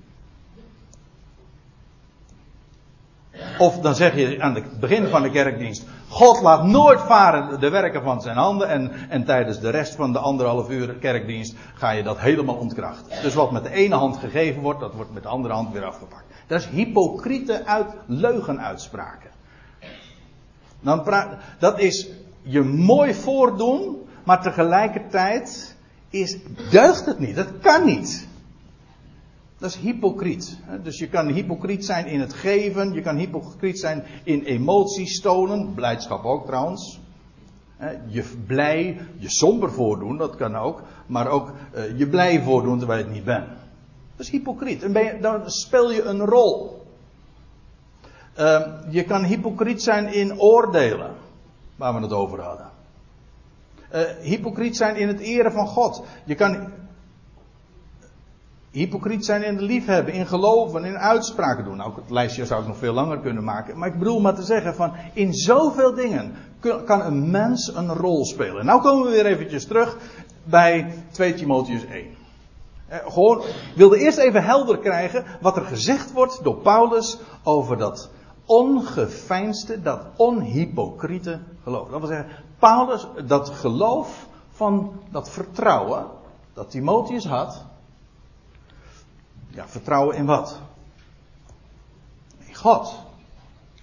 Of 3.57 3.79
dan 3.79 3.95
zeg 3.95 4.15
je 4.15 4.41
aan 4.41 4.55
het 4.55 4.79
begin 4.79 5.07
van 5.07 5.21
de 5.21 5.31
kerkdienst: 5.31 5.85
God 6.13 6.41
laat 6.41 6.63
nooit 6.63 7.01
varen 7.01 7.59
de 7.59 7.69
werken 7.69 8.03
van 8.03 8.21
zijn 8.21 8.37
handen. 8.37 8.67
En, 8.67 8.91
en 9.09 9.25
tijdens 9.25 9.59
de 9.59 9.69
rest 9.69 9.95
van 9.95 10.11
de 10.11 10.19
anderhalf 10.19 10.69
uur 10.69 10.93
kerkdienst 10.93 11.55
ga 11.73 11.89
je 11.89 12.03
dat 12.03 12.19
helemaal 12.19 12.55
ontkrachten. 12.55 13.21
Dus 13.21 13.33
wat 13.33 13.51
met 13.51 13.63
de 13.63 13.71
ene 13.71 13.95
hand 13.95 14.17
gegeven 14.17 14.61
wordt, 14.61 14.79
dat 14.79 14.93
wordt 14.93 15.13
met 15.13 15.23
de 15.23 15.29
andere 15.29 15.53
hand 15.53 15.73
weer 15.73 15.85
afgepakt. 15.85 16.23
Dat 16.47 16.59
is 16.59 16.67
hypocriete 16.67 17.65
uit 17.65 17.87
leugenuitspraken. 18.05 19.29
Dan 20.81 21.03
praat, 21.03 21.37
dat 21.59 21.79
is 21.79 22.09
je 22.41 22.61
mooi 22.61 23.13
voordoen, 23.13 24.07
maar 24.23 24.41
tegelijkertijd 24.41 25.75
is, 26.09 26.37
deugt 26.69 27.05
het 27.05 27.19
niet. 27.19 27.35
Dat 27.35 27.59
kan 27.61 27.85
niet. 27.85 28.27
Dat 29.63 29.71
is 29.71 29.77
hypocriet. 29.77 30.57
Dus 30.83 30.99
je 30.99 31.07
kan 31.07 31.27
hypocriet 31.27 31.85
zijn 31.85 32.05
in 32.05 32.19
het 32.19 32.33
geven, 32.33 32.93
je 32.93 33.01
kan 33.01 33.15
hypocriet 33.15 33.79
zijn 33.79 34.03
in 34.23 34.43
emoties 34.43 35.21
tonen, 35.21 35.73
blijdschap 35.73 36.23
ook 36.25 36.45
trouwens. 36.45 36.99
Je 38.07 38.23
blij, 38.47 38.99
je 39.17 39.29
somber 39.29 39.71
voordoen, 39.71 40.17
dat 40.17 40.35
kan 40.35 40.55
ook, 40.55 40.81
maar 41.05 41.27
ook 41.27 41.51
eh, 41.71 41.97
je 41.97 42.07
blij 42.07 42.41
voordoen 42.41 42.77
terwijl 42.77 42.99
je 42.99 43.05
het 43.05 43.13
niet 43.13 43.23
bent. 43.23 43.47
Dat 44.15 44.25
is 44.25 44.29
hypocriet. 44.29 44.83
En 44.83 44.91
ben 44.91 45.03
je, 45.03 45.17
dan 45.21 45.51
speel 45.51 45.91
je 45.91 46.03
een 46.03 46.25
rol. 46.25 46.85
Ehm, 48.33 48.69
je 48.89 49.03
kan 49.03 49.23
hypocriet 49.23 49.83
zijn 49.83 50.13
in 50.13 50.39
oordelen, 50.39 51.15
waar 51.75 51.93
we 51.93 52.01
het 52.01 52.13
over 52.13 52.41
hadden. 52.41 52.71
Uh, 53.93 54.01
hypocriet 54.21 54.77
zijn 54.77 54.95
in 54.95 55.07
het 55.07 55.19
eren 55.19 55.51
van 55.51 55.67
God. 55.67 56.03
Je 56.25 56.35
kan 56.35 56.71
Hypocriet 58.73 59.25
zijn 59.25 59.43
in 59.43 59.55
de 59.55 59.61
liefhebben, 59.61 60.13
in 60.13 60.27
geloven, 60.27 60.85
in 60.85 60.97
uitspraken 60.97 61.63
doen. 61.63 61.77
Nou, 61.77 61.91
het 61.95 62.09
lijstje 62.09 62.45
zou 62.45 62.61
ik 62.61 62.67
nog 62.67 62.77
veel 62.77 62.93
langer 62.93 63.19
kunnen 63.19 63.43
maken. 63.43 63.77
Maar 63.77 63.87
ik 63.87 63.97
bedoel 63.99 64.19
maar 64.19 64.35
te 64.35 64.43
zeggen 64.43 64.75
van, 64.75 64.93
in 65.13 65.33
zoveel 65.33 65.93
dingen 65.93 66.33
kan 66.85 67.01
een 67.01 67.31
mens 67.31 67.75
een 67.75 67.93
rol 67.93 68.25
spelen. 68.25 68.65
Nou 68.65 68.81
komen 68.81 69.05
we 69.05 69.11
weer 69.11 69.25
eventjes 69.25 69.65
terug 69.65 69.97
bij 70.43 70.93
2 71.11 71.33
Timotheus 71.33 71.85
1. 71.85 72.05
Eh, 72.87 72.97
gewoon, 73.07 73.41
ik 73.41 73.73
wilde 73.75 73.97
eerst 73.97 74.17
even 74.17 74.43
helder 74.43 74.77
krijgen 74.77 75.23
wat 75.41 75.57
er 75.57 75.65
gezegd 75.65 76.11
wordt 76.11 76.43
door 76.43 76.55
Paulus 76.55 77.17
over 77.43 77.77
dat 77.77 78.09
ongeveinsde, 78.45 79.81
dat 79.81 80.01
onhypocriete 80.15 81.39
geloof. 81.63 81.89
Dat 81.89 81.99
wil 81.99 82.09
zeggen, 82.09 82.27
Paulus, 82.59 83.07
dat 83.25 83.49
geloof 83.49 84.27
van 84.51 84.91
dat 85.11 85.29
vertrouwen 85.29 86.05
dat 86.53 86.69
Timotheus 86.69 87.25
had, 87.25 87.65
ja, 89.53 89.67
vertrouwen 89.67 90.15
in 90.15 90.25
wat? 90.25 90.59
In 92.37 92.55
God. 92.55 92.95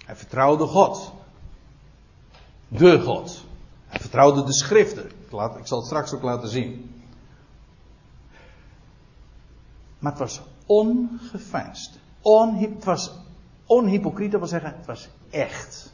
Hij 0.05 0.15
vertrouwde 0.15 0.65
God. 0.65 1.13
De 2.67 3.01
God. 3.01 3.43
Hij 3.87 3.99
vertrouwde 3.99 4.43
de 4.43 4.53
schriften. 4.53 5.05
Ik, 5.05 5.31
laat, 5.31 5.57
ik 5.57 5.67
zal 5.67 5.77
het 5.77 5.87
straks 5.87 6.13
ook 6.13 6.21
laten 6.21 6.49
zien. 6.49 7.03
Maar 9.99 10.11
het 10.11 10.19
was 10.19 10.41
ongeveinsd. 10.65 11.99
On, 12.21 12.55
het 12.55 12.83
was 12.83 13.11
onhypocriet, 13.65 14.31
dat 14.31 14.39
wil 14.39 14.49
zeggen, 14.49 14.75
het 14.77 14.85
was 14.85 15.09
echt. 15.29 15.93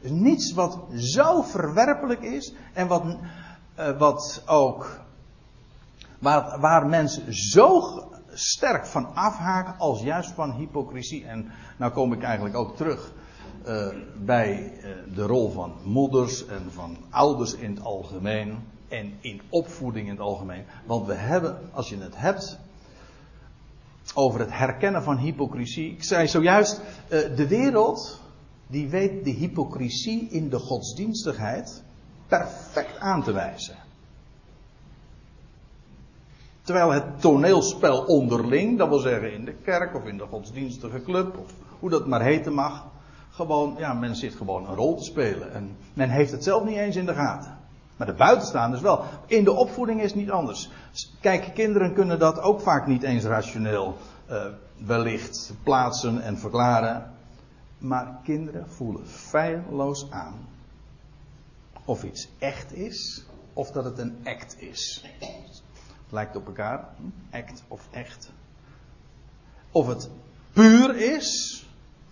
Dus 0.00 0.10
niets 0.10 0.52
wat 0.52 0.78
zo 0.96 1.42
verwerpelijk 1.42 2.22
is 2.22 2.54
en 2.72 2.86
wat, 2.86 3.16
uh, 3.78 3.98
wat 3.98 4.42
ook. 4.46 5.00
Waar, 6.22 6.60
waar 6.60 6.86
mensen 6.86 7.34
zo 7.34 7.82
sterk 8.32 8.86
van 8.86 9.14
afhaken 9.14 9.78
als 9.78 10.02
juist 10.02 10.30
van 10.30 10.52
hypocrisie. 10.52 11.26
En 11.26 11.50
nou 11.76 11.92
kom 11.92 12.12
ik 12.12 12.22
eigenlijk 12.22 12.56
ook 12.56 12.76
terug 12.76 13.12
uh, 13.66 13.86
bij 14.24 14.72
uh, 14.76 15.14
de 15.14 15.22
rol 15.22 15.50
van 15.50 15.74
moeders 15.84 16.46
en 16.46 16.72
van 16.72 16.96
ouders 17.10 17.54
in 17.54 17.70
het 17.70 17.84
algemeen. 17.84 18.58
En 18.88 19.12
in 19.20 19.40
opvoeding 19.48 20.06
in 20.06 20.12
het 20.12 20.20
algemeen. 20.20 20.64
Want 20.86 21.06
we 21.06 21.14
hebben, 21.14 21.58
als 21.72 21.88
je 21.88 21.98
het 21.98 22.16
hebt 22.16 22.58
over 24.14 24.40
het 24.40 24.52
herkennen 24.52 25.02
van 25.02 25.16
hypocrisie. 25.16 25.92
Ik 25.92 26.04
zei 26.04 26.28
zojuist, 26.28 26.80
uh, 26.80 27.36
de 27.36 27.48
wereld 27.48 28.20
die 28.66 28.88
weet 28.88 29.24
de 29.24 29.30
hypocrisie 29.30 30.28
in 30.30 30.48
de 30.48 30.58
godsdienstigheid 30.58 31.82
perfect 32.26 32.98
aan 32.98 33.22
te 33.22 33.32
wijzen. 33.32 33.81
Terwijl 36.62 36.90
het 36.90 37.20
toneelspel 37.20 38.04
onderling, 38.04 38.78
dat 38.78 38.88
wil 38.88 38.98
zeggen 38.98 39.32
in 39.32 39.44
de 39.44 39.54
kerk 39.54 39.94
of 39.94 40.04
in 40.04 40.18
de 40.18 40.26
godsdienstige 40.26 41.02
club, 41.02 41.38
of 41.38 41.52
hoe 41.78 41.90
dat 41.90 42.06
maar 42.06 42.22
heten 42.22 42.52
mag, 42.52 42.84
gewoon, 43.30 43.74
ja, 43.78 43.92
men 43.92 44.16
zit 44.16 44.34
gewoon 44.34 44.68
een 44.68 44.74
rol 44.74 44.96
te 44.96 45.04
spelen. 45.04 45.52
En 45.52 45.76
men 45.94 46.10
heeft 46.10 46.30
het 46.30 46.44
zelf 46.44 46.64
niet 46.64 46.76
eens 46.76 46.96
in 46.96 47.06
de 47.06 47.14
gaten. 47.14 47.58
Maar 47.96 48.06
de 48.06 48.12
buitenstaanders 48.12 48.82
wel. 48.82 49.04
In 49.26 49.44
de 49.44 49.52
opvoeding 49.52 50.02
is 50.02 50.14
niet 50.14 50.30
anders. 50.30 50.70
Kijk, 51.20 51.50
kinderen 51.54 51.94
kunnen 51.94 52.18
dat 52.18 52.40
ook 52.40 52.60
vaak 52.60 52.86
niet 52.86 53.02
eens 53.02 53.24
rationeel 53.24 53.96
uh, 54.30 54.44
wellicht 54.86 55.52
plaatsen 55.62 56.22
en 56.22 56.38
verklaren. 56.38 57.12
Maar 57.78 58.18
kinderen 58.24 58.70
voelen 58.70 59.06
feilloos 59.06 60.06
aan 60.10 60.34
of 61.84 62.04
iets 62.04 62.28
echt 62.38 62.74
is 62.74 63.24
of 63.52 63.70
dat 63.70 63.84
het 63.84 63.98
een 63.98 64.16
act 64.24 64.56
is. 64.58 65.04
Lijkt 66.12 66.36
op 66.36 66.46
elkaar, 66.46 66.88
act 67.30 67.62
of 67.68 67.88
echt. 67.90 68.30
Of 69.70 69.86
het 69.86 70.10
puur 70.52 70.96
is, 70.96 71.62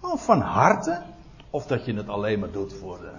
of 0.00 0.24
van 0.24 0.40
harte, 0.40 1.02
of 1.50 1.66
dat 1.66 1.84
je 1.84 1.94
het 1.94 2.08
alleen 2.08 2.38
maar 2.38 2.50
doet 2.50 2.72
voor 2.72 2.98
de. 2.98 3.12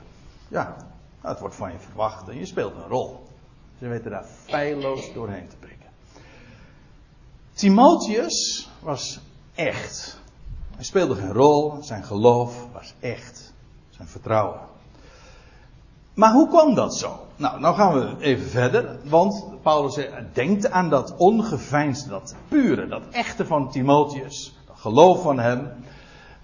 Ja, 0.48 0.76
het 1.22 1.40
wordt 1.40 1.56
van 1.56 1.72
je 1.72 1.80
verwacht 1.80 2.30
en 2.30 2.38
je 2.38 2.46
speelt 2.46 2.76
een 2.76 2.88
rol. 2.88 3.28
Ze 3.80 3.88
weten 3.88 4.12
daar 4.12 4.24
feilloos 4.24 5.14
doorheen 5.14 5.48
te 5.48 5.56
prikken. 5.56 5.90
Timotheus 7.54 8.70
was 8.80 9.20
echt. 9.56 10.20
Hij 10.76 10.84
speelde 10.84 11.16
geen 11.16 11.34
rol, 11.34 11.84
zijn 11.84 12.04
geloof 12.04 12.68
was 12.74 12.94
echt. 13.00 13.54
Zijn 13.90 14.08
vertrouwen. 14.08 14.71
Maar 16.14 16.34
hoe 16.34 16.48
kwam 16.48 16.76
dat 16.76 16.96
zo? 16.96 17.20
Nou, 17.36 17.60
nou 17.60 17.76
gaan 17.76 17.94
we 17.94 18.16
even 18.20 18.50
verder. 18.50 18.98
Want 19.04 19.46
Paulus 19.62 20.00
denkt 20.34 20.72
aan 20.72 20.90
dat 20.90 21.16
ongeveinsde, 21.18 22.10
dat 22.10 22.36
pure, 22.48 22.88
dat 22.88 23.02
echte 23.12 23.46
van 23.46 23.72
Timotheus. 23.72 24.56
Dat 24.68 24.80
geloof 24.80 25.22
van 25.22 25.40
hem. 25.40 25.70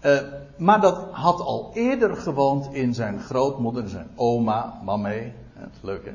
Uh, 0.05 0.20
maar 0.57 0.82
dat 0.82 1.07
had 1.11 1.39
al 1.39 1.72
eerder 1.74 2.15
gewoond 2.15 2.74
in 2.74 2.93
zijn 2.93 3.20
grootmoeder, 3.20 3.89
zijn 3.89 4.09
oma, 4.15 4.80
mamme. 4.84 5.32
Het 5.53 5.78
leuke. 5.82 6.13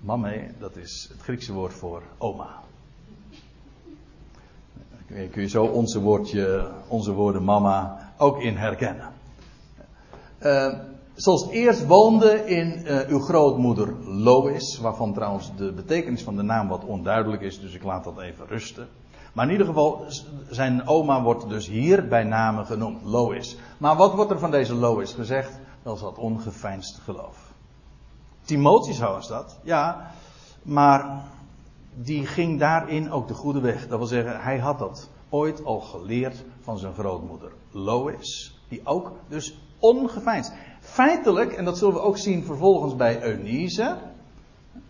Mamme, 0.00 0.50
dat 0.58 0.76
is 0.76 1.08
het 1.12 1.22
Griekse 1.22 1.52
woord 1.52 1.74
voor 1.74 2.02
oma. 2.18 2.48
Kun 5.06 5.42
je 5.42 5.48
zo 5.48 5.64
onze, 5.64 6.00
woordje, 6.00 6.70
onze 6.88 7.12
woorden 7.12 7.44
mama 7.44 7.98
ook 8.16 8.40
in 8.40 8.56
herkennen. 8.56 9.12
Uh, 10.42 10.74
zoals 11.18 11.48
eerst 11.48 11.86
woonde 11.86 12.46
in 12.46 12.82
uh, 12.84 13.00
uw 13.08 13.18
grootmoeder 13.18 13.94
Lois, 14.04 14.78
waarvan 14.78 15.12
trouwens 15.12 15.56
de 15.56 15.72
betekenis 15.72 16.22
van 16.22 16.36
de 16.36 16.42
naam 16.42 16.68
wat 16.68 16.84
onduidelijk 16.84 17.42
is, 17.42 17.60
dus 17.60 17.74
ik 17.74 17.82
laat 17.82 18.04
dat 18.04 18.20
even 18.20 18.46
rusten. 18.46 18.88
Maar 19.32 19.46
in 19.46 19.52
ieder 19.52 19.66
geval, 19.66 20.04
zijn 20.50 20.88
oma 20.88 21.22
wordt 21.22 21.48
dus 21.48 21.66
hier 21.66 22.08
bij 22.08 22.24
name 22.24 22.64
genoemd, 22.64 23.02
Lois. 23.02 23.56
Maar 23.78 23.96
wat 23.96 24.14
wordt 24.14 24.30
er 24.30 24.38
van 24.38 24.50
deze 24.50 24.74
Lois 24.74 25.12
gezegd? 25.12 25.60
Dat 25.82 25.94
is 25.96 26.02
dat 26.02 26.18
ongeveinsd 26.18 27.00
geloof. 27.04 27.52
Timotheus 28.44 28.98
was 28.98 29.28
dat, 29.28 29.58
ja, 29.62 30.10
maar 30.62 31.24
die 31.94 32.26
ging 32.26 32.58
daarin 32.58 33.10
ook 33.10 33.28
de 33.28 33.34
goede 33.34 33.60
weg. 33.60 33.88
Dat 33.88 33.98
wil 33.98 34.06
zeggen, 34.06 34.40
hij 34.40 34.58
had 34.58 34.78
dat 34.78 35.10
ooit 35.28 35.64
al 35.64 35.80
geleerd 35.80 36.44
van 36.60 36.78
zijn 36.78 36.94
grootmoeder 36.94 37.52
Lois, 37.70 38.58
die 38.68 38.80
ook 38.84 39.12
dus 39.28 39.58
ongeveinsd. 39.78 40.52
Feitelijk, 40.88 41.52
en 41.52 41.64
dat 41.64 41.78
zullen 41.78 41.94
we 41.94 42.00
ook 42.00 42.18
zien 42.18 42.44
vervolgens 42.44 42.96
bij 42.96 43.22
Eunice. 43.22 43.96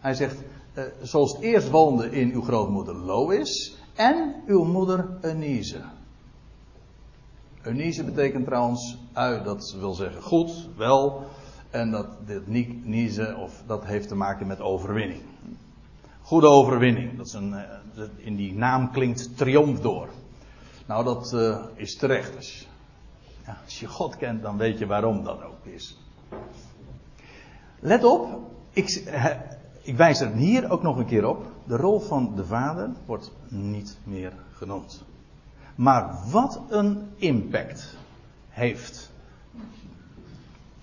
Hij 0.00 0.14
zegt, 0.14 0.36
eh, 0.74 0.84
zoals 1.02 1.32
het 1.32 1.40
eerst 1.40 1.70
woonde 1.70 2.10
in 2.10 2.32
uw 2.32 2.42
grootmoeder 2.42 2.94
Lois 2.94 3.76
en 3.94 4.34
uw 4.46 4.64
moeder 4.64 5.08
Eunice. 5.20 5.80
Eunice 7.62 8.04
betekent 8.04 8.44
trouwens 8.44 8.98
ui, 9.12 9.42
dat 9.42 9.76
wil 9.78 9.94
zeggen 9.94 10.22
goed, 10.22 10.68
wel. 10.76 11.26
En 11.70 11.90
dat 11.90 12.06
dit 12.26 12.48
Nize, 12.84 13.36
of 13.38 13.62
dat 13.66 13.84
heeft 13.84 14.08
te 14.08 14.14
maken 14.14 14.46
met 14.46 14.60
overwinning. 14.60 15.20
Goede 16.22 16.46
overwinning. 16.46 17.16
Dat 17.16 17.26
is 17.26 17.32
een, 17.32 17.54
eh, 17.54 18.04
in 18.16 18.36
die 18.36 18.54
naam 18.54 18.90
klinkt 18.92 19.36
triomf 19.36 19.80
door. 19.80 20.08
Nou, 20.86 21.04
dat 21.04 21.32
uh, 21.34 21.64
is 21.74 21.96
terecht. 21.96 22.46
Je, 22.52 22.64
als 23.64 23.80
je 23.80 23.86
God 23.86 24.16
kent, 24.16 24.42
dan 24.42 24.56
weet 24.56 24.78
je 24.78 24.86
waarom 24.86 25.24
dat 25.24 25.42
ook 25.42 25.64
is. 25.64 25.98
Let 27.80 28.04
op, 28.04 28.40
ik, 28.70 28.88
ik 29.82 29.96
wijs 29.96 30.20
er 30.20 30.32
hier 30.32 30.70
ook 30.70 30.82
nog 30.82 30.96
een 30.96 31.06
keer 31.06 31.26
op. 31.26 31.46
De 31.64 31.76
rol 31.76 32.00
van 32.00 32.32
de 32.36 32.44
vader 32.44 32.90
wordt 33.06 33.32
niet 33.48 33.98
meer 34.04 34.32
genoemd. 34.52 35.04
Maar 35.74 36.16
wat 36.30 36.60
een 36.68 37.10
impact 37.16 37.96
heeft 38.48 39.12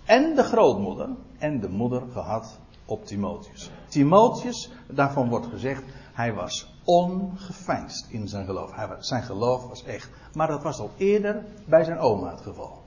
en 0.05 0.35
de 0.35 0.43
grootmoeder 0.43 1.09
en 1.37 1.59
de 1.59 1.69
moeder 1.69 2.01
gehad 2.11 2.59
op 2.85 3.05
Timotheus. 3.05 3.71
Timotheus, 3.87 4.71
daarvan 4.87 5.29
wordt 5.29 5.47
gezegd, 5.47 5.83
hij 6.13 6.33
was 6.33 6.74
ongeveinsd 6.85 8.05
in 8.09 8.27
zijn 8.27 8.45
geloof. 8.45 8.73
Zijn 8.99 9.23
geloof 9.23 9.67
was 9.67 9.83
echt. 9.83 10.09
Maar 10.33 10.47
dat 10.47 10.63
was 10.63 10.79
al 10.79 10.91
eerder 10.97 11.43
bij 11.65 11.83
zijn 11.83 11.97
oma 11.97 12.31
het 12.31 12.41
geval. 12.41 12.83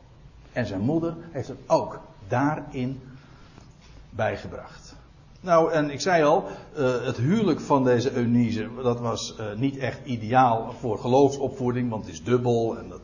En 0.53 0.67
zijn 0.67 0.81
moeder 0.81 1.17
heeft 1.31 1.49
het 1.49 1.59
ook 1.67 2.01
daarin 2.29 3.01
bijgebracht. 4.11 4.97
Nou, 5.41 5.73
en 5.73 5.91
ik 5.91 6.01
zei 6.01 6.25
al, 6.25 6.45
uh, 6.77 7.05
het 7.05 7.17
huwelijk 7.17 7.61
van 7.61 7.85
deze 7.85 8.13
Eunice, 8.13 8.71
dat 8.83 9.01
was 9.01 9.37
uh, 9.41 9.55
niet 9.57 9.77
echt 9.77 10.05
ideaal 10.05 10.73
voor 10.73 10.99
geloofsopvoeding, 10.99 11.91
want 11.91 12.05
het 12.05 12.13
is 12.13 12.25
dubbel 12.25 12.79
en 12.79 12.89
dat, 12.89 13.01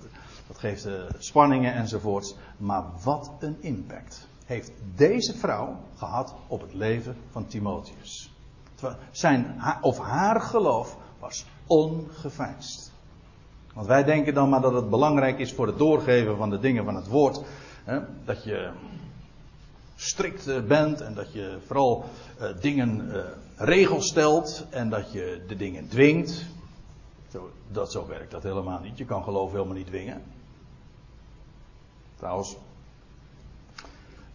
dat 0.47 0.59
geeft 0.59 0.87
uh, 0.87 0.93
spanningen 1.19 1.75
enzovoorts. 1.75 2.37
Maar 2.57 2.85
wat 3.05 3.31
een 3.39 3.57
impact 3.61 4.29
heeft 4.45 4.73
deze 4.95 5.35
vrouw 5.35 5.77
gehad 5.97 6.35
op 6.47 6.61
het 6.61 6.75
leven 6.75 7.17
van 7.31 7.47
Timotheus. 7.47 8.34
Zijn 9.11 9.61
of 9.81 9.99
haar 9.99 10.41
geloof 10.41 10.97
was 11.19 11.47
ongeveinsd. 11.67 12.93
Want 13.75 13.87
wij 13.87 14.05
denken 14.05 14.35
dan 14.35 14.49
maar 14.49 14.61
dat 14.61 14.75
het 14.75 14.91
belangrijk 14.91 15.39
is 15.39 15.53
voor 15.53 15.67
het 15.67 15.79
doorgeven 15.79 16.37
van 16.37 16.51
de 16.51 16.59
dingen 16.59 16.85
van 16.85 16.97
het 16.97 17.09
woord. 17.09 17.41
Hè, 17.85 18.01
dat 18.25 18.45
je 18.45 18.71
strikt 19.97 20.47
eh, 20.47 20.63
bent 20.63 21.01
en 21.01 21.15
dat 21.15 21.33
je 21.33 21.59
vooral 21.67 22.05
uh, 22.41 22.49
dingen, 22.61 23.09
uh, 23.13 23.25
regels 23.57 24.07
stelt 24.07 24.67
en 24.71 24.91
dat 24.91 25.13
je 25.13 25.45
de 25.49 25.57
dingen 25.57 25.89
dwingt. 25.89 26.45
Zo, 27.31 27.51
dat, 27.71 27.93
zo 27.93 28.07
werkt 28.07 28.31
dat 28.31 28.43
helemaal 28.43 28.81
niet. 28.81 28.99
Je 28.99 29.05
kan 29.05 29.23
geloof 29.23 29.53
helemaal 29.53 29.75
niet 29.75 29.87
dwingen. 29.87 30.23
Trouwens, 32.17 32.57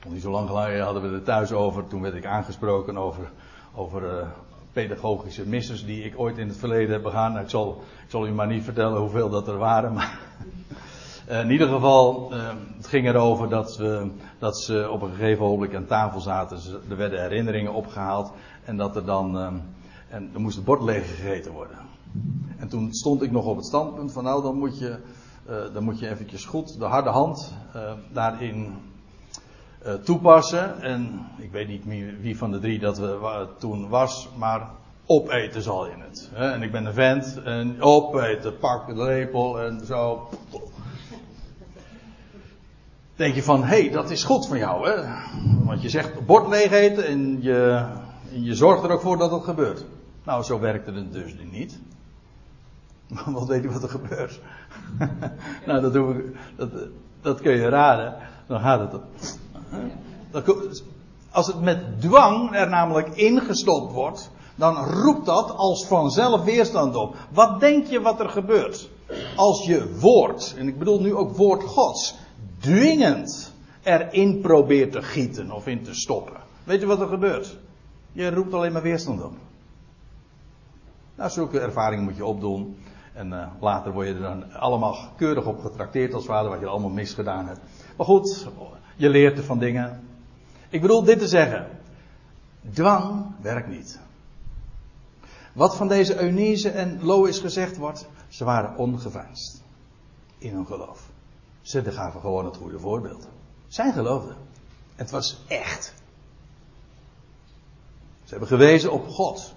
nog 0.04 0.14
niet 0.14 0.22
zo 0.22 0.32
lang 0.32 0.48
geleden 0.48 0.84
hadden 0.84 1.02
we 1.02 1.16
het 1.16 1.26
thuis 1.26 1.52
over. 1.52 1.88
Toen 1.88 2.02
werd 2.02 2.16
ik 2.16 2.26
aangesproken 2.26 2.98
over, 2.98 3.32
over 3.80 4.04
uh, 4.04 4.28
pedagogische 4.72 5.48
missers 5.48 5.86
die 5.86 6.04
ik 6.04 6.20
ooit 6.20 6.38
in 6.38 6.48
het 6.48 6.58
verleden 6.58 6.92
heb 6.92 7.04
begaan. 7.04 7.32
Nou, 7.32 7.44
ik, 7.44 7.50
zal, 7.50 7.82
ik 8.04 8.10
zal 8.12 8.28
u 8.28 8.32
maar 8.32 8.48
niet 8.48 8.64
vertellen 8.64 9.00
hoeveel 9.00 9.30
dat 9.30 9.48
er 9.48 9.58
waren. 9.58 9.94
Maar 9.98 10.20
uh, 11.30 11.40
in 11.40 11.52
ieder 11.52 11.68
geval, 11.68 12.34
uh, 12.34 12.50
het 12.78 12.88
ging 12.88 13.08
erover 13.08 13.50
dat, 13.50 13.78
we, 13.78 14.12
dat 14.40 14.60
ze 14.60 14.90
op 14.92 15.02
een 15.02 15.10
gegeven 15.10 15.46
ogenblik 15.46 15.76
aan 15.76 15.86
tafel 15.86 16.20
zaten. 16.20 16.58
Er 16.90 16.98
werden 16.98 17.22
herinneringen 17.22 17.74
opgehaald. 17.74 18.32
En 18.64 18.78
dat 18.78 18.96
er 18.96 19.06
dan. 19.06 19.38
en 20.10 20.30
er 20.34 20.40
moest 20.40 20.56
het 20.56 20.66
bord 20.66 20.82
leeg 20.82 21.16
gegeten 21.16 21.52
worden. 21.52 21.78
En 22.58 22.68
toen 22.68 22.94
stond 22.94 23.22
ik 23.22 23.32
nog 23.32 23.46
op 23.46 23.56
het 23.56 23.66
standpunt 23.66 24.12
van 24.12 24.24
nou 24.24 24.42
dan 24.42 24.58
moet 24.58 24.80
je 24.80 24.98
dan 25.74 25.84
moet 25.84 26.00
je 26.00 26.10
eventjes 26.10 26.46
goed 26.46 26.80
de 26.80 26.86
harde 26.86 27.10
hand 27.10 27.56
daarin 28.12 28.78
toepassen. 30.04 30.82
En 30.82 31.28
ik 31.38 31.52
weet 31.52 31.68
niet 31.68 31.84
wie 32.22 32.38
van 32.38 32.52
de 32.52 32.60
drie 32.60 32.80
dat 32.80 32.98
we 32.98 33.48
toen 33.58 33.90
was, 33.90 34.30
maar 34.38 34.70
opeten 35.06 35.62
zal 35.62 35.86
je 35.86 35.96
het. 35.98 36.30
En 36.34 36.62
ik 36.62 36.72
ben 36.72 36.86
een 36.86 36.94
vent 36.94 37.42
en 37.44 37.82
opeten, 37.82 38.58
pak 38.58 38.88
de 38.88 39.04
lepel 39.04 39.62
en 39.62 39.86
zo. 39.86 40.30
Denk 43.16 43.36
je 43.36 43.44
van, 43.44 43.64
hé, 43.64 43.82
hey, 43.82 43.90
dat 43.90 44.10
is 44.10 44.24
goed 44.24 44.48
van 44.48 44.58
jou, 44.58 44.90
hè? 44.90 44.96
Want 45.64 45.82
je 45.82 45.90
zegt 45.90 46.26
bord 46.26 46.48
leeg 46.48 46.72
eten 46.72 47.06
en 47.06 47.42
je, 47.42 47.86
je 48.32 48.56
zorgt 48.56 48.84
er 48.84 48.92
ook 48.92 49.02
voor 49.02 49.18
dat 49.18 49.32
het 49.32 49.44
gebeurt. 49.44 49.86
Nou, 50.24 50.44
zo 50.44 50.60
werkte 50.60 50.92
het 50.92 51.14
dus 51.14 51.36
niet. 51.52 51.80
Wat 53.26 53.48
weet 53.48 53.64
je 53.64 53.72
wat 53.72 53.84
er 53.84 53.90
gebeurt? 53.90 54.40
nou, 55.68 55.82
dat, 55.82 55.94
doe 55.94 56.16
ik, 56.16 56.38
dat, 56.56 56.70
dat 57.22 57.42
kun 57.42 57.52
je 57.52 57.70
raden. 57.70 58.16
Dan 58.48 58.60
gaat 58.60 58.80
het. 58.80 58.92
Dat, 58.92 59.40
als 61.32 61.48
het 61.48 61.62
met 61.62 62.02
dwang 62.02 62.56
er 62.56 62.70
namelijk 62.70 63.08
ingestopt 63.08 63.94
wordt, 63.94 64.32
dan 64.56 64.76
roept 64.76 65.26
dat 65.26 65.56
als 65.56 65.88
vanzelf 65.88 66.44
weerstand 66.44 66.96
op. 66.96 67.16
Wat 67.32 67.60
denk 67.60 67.88
je 67.88 68.02
wat 68.02 68.20
er 68.20 68.30
gebeurt? 68.30 68.90
Als 69.36 69.66
je 69.66 69.98
woord, 70.00 70.56
en 70.58 70.68
ik 70.68 70.80
bedoel 70.80 71.02
nu 71.02 71.16
ook 71.16 71.36
woord 71.36 71.64
Gods, 71.64 72.16
dwingend 72.60 73.54
erin 73.84 74.42
probeert 74.42 74.92
te 74.92 75.02
gieten 75.02 75.52
of 75.52 75.68
in 75.68 75.84
te 75.84 75.94
stoppen. 75.94 76.38
Weet 76.64 76.80
je 76.80 76.86
wat 76.86 77.02
er 77.02 77.08
gebeurt? 77.08 77.58
Je 78.12 78.30
roept 78.30 78.54
alleen 78.54 78.72
maar 78.72 78.82
weerstand 78.82 79.24
op. 79.24 79.34
Nou, 81.16 81.30
zulke 81.30 81.60
ervaringen 81.60 82.04
moet 82.04 82.16
je 82.16 82.26
opdoen. 82.26 82.78
En 83.14 83.32
uh, 83.32 83.48
later 83.60 83.92
word 83.92 84.08
je 84.08 84.14
er 84.14 84.22
dan 84.22 84.54
allemaal 84.54 84.98
keurig 85.16 85.46
op 85.46 85.60
getrakteerd 85.60 86.14
als 86.14 86.26
vader, 86.26 86.50
wat 86.50 86.60
je 86.60 86.68
allemaal 86.68 86.90
misgedaan 86.90 87.48
hebt. 87.48 87.60
Maar 87.98 88.06
goed, 88.06 88.48
je 89.00 89.10
leert 89.10 89.38
er 89.38 89.44
van 89.44 89.60
dingen. 89.60 90.08
Ik 90.70 90.82
bedoel 90.82 91.04
dit 91.04 91.20
te 91.20 91.28
zeggen. 91.28 91.68
Dwang 92.74 93.26
werkt 93.42 93.68
niet. 93.68 94.00
Wat 95.54 95.76
van 95.76 95.88
deze 95.88 96.20
Eunice 96.20 96.70
en 96.70 97.04
Lois 97.04 97.40
gezegd 97.40 97.78
wordt, 97.78 98.08
ze 98.28 98.44
waren 98.44 98.78
ongeveinsd 98.78 99.62
in 100.38 100.54
hun 100.54 100.66
geloof. 100.66 101.10
Ze 101.62 101.92
gaven 101.92 102.22
gewoon 102.22 102.46
het 102.46 102.58
goede 102.58 102.80
voorbeeld. 102.80 103.28
Zij 103.68 103.92
geloofden. 103.92 104.36
Het 104.96 105.12
was 105.12 105.42
echt. 105.48 105.94
Ze 108.24 108.30
hebben 108.30 108.48
gewezen 108.48 108.92
op 108.92 109.08
God. 109.08 109.54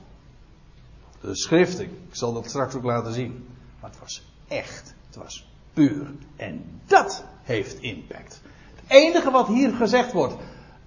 De 1.20 1.36
schrift, 1.36 1.80
ik 1.80 1.90
zal 2.10 2.32
dat 2.32 2.48
straks 2.48 2.74
ook 2.74 2.84
laten 2.84 3.12
zien. 3.12 3.46
Maar 3.80 3.90
het 3.90 3.98
was 3.98 4.22
echt. 4.48 4.94
Het 5.06 5.16
was 5.16 5.48
puur. 5.72 6.14
En 6.36 6.80
dat 6.86 7.24
heeft 7.42 7.80
impact. 7.80 8.40
Enige 8.86 9.30
wat 9.30 9.46
hier 9.46 9.72
gezegd 9.72 10.12
wordt, 10.12 10.36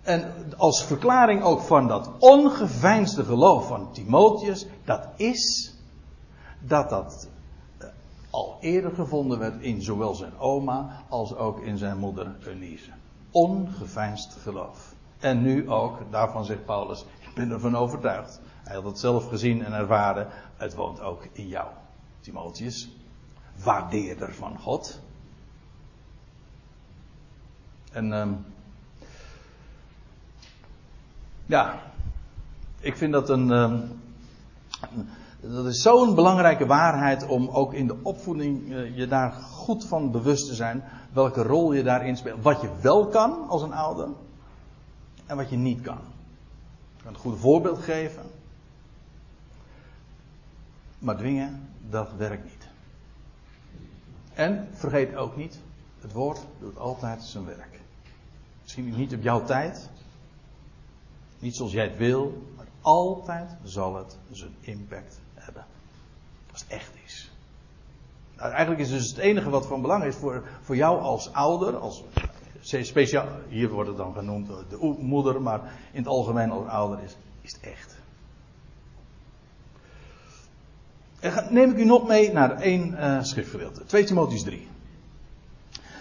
en 0.06 0.34
als 0.58 0.84
verklaring 0.84 1.44
ook 1.44 1.62
van 1.62 1.88
dat 1.88 2.10
ongeveinsde 2.20 3.24
geloof 3.24 3.68
van 3.68 3.92
Timotheus, 3.92 4.66
dat 4.84 5.08
is 5.16 5.74
dat 6.60 6.90
dat 6.90 7.28
eh, 7.78 7.88
al 8.30 8.58
eerder 8.60 8.92
gevonden 8.92 9.40
werd 9.40 9.62
in 9.62 9.82
zowel 9.82 10.16
zijn 10.16 10.40
oma 10.40 11.04
als 11.10 11.36
ook 11.36 11.60
in 11.60 11.78
zijn 11.78 11.98
moeder 11.98 12.36
Eunice. 12.46 12.92
Ongeveinsd 13.32 14.38
geloof. 14.42 14.94
En 15.20 15.42
nu 15.42 15.70
ook, 15.70 15.98
daarvan 16.10 16.46
zegt 16.46 16.66
Paulus, 16.66 17.06
ik 17.20 17.34
ben 17.36 17.52
ervan 17.52 17.76
overtuigd. 17.76 18.42
Hij 18.64 18.76
had 18.76 18.84
het 18.84 19.00
zelf 19.00 19.28
gezien 19.28 19.66
en 19.66 19.74
ervaren. 19.74 20.28
Het 20.58 20.76
woont 20.76 21.02
ook 21.02 21.28
in 21.32 21.48
jou, 21.48 21.68
Timotheus. 22.20 22.90
Waardeerder 23.64 24.34
van 24.34 24.60
God. 24.60 25.00
En 27.96 28.12
um, 28.14 28.46
ja, 31.46 31.82
ik 32.80 32.98
vind 32.98 33.14
dat 33.14 33.30
een. 33.30 33.50
Um, 33.50 34.00
dat 35.40 35.66
is 35.66 35.82
zo'n 35.82 36.16
belangrijke 36.16 36.66
waarheid 36.66 37.28
om 37.28 37.50
ook 37.50 37.74
in 37.74 37.88
de 37.88 37.98
opvoeding 38.02 38.70
uh, 38.70 38.98
je 38.98 39.08
daar 39.08 39.32
goed 39.32 39.86
van 39.86 40.12
bewust 40.12 40.48
te 40.48 40.56
zijn. 40.56 40.84
Welke 41.14 41.44
rol 41.44 41.74
je 41.74 41.84
daarin 41.84 42.18
speelt. 42.18 42.42
Wat 42.42 42.62
je 42.62 42.70
wel 42.82 43.08
kan 43.08 43.48
als 43.48 43.62
een 43.62 43.74
ouder. 43.74 44.08
En 45.26 45.36
wat 45.36 45.50
je 45.50 45.58
niet 45.58 45.82
kan. 45.82 46.00
Je 46.98 47.04
kan 47.04 47.14
een 47.14 47.20
goede 47.20 47.38
voorbeeld 47.38 47.80
geven. 47.80 48.24
Maar 51.00 51.18
dwingen, 51.18 51.70
dat 51.90 52.10
werkt 52.18 52.44
niet. 52.44 52.68
En 54.34 54.68
vergeet 54.74 55.16
ook 55.16 55.36
niet, 55.36 55.60
het 56.02 56.14
woord 56.14 56.40
doet 56.60 56.78
altijd 56.78 57.24
zijn 57.24 57.46
werk. 57.46 57.76
Misschien 58.66 58.96
niet 58.96 59.14
op 59.14 59.22
jouw 59.22 59.44
tijd, 59.44 59.90
niet 61.40 61.56
zoals 61.56 61.72
jij 61.72 61.84
het 61.84 61.98
wil, 61.98 62.44
maar 62.56 62.66
altijd 62.82 63.56
zal 63.64 63.96
het 63.96 64.18
zijn 64.32 64.56
impact 64.60 65.20
hebben. 65.34 65.66
Als 66.52 66.62
het 66.62 66.72
echt 66.72 66.92
is. 67.06 67.32
Nou, 68.36 68.52
eigenlijk 68.52 68.82
is 68.82 68.90
dus 68.90 69.10
het 69.10 69.18
enige 69.18 69.50
wat 69.50 69.66
van 69.66 69.82
belang 69.82 70.04
is 70.04 70.16
voor, 70.16 70.44
voor 70.62 70.76
jou 70.76 71.00
als 71.00 71.34
ouder, 71.34 71.78
als 71.78 72.04
speciaal, 72.62 73.28
hier 73.48 73.70
wordt 73.70 73.90
het 73.90 73.98
dan 73.98 74.14
genoemd 74.14 74.48
de 74.48 74.96
moeder, 75.00 75.42
maar 75.42 75.60
in 75.92 76.00
het 76.00 76.08
algemeen 76.08 76.52
als 76.52 76.68
ouder 76.68 77.04
is, 77.04 77.18
is 77.42 77.54
het 77.54 77.62
echt. 77.62 77.96
En 81.20 81.54
neem 81.54 81.72
ik 81.72 81.78
u 81.78 81.86
nog 81.86 82.08
mee 82.08 82.32
naar 82.32 82.52
één 82.62 82.92
uh, 82.92 83.24
schriftgedeelte. 83.24 83.86
2 83.86 84.04
Timotheus 84.04 84.44
3. 84.44 84.68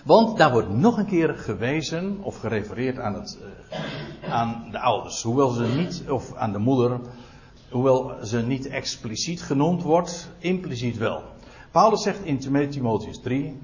Want 0.05 0.37
daar 0.37 0.53
wordt 0.53 0.69
nog 0.69 0.99
een 0.99 1.07
keer 1.07 1.35
gewezen 1.35 2.19
of 2.23 2.39
gerefereerd 2.39 2.99
aan, 2.99 3.15
het, 3.15 3.39
uh, 3.73 4.33
aan 4.33 4.69
de 4.71 4.79
ouders. 4.79 5.23
Hoewel 5.23 5.51
ze 5.51 5.63
niet, 5.63 6.05
of 6.09 6.35
aan 6.35 6.53
de 6.53 6.59
moeder, 6.59 7.01
hoewel 7.71 8.13
ze 8.23 8.43
niet 8.43 8.67
expliciet 8.67 9.43
genoemd 9.43 9.83
wordt, 9.83 10.31
impliciet 10.39 10.97
wel. 10.97 11.23
Paulus 11.71 12.03
zegt 12.03 12.25
in 12.25 12.39
2 12.39 12.69
Timotheus 12.69 13.21
3, 13.21 13.59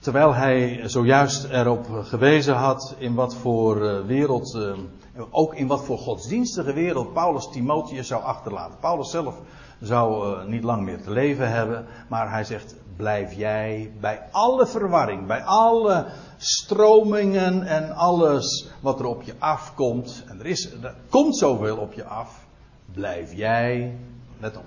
terwijl 0.00 0.34
hij 0.34 0.80
zojuist 0.84 1.44
erop 1.44 1.86
gewezen 2.02 2.54
had 2.54 2.94
in 2.98 3.14
wat 3.14 3.34
voor 3.34 3.82
uh, 3.82 4.06
wereld, 4.06 4.54
uh, 4.54 5.22
ook 5.30 5.54
in 5.54 5.66
wat 5.66 5.84
voor 5.84 5.98
godsdienstige 5.98 6.72
wereld 6.72 7.12
Paulus 7.12 7.48
Timotheus 7.50 8.06
zou 8.06 8.22
achterlaten. 8.22 8.78
Paulus 8.80 9.10
zelf 9.10 9.40
zou 9.80 10.36
niet 10.48 10.62
lang 10.62 10.82
meer 10.82 11.02
te 11.02 11.10
leven 11.10 11.50
hebben, 11.50 11.86
maar 12.08 12.30
hij 12.30 12.44
zegt: 12.44 12.74
blijf 13.00 13.32
jij 13.32 13.92
bij 14.00 14.22
alle 14.30 14.66
verwarring, 14.66 15.26
bij 15.26 15.42
alle 15.42 16.06
stromingen 16.36 17.62
en 17.62 17.94
alles 17.94 18.68
wat 18.80 19.00
er 19.00 19.06
op 19.06 19.22
je 19.22 19.34
afkomt, 19.38 20.24
en 20.28 20.40
er, 20.40 20.46
is, 20.46 20.72
er 20.82 20.94
komt 21.08 21.36
zoveel 21.36 21.76
op 21.76 21.92
je 21.92 22.04
af, 22.04 22.46
blijf 22.92 23.34
jij, 23.34 23.96
let 24.40 24.56
op, 24.56 24.64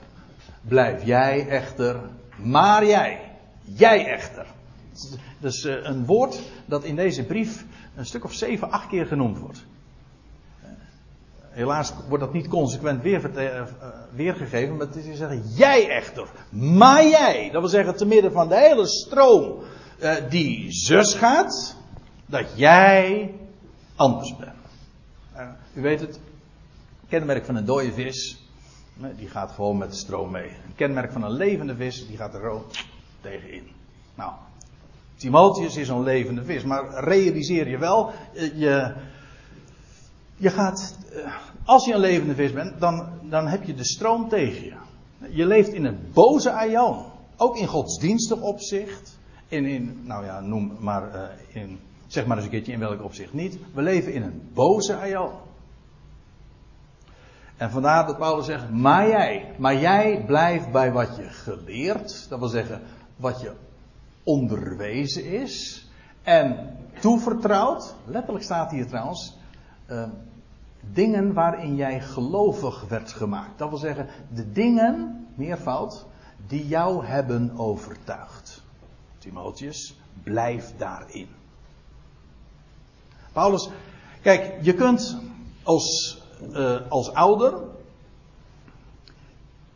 blijf 0.61 1.05
jij 1.05 1.47
echter, 1.47 1.99
maar 2.37 2.85
jij, 2.85 3.31
jij 3.61 4.05
echter. 4.05 4.45
Dus 5.39 5.65
uh, 5.65 5.83
een 5.83 6.05
woord 6.05 6.41
dat 6.65 6.83
in 6.83 6.95
deze 6.95 7.23
brief 7.23 7.65
een 7.95 8.05
stuk 8.05 8.23
of 8.23 8.33
zeven, 8.33 8.71
acht 8.71 8.87
keer 8.87 9.05
genoemd 9.05 9.37
wordt. 9.37 9.65
Helaas 11.53 11.93
wordt 12.07 12.23
dat 12.23 12.33
niet 12.33 12.47
consequent 12.47 13.01
weer, 13.01 13.31
uh, 13.35 13.61
weergegeven, 14.15 14.77
maar 14.77 14.87
het 14.87 14.95
is 14.95 15.17
zeggen, 15.17 15.41
jij 15.55 15.89
echter, 15.89 16.27
maar 16.49 17.07
jij, 17.07 17.49
dat 17.51 17.61
wil 17.61 17.69
zeggen 17.69 17.95
te 17.95 18.05
midden 18.05 18.31
van 18.31 18.47
de 18.47 18.57
hele 18.57 18.87
stroom 18.87 19.59
uh, 19.99 20.15
die 20.29 20.71
zus 20.71 21.13
gaat, 21.13 21.75
dat 22.25 22.45
jij 22.55 23.33
anders 23.95 24.35
bent. 24.35 25.51
u 25.73 25.81
weet 25.81 25.99
het, 25.99 26.19
kenmerk 27.09 27.45
van 27.45 27.55
een 27.55 27.65
dode 27.65 27.93
vis, 27.93 28.47
die 29.15 29.29
gaat 29.29 29.51
gewoon 29.51 29.77
met 29.77 29.91
de 29.91 29.97
stroom 29.97 30.31
mee. 30.31 30.49
Een 30.49 30.75
kenmerk 30.75 31.11
van 31.11 31.23
een 31.23 31.31
levende 31.31 31.75
vis, 31.75 32.07
die 32.07 32.17
gaat 32.17 32.33
er 32.33 32.39
gewoon 32.39 32.65
tegenin. 33.21 33.67
Nou, 34.15 34.31
Timotheus 35.15 35.77
is 35.77 35.89
een 35.89 36.03
levende 36.03 36.43
vis, 36.43 36.63
maar 36.63 37.03
realiseer 37.03 37.69
je 37.69 37.77
wel, 37.77 38.11
je, 38.33 38.93
je 40.43 40.49
gaat, 40.49 40.97
eh, 41.11 41.33
als 41.65 41.85
je 41.85 41.93
een 41.93 41.99
levende 41.99 42.35
vis 42.35 42.53
bent, 42.53 42.79
dan, 42.79 43.09
dan 43.21 43.47
heb 43.47 43.63
je 43.63 43.73
de 43.73 43.85
stroom 43.85 44.29
tegen 44.29 44.63
je. 44.63 44.73
Je 45.29 45.45
leeft 45.45 45.73
in 45.73 45.85
een 45.85 45.99
boze 46.13 46.51
aion. 46.51 47.05
Ook 47.37 47.57
in 47.57 47.67
godsdienstig 47.67 48.41
opzicht. 48.41 49.17
In, 49.47 49.65
in 49.65 50.01
nou 50.03 50.25
ja, 50.25 50.39
noem 50.39 50.77
maar, 50.79 51.15
uh, 51.15 51.61
in, 51.61 51.79
zeg 52.07 52.25
maar 52.25 52.35
eens 52.35 52.45
een 52.45 52.51
keertje 52.51 52.71
in 52.71 52.79
welk 52.79 53.03
opzicht 53.03 53.33
niet. 53.33 53.57
We 53.73 53.81
leven 53.81 54.13
in 54.13 54.23
een 54.23 54.49
boze 54.53 54.95
aion. 54.95 55.31
En 57.57 57.71
vandaar 57.71 58.05
dat 58.05 58.17
Paulus 58.17 58.45
zegt, 58.45 58.69
maar 58.69 59.07
jij, 59.07 59.55
maar 59.57 59.79
jij 59.79 60.23
blijft 60.25 60.71
bij 60.71 60.91
wat 60.91 61.15
je 61.15 61.23
geleerd, 61.23 62.29
dat 62.29 62.39
wil 62.39 62.47
zeggen, 62.47 62.81
wat 63.15 63.41
je 63.41 63.51
onderwezen 64.23 65.25
is 65.25 65.87
en 66.23 66.77
toevertrouwd, 66.99 67.95
letterlijk 68.05 68.43
staat 68.43 68.71
hier 68.71 68.87
trouwens, 68.87 69.37
uh, 69.87 70.03
dingen 70.91 71.33
waarin 71.33 71.75
jij 71.75 72.01
gelovig 72.01 72.85
werd 72.87 73.11
gemaakt. 73.11 73.57
Dat 73.57 73.69
wil 73.69 73.77
zeggen, 73.77 74.07
de 74.33 74.51
dingen, 74.51 75.27
meervoud, 75.35 76.05
die 76.47 76.67
jou 76.67 77.05
hebben 77.05 77.57
overtuigd. 77.57 78.61
Timotheus, 79.17 79.95
blijf 80.23 80.73
daarin. 80.77 81.27
Paulus, 83.31 83.69
kijk, 84.21 84.63
je 84.63 84.73
kunt 84.73 85.17
als, 85.63 86.17
uh, 86.51 86.79
als 86.89 87.13
ouder, 87.13 87.61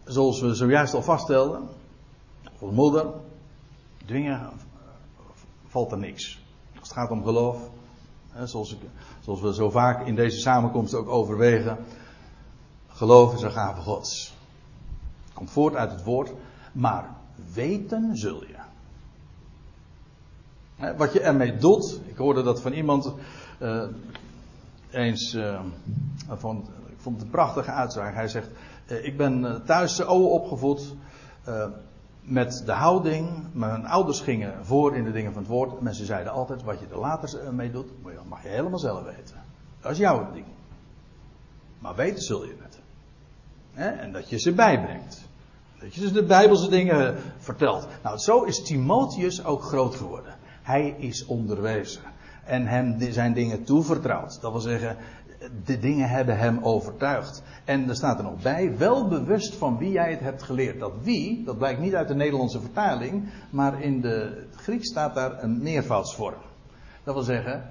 zoals 0.04 0.42
we 0.42 0.56
zojuist 0.56 0.94
al 0.94 1.02
vaststelden, 1.02 1.68
als 2.60 2.72
moeder, 2.72 3.14
dwingen 4.06 4.52
valt 5.68 5.92
er 5.92 5.98
niks. 5.98 6.42
Als 6.80 6.90
het 6.90 6.98
gaat 6.98 7.12
om 7.12 7.24
geloof, 7.24 7.67
zoals, 8.44 8.74
ik, 8.74 8.80
zoals 9.20 9.42
we 9.42 9.54
zo 9.54 9.70
vaak 9.70 10.06
in 10.06 10.16
deze 10.16 10.40
samenkomst 10.40 10.94
ook 10.94 11.10
overwegen, 11.10 11.78
geloof 12.88 13.34
is 13.34 13.42
een 13.42 13.52
gave 13.52 13.82
gods. 13.82 14.36
Het 15.24 15.34
komt 15.34 15.52
voort 15.52 15.76
uit 15.76 15.92
het 15.92 16.04
woord, 16.04 16.32
maar 16.72 17.16
weten 17.54 18.18
zul 18.18 18.44
je. 18.44 18.56
Wat 20.98 21.14
je 21.14 21.20
ermee 21.20 21.58
doet, 21.58 22.00
ik 22.06 22.18
hoorde 22.18 22.44
dat 22.44 22.62
van 22.62 22.72
iemand 22.72 23.14
uh, 23.60 23.84
eens, 24.90 25.34
uh, 25.34 25.60
van, 26.30 26.68
ik 26.90 26.98
vond 26.98 27.16
het 27.16 27.26
een 27.26 27.32
prachtige 27.32 27.72
uitspraak. 27.72 28.14
Hij 28.14 28.28
zegt, 28.28 28.50
uh, 28.88 29.06
ik 29.06 29.18
ben 29.18 29.62
thuis 29.66 29.96
zo 29.96 30.28
opgevoed 30.28 30.96
met 32.28 32.64
de 32.66 32.72
houding, 32.72 33.30
mijn 33.52 33.86
ouders 33.86 34.20
gingen 34.20 34.66
voor 34.66 34.96
in 34.96 35.04
de 35.04 35.12
dingen 35.12 35.34
van 35.34 35.42
het 35.42 35.52
woord. 35.52 35.82
Mensen 35.82 36.06
zeiden 36.06 36.32
altijd, 36.32 36.64
wat 36.64 36.80
je 36.80 36.86
er 36.92 37.00
later 37.00 37.54
mee 37.54 37.72
doet, 37.72 37.88
mag 38.28 38.44
je 38.44 38.50
helemaal 38.50 38.80
zelf 38.80 39.04
weten. 39.04 39.44
Dat 39.82 39.92
is 39.92 39.98
jouw 39.98 40.32
ding. 40.34 40.46
Maar 41.80 41.96
weten 41.96 42.24
zul 42.24 42.46
je 42.46 42.56
het. 42.62 42.80
En 43.74 44.12
dat 44.12 44.30
je 44.30 44.40
ze 44.40 44.54
bijbrengt. 44.54 45.28
Dat 45.80 45.96
je 45.96 46.02
dus 46.02 46.14
de 46.14 46.24
Bijbelse 46.24 46.70
dingen 46.70 47.16
vertelt. 47.38 47.88
Nou, 48.04 48.18
zo 48.18 48.44
is 48.44 48.64
Timotheus 48.64 49.46
ook 49.46 49.64
groot 49.64 49.96
geworden. 49.96 50.36
Hij 50.62 50.96
is 50.98 51.26
onderwezen. 51.26 52.02
En 52.44 52.68
hem 52.68 53.12
zijn 53.12 53.34
dingen 53.34 53.64
toevertrouwd. 53.64 54.42
Dat 54.42 54.52
wil 54.52 54.62
zeggen, 54.62 54.98
de 55.66 55.80
dingen 55.80 56.10
hebben 56.10 56.38
hem 56.38 56.60
overtuigd. 56.62 57.44
En 57.66 57.90
er 57.90 57.96
staat 57.96 58.18
er 58.18 58.24
nog 58.24 58.42
bij, 58.42 58.78
wel 58.78 59.08
bewust 59.08 59.56
van 59.56 59.78
wie 59.78 59.92
jij 59.92 60.12
het 60.12 60.20
hebt 60.20 60.44
geleerd. 60.44 60.80
Dat 60.80 60.94
wie, 61.02 61.44
dat 61.44 61.58
blijkt 61.58 61.80
niet 61.80 61.96
uit 61.96 62.08
de 62.08 62.16
Nederlandse 62.16 62.62
vertaling, 62.62 63.30
maar 63.50 63.82
in 63.82 64.02
de 64.02 64.46
het 64.52 64.62
Grieks 64.62 64.90
staat 64.90 65.16
daar 65.16 65.44
een 65.44 65.62
meervoudsvorm. 65.62 66.42
Dat 67.04 67.14
wil 67.14 67.24
zeggen, 67.24 67.70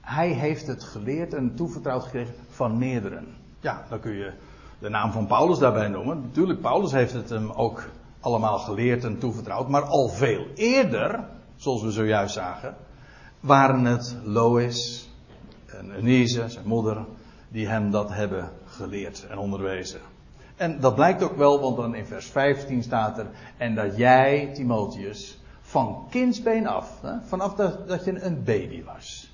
hij 0.00 0.28
heeft 0.28 0.66
het 0.66 0.84
geleerd 0.84 1.34
en 1.34 1.54
toevertrouwd 1.54 2.02
gekregen 2.02 2.34
van 2.48 2.78
meerderen. 2.78 3.26
Ja, 3.60 3.84
dan 3.88 4.00
kun 4.00 4.14
je 4.14 4.32
de 4.78 4.88
naam 4.88 5.12
van 5.12 5.26
Paulus 5.26 5.58
daarbij 5.58 5.88
noemen. 5.88 6.20
Natuurlijk, 6.20 6.60
Paulus 6.60 6.92
heeft 6.92 7.12
het 7.12 7.28
hem 7.28 7.50
ook 7.50 7.88
allemaal 8.20 8.58
geleerd 8.58 9.04
en 9.04 9.18
toevertrouwd. 9.18 9.68
Maar 9.68 9.82
al 9.82 10.08
veel 10.08 10.46
eerder, 10.54 11.24
zoals 11.56 11.82
we 11.82 11.90
zojuist 11.90 12.34
zagen, 12.34 12.76
waren 13.40 13.84
het 13.84 14.16
Lois 14.24 15.05
en 15.66 15.90
Eunice, 15.90 16.48
zijn 16.48 16.66
moeder, 16.66 17.04
die 17.48 17.68
hem 17.68 17.90
dat 17.90 18.10
hebben 18.10 18.50
geleerd 18.66 19.26
en 19.30 19.38
onderwezen. 19.38 20.00
En 20.56 20.80
dat 20.80 20.94
blijkt 20.94 21.22
ook 21.22 21.36
wel, 21.36 21.60
want 21.60 21.76
dan 21.76 21.94
in 21.94 22.06
vers 22.06 22.26
15 22.26 22.82
staat 22.82 23.18
er: 23.18 23.26
En 23.56 23.74
dat 23.74 23.96
jij, 23.96 24.50
Timotheus, 24.54 25.38
van 25.60 26.06
kindsbeen 26.10 26.66
af, 26.66 27.00
hè, 27.00 27.20
vanaf 27.26 27.54
dat, 27.54 27.88
dat 27.88 28.04
je 28.04 28.22
een 28.22 28.44
baby 28.44 28.84
was, 28.84 29.30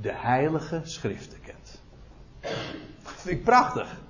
de 0.00 0.12
heilige 0.12 0.80
schriften 0.82 1.38
kent. 1.40 1.80
Vind 3.02 3.38
ik 3.38 3.44
prachtig. 3.44 4.00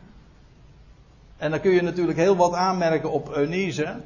En 1.37 1.51
dan 1.51 1.61
kun 1.61 1.71
je 1.71 1.83
natuurlijk 1.83 2.19
heel 2.19 2.37
wat 2.37 2.53
aanmerken 2.53 3.11
op 3.11 3.37
Eunice. 3.37 4.01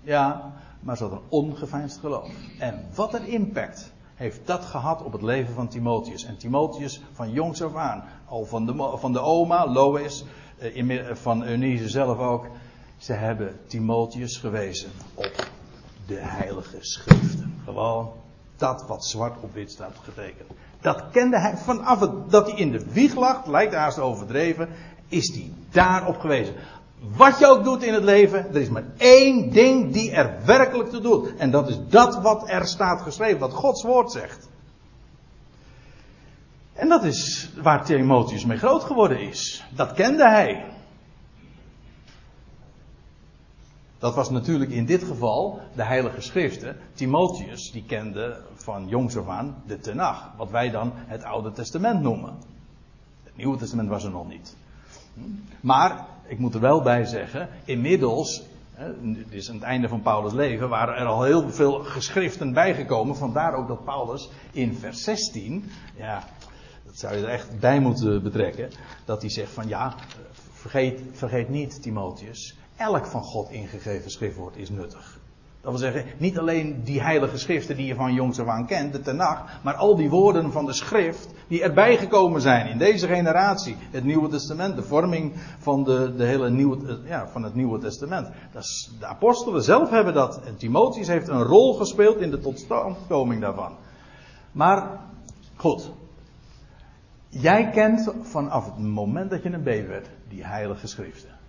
Ja, 0.00 0.52
maar 0.80 0.96
ze 0.96 1.02
had 1.02 1.12
een 1.12 1.28
ongeveinsd 1.28 1.98
geloof. 1.98 2.30
En 2.58 2.86
wat 2.94 3.14
een 3.14 3.26
impact 3.26 3.91
heeft 4.14 4.46
dat 4.46 4.64
gehad 4.64 5.02
op 5.02 5.12
het 5.12 5.22
leven 5.22 5.54
van 5.54 5.68
Timotheus. 5.68 6.24
En 6.24 6.36
Timotheus 6.36 7.02
van 7.12 7.30
jongs 7.30 7.62
af 7.62 7.74
aan, 7.74 8.04
al 8.24 8.44
van 8.44 8.66
de, 8.66 8.96
van 8.98 9.12
de 9.12 9.20
oma, 9.20 9.66
Lois, 9.66 10.24
eh, 10.58 11.04
van 11.12 11.42
Eunice 11.44 11.88
zelf 11.88 12.18
ook. 12.18 12.46
Ze 12.96 13.12
hebben 13.12 13.58
Timotheus 13.66 14.36
gewezen 14.36 14.90
op 15.14 15.50
de 16.06 16.18
heilige 16.18 16.76
schriften. 16.80 17.60
Gewoon 17.64 18.10
dat 18.56 18.84
wat 18.86 19.04
zwart 19.04 19.40
op 19.40 19.54
wit 19.54 19.70
staat 19.70 19.96
getekend. 20.02 20.50
Dat 20.80 21.04
kende 21.10 21.38
hij 21.38 21.56
vanaf 21.56 22.10
dat 22.28 22.50
hij 22.50 22.58
in 22.58 22.72
de 22.72 22.92
wieg 22.92 23.14
lag, 23.14 23.46
lijkt 23.46 23.74
haast 23.74 23.98
overdreven, 23.98 24.68
is 25.08 25.34
hij 25.34 25.52
daarop 25.70 26.18
gewezen. 26.18 26.54
Wat 27.10 27.38
je 27.38 27.46
ook 27.46 27.64
doet 27.64 27.82
in 27.82 27.94
het 27.94 28.04
leven, 28.04 28.54
er 28.54 28.60
is 28.60 28.68
maar 28.68 28.84
één 28.96 29.50
ding 29.50 29.92
die 29.92 30.10
er 30.10 30.36
werkelijk 30.44 30.90
toe 30.90 31.00
doet. 31.00 31.36
En 31.36 31.50
dat 31.50 31.68
is 31.68 31.78
dat 31.88 32.22
wat 32.22 32.50
er 32.50 32.66
staat 32.66 33.02
geschreven, 33.02 33.38
wat 33.38 33.52
Gods 33.52 33.82
woord 33.82 34.10
zegt. 34.10 34.48
En 36.72 36.88
dat 36.88 37.04
is 37.04 37.50
waar 37.62 37.84
Timotheus 37.84 38.44
mee 38.44 38.58
groot 38.58 38.82
geworden 38.82 39.20
is. 39.20 39.64
Dat 39.74 39.92
kende 39.92 40.28
hij. 40.28 40.72
Dat 43.98 44.14
was 44.14 44.30
natuurlijk 44.30 44.70
in 44.70 44.86
dit 44.86 45.02
geval 45.02 45.60
de 45.74 45.84
Heilige 45.84 46.20
Schriften. 46.20 46.76
Timotheus, 46.94 47.70
die 47.72 47.84
kende 47.84 48.40
van 48.54 48.88
jongs 48.88 49.16
af 49.16 49.28
aan 49.28 49.62
de 49.66 49.78
Tenach. 49.78 50.32
Wat 50.36 50.50
wij 50.50 50.70
dan 50.70 50.92
het 50.94 51.22
Oude 51.24 51.52
Testament 51.52 52.00
noemen. 52.00 52.34
Het 53.22 53.36
Nieuwe 53.36 53.56
Testament 53.56 53.88
was 53.88 54.04
er 54.04 54.10
nog 54.10 54.28
niet. 54.28 54.56
Maar, 55.60 56.06
ik 56.32 56.38
moet 56.38 56.54
er 56.54 56.60
wel 56.60 56.82
bij 56.82 57.04
zeggen, 57.04 57.48
inmiddels, 57.64 58.42
dit 59.00 59.32
is 59.32 59.48
aan 59.48 59.54
het 59.54 59.64
einde 59.64 59.88
van 59.88 60.02
Paulus' 60.02 60.32
leven, 60.32 60.68
waren 60.68 60.96
er 60.96 61.06
al 61.06 61.22
heel 61.22 61.50
veel 61.50 61.72
geschriften 61.84 62.52
bijgekomen. 62.52 63.16
Vandaar 63.16 63.54
ook 63.54 63.68
dat 63.68 63.84
Paulus 63.84 64.30
in 64.52 64.74
vers 64.74 65.02
16, 65.02 65.70
ja, 65.96 66.24
dat 66.84 66.98
zou 66.98 67.16
je 67.16 67.22
er 67.22 67.28
echt 67.28 67.60
bij 67.60 67.80
moeten 67.80 68.22
betrekken, 68.22 68.70
dat 69.04 69.20
hij 69.20 69.30
zegt 69.30 69.52
van 69.52 69.68
ja, 69.68 69.94
vergeet, 70.52 71.00
vergeet 71.12 71.48
niet, 71.48 71.82
Timotheus, 71.82 72.56
elk 72.76 73.06
van 73.06 73.22
God 73.22 73.50
ingegeven 73.50 74.10
schriftwoord 74.10 74.56
is 74.56 74.70
nuttig. 74.70 75.20
Dat 75.62 75.70
wil 75.70 75.80
zeggen, 75.80 76.04
niet 76.18 76.38
alleen 76.38 76.80
die 76.84 77.02
heilige 77.02 77.38
schriften 77.38 77.76
die 77.76 77.86
je 77.86 77.94
van 77.94 78.14
jongs 78.14 78.38
af 78.38 78.46
aan 78.46 78.66
kent, 78.66 78.92
de 78.92 79.00
Tenach, 79.00 79.62
maar 79.62 79.74
al 79.74 79.96
die 79.96 80.10
woorden 80.10 80.52
van 80.52 80.66
de 80.66 80.72
schrift 80.72 81.28
die 81.48 81.62
erbij 81.62 81.96
gekomen 81.96 82.40
zijn 82.40 82.66
in 82.66 82.78
deze 82.78 83.06
generatie. 83.06 83.76
Het 83.90 84.04
Nieuwe 84.04 84.28
Testament, 84.28 84.76
de 84.76 84.82
vorming 84.82 85.32
van, 85.58 85.84
de, 85.84 86.14
de 86.16 86.24
hele 86.24 86.50
nieuwe, 86.50 86.98
ja, 87.04 87.28
van 87.28 87.42
het 87.42 87.54
Nieuwe 87.54 87.78
Testament. 87.78 88.28
Dat 88.52 88.90
de 88.98 89.06
apostelen 89.06 89.62
zelf 89.62 89.90
hebben 89.90 90.14
dat. 90.14 90.40
En 90.44 90.56
Timotheus 90.56 91.06
heeft 91.06 91.28
een 91.28 91.42
rol 91.42 91.74
gespeeld 91.74 92.20
in 92.20 92.30
de 92.30 92.38
totstandkoming 92.38 93.40
daarvan. 93.40 93.72
Maar, 94.52 95.00
goed. 95.56 95.90
Jij 97.28 97.70
kent 97.70 98.12
vanaf 98.22 98.64
het 98.64 98.78
moment 98.78 99.30
dat 99.30 99.42
je 99.42 99.52
een 99.52 99.62
baby 99.62 99.88
werd, 99.88 100.08
die 100.28 100.44
heilige 100.44 100.86
schriften. 100.86 101.40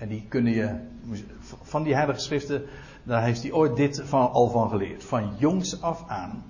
En 0.00 0.08
die 0.08 0.24
kunnen 0.28 0.52
je, 0.52 0.78
van 1.62 1.82
die 1.82 1.94
heilige 1.94 2.20
schriften, 2.20 2.62
daar 3.02 3.22
heeft 3.22 3.42
hij 3.42 3.52
ooit 3.52 3.76
dit 3.76 4.02
van, 4.04 4.30
al 4.30 4.48
van 4.50 4.68
geleerd. 4.68 5.04
Van 5.04 5.34
jongs 5.38 5.82
af 5.82 6.08
aan, 6.08 6.44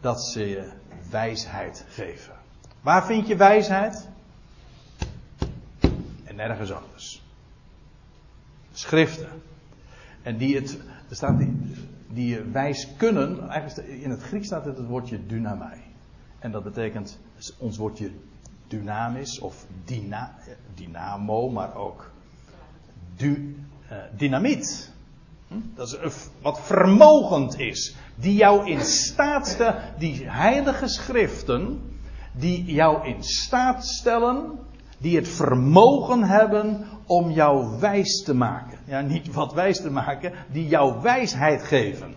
dat 0.00 0.22
ze 0.22 0.48
je 0.48 0.70
wijsheid 1.10 1.84
geven. 1.88 2.34
Waar 2.80 3.06
vind 3.06 3.26
je 3.26 3.36
wijsheid? 3.36 4.08
En 6.24 6.36
nergens 6.36 6.72
anders. 6.72 7.22
Schriften. 8.72 9.28
En 10.22 10.36
die 10.36 10.56
het, 10.56 10.78
er 11.08 11.16
staat 11.16 11.38
die, 11.38 11.60
die 12.08 12.28
je 12.28 12.50
wijs 12.50 12.96
kunnen, 12.96 13.48
eigenlijk 13.48 13.88
in 13.88 14.10
het 14.10 14.22
Grieks 14.22 14.46
staat 14.46 14.64
het 14.64 14.76
het 14.76 14.86
woordje 14.86 15.26
dynamai. 15.26 15.80
En 16.38 16.50
dat 16.50 16.64
betekent 16.64 17.18
ons 17.58 17.76
woordje 17.76 18.10
dynamis 18.66 19.38
of 19.38 19.66
dyna, 19.84 20.34
dynamo, 20.74 21.50
maar 21.50 21.74
ook 21.74 22.11
du, 23.16 23.56
uh, 23.90 23.96
dynamiet. 24.16 24.92
Hm? 25.48 25.54
Dat 25.74 25.98
is 26.02 26.28
wat 26.42 26.60
vermogend 26.60 27.58
is. 27.58 27.94
Die 28.14 28.34
jou 28.34 28.70
in 28.70 28.80
staat 28.80 29.48
stellen, 29.48 29.82
die 29.98 30.28
heilige 30.28 30.88
schriften, 30.88 31.80
die 32.32 32.64
jou 32.64 33.06
in 33.06 33.22
staat 33.22 33.86
stellen, 33.86 34.58
die 34.98 35.16
het 35.16 35.28
vermogen 35.28 36.22
hebben 36.22 36.86
om 37.06 37.30
jou 37.30 37.78
wijs 37.80 38.22
te 38.22 38.34
maken. 38.34 38.78
Ja, 38.84 39.00
niet 39.00 39.32
wat 39.32 39.52
wijs 39.52 39.80
te 39.80 39.90
maken, 39.90 40.32
die 40.52 40.68
jou 40.68 41.02
wijsheid 41.02 41.62
geven. 41.62 42.14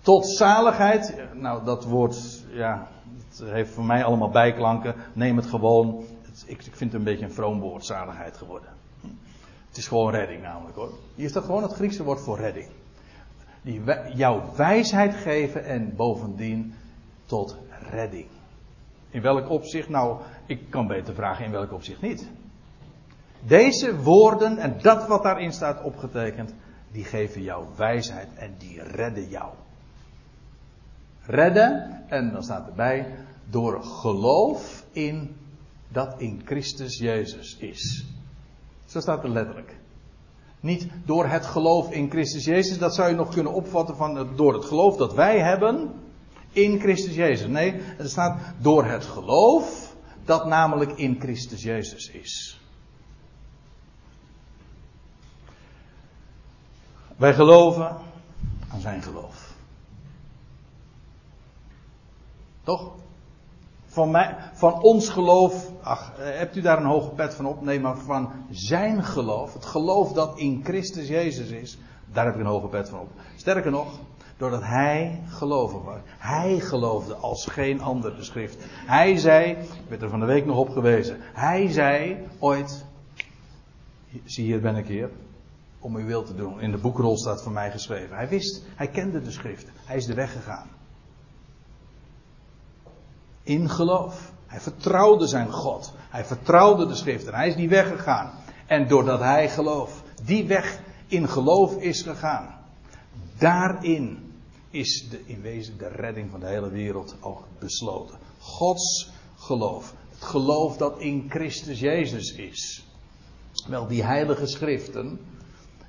Tot 0.00 0.26
zaligheid, 0.26 1.14
nou 1.34 1.64
dat 1.64 1.84
woord, 1.84 2.44
ja, 2.50 2.88
het 3.28 3.50
heeft 3.50 3.70
voor 3.70 3.84
mij 3.84 4.04
allemaal 4.04 4.30
bijklanken. 4.30 4.94
Neem 5.12 5.36
het 5.36 5.46
gewoon 5.46 6.04
ik, 6.46 6.66
ik 6.66 6.76
vind 6.76 6.92
het 6.92 6.94
een 6.94 7.04
beetje 7.04 7.24
een 7.24 7.32
vroom 7.32 7.60
woord, 7.60 7.84
zaligheid 7.84 8.36
geworden. 8.36 8.70
Het 9.68 9.76
is 9.76 9.88
gewoon 9.88 10.10
redding 10.10 10.42
namelijk 10.42 10.76
hoor. 10.76 10.92
Hier 11.14 11.32
dat 11.32 11.44
gewoon 11.44 11.62
het 11.62 11.72
Griekse 11.72 12.04
woord 12.04 12.20
voor 12.20 12.38
redding. 12.38 12.66
Die 13.62 13.82
jouw 14.14 14.42
wijsheid 14.56 15.14
geven 15.14 15.64
en 15.64 15.96
bovendien 15.96 16.74
tot 17.26 17.56
redding. 17.90 18.26
In 19.10 19.22
welk 19.22 19.50
opzicht? 19.50 19.88
Nou, 19.88 20.20
ik 20.46 20.70
kan 20.70 20.86
beter 20.86 21.14
vragen 21.14 21.44
in 21.44 21.50
welk 21.50 21.72
opzicht 21.72 22.00
niet. 22.00 22.28
Deze 23.40 23.96
woorden 23.96 24.58
en 24.58 24.78
dat 24.82 25.06
wat 25.06 25.22
daarin 25.22 25.52
staat 25.52 25.82
opgetekend, 25.82 26.54
die 26.92 27.04
geven 27.04 27.42
jou 27.42 27.66
wijsheid 27.76 28.28
en 28.34 28.54
die 28.58 28.82
redden 28.82 29.28
jou. 29.28 29.52
Redden, 31.22 32.04
en 32.08 32.32
dan 32.32 32.42
staat 32.42 32.66
erbij, 32.66 33.14
door 33.50 33.82
geloof 33.82 34.84
in 34.92 35.36
dat 35.88 36.14
in 36.20 36.42
Christus 36.44 36.98
Jezus 36.98 37.56
is. 37.56 38.06
Zo 38.86 39.00
staat 39.00 39.22
het 39.22 39.32
letterlijk. 39.32 39.76
Niet 40.60 40.88
door 41.04 41.26
het 41.26 41.46
geloof 41.46 41.92
in 41.92 42.10
Christus 42.10 42.44
Jezus, 42.44 42.78
dat 42.78 42.94
zou 42.94 43.08
je 43.08 43.14
nog 43.14 43.34
kunnen 43.34 43.52
opvatten 43.52 43.96
van 43.96 44.36
door 44.36 44.54
het 44.54 44.64
geloof 44.64 44.96
dat 44.96 45.14
wij 45.14 45.40
hebben 45.40 45.90
in 46.52 46.80
Christus 46.80 47.14
Jezus. 47.14 47.48
Nee, 47.48 47.74
het 47.80 48.10
staat 48.10 48.40
door 48.58 48.84
het 48.84 49.04
geloof 49.04 49.94
dat 50.24 50.46
namelijk 50.46 50.90
in 50.90 51.20
Christus 51.20 51.62
Jezus 51.62 52.10
is. 52.10 52.60
Wij 57.16 57.34
geloven 57.34 57.96
aan 58.68 58.80
zijn 58.80 59.02
geloof. 59.02 59.54
Toch? 62.62 62.92
Van, 63.90 64.16
van 64.52 64.82
ons 64.82 65.08
geloof, 65.08 65.70
ach, 65.82 66.12
hebt 66.16 66.56
u 66.56 66.60
daar 66.60 66.78
een 66.78 66.84
hoge 66.84 67.10
pet 67.10 67.34
van 67.34 67.46
op? 67.46 67.62
Nee, 67.62 67.80
maar 67.80 67.96
van 67.96 68.32
zijn 68.50 69.04
geloof, 69.04 69.52
het 69.52 69.64
geloof 69.64 70.12
dat 70.12 70.38
in 70.38 70.60
Christus 70.64 71.08
Jezus 71.08 71.50
is, 71.50 71.78
daar 72.12 72.24
heb 72.24 72.34
ik 72.34 72.40
een 72.40 72.46
hoge 72.46 72.68
pet 72.68 72.88
van 72.88 73.00
op. 73.00 73.08
Sterker 73.36 73.70
nog, 73.70 73.98
doordat 74.36 74.62
hij 74.62 75.22
geloven 75.26 75.84
was. 75.84 75.98
Hij 76.18 76.60
geloofde 76.60 77.14
als 77.14 77.46
geen 77.46 77.80
ander 77.80 78.16
de 78.16 78.24
schrift. 78.24 78.64
Hij 78.70 79.16
zei, 79.16 79.50
ik 79.50 79.88
werd 79.88 80.02
er 80.02 80.10
van 80.10 80.20
de 80.20 80.26
week 80.26 80.46
nog 80.46 80.56
op 80.56 80.68
gewezen, 80.68 81.16
hij 81.20 81.72
zei 81.72 82.26
ooit, 82.38 82.84
zie 84.24 84.44
hier 84.44 84.60
ben 84.60 84.76
ik 84.76 84.86
hier, 84.86 85.10
om 85.78 85.96
uw 85.96 86.06
wil 86.06 86.22
te 86.22 86.34
doen. 86.34 86.60
In 86.60 86.70
de 86.70 86.78
boekrol 86.78 87.18
staat 87.18 87.42
van 87.42 87.52
mij 87.52 87.70
geschreven. 87.70 88.16
Hij 88.16 88.28
wist, 88.28 88.64
hij 88.74 88.88
kende 88.88 89.20
de 89.20 89.30
schrift. 89.30 89.70
Hij 89.84 89.96
is 89.96 90.06
de 90.06 90.14
weg 90.14 90.32
gegaan. 90.32 90.77
In 93.48 93.70
geloof. 93.70 94.32
Hij 94.46 94.60
vertrouwde 94.60 95.26
zijn 95.26 95.52
God. 95.52 95.92
Hij 96.08 96.24
vertrouwde 96.24 96.86
de 96.86 96.94
schrift 96.94 97.26
en 97.26 97.34
hij 97.34 97.48
is 97.48 97.56
die 97.56 97.68
weg 97.68 97.88
gegaan. 97.88 98.32
En 98.66 98.88
doordat 98.88 99.20
hij 99.20 99.48
geloof, 99.48 100.02
die 100.24 100.46
weg 100.46 100.80
in 101.06 101.28
geloof 101.28 101.76
is 101.76 102.02
gegaan. 102.02 102.54
Daarin 103.38 104.32
is 104.70 105.08
de, 105.10 105.20
in 105.26 105.40
wezen 105.40 105.78
de 105.78 105.88
redding 105.88 106.30
van 106.30 106.40
de 106.40 106.46
hele 106.46 106.70
wereld 106.70 107.16
ook 107.20 107.44
besloten. 107.58 108.18
Gods 108.38 109.10
geloof. 109.36 109.94
Het 110.10 110.22
geloof 110.24 110.76
dat 110.76 110.98
in 110.98 111.26
Christus 111.28 111.80
Jezus 111.80 112.32
is. 112.32 112.84
Wel, 113.68 113.86
die 113.86 114.04
heilige 114.04 114.46
schriften, 114.46 115.20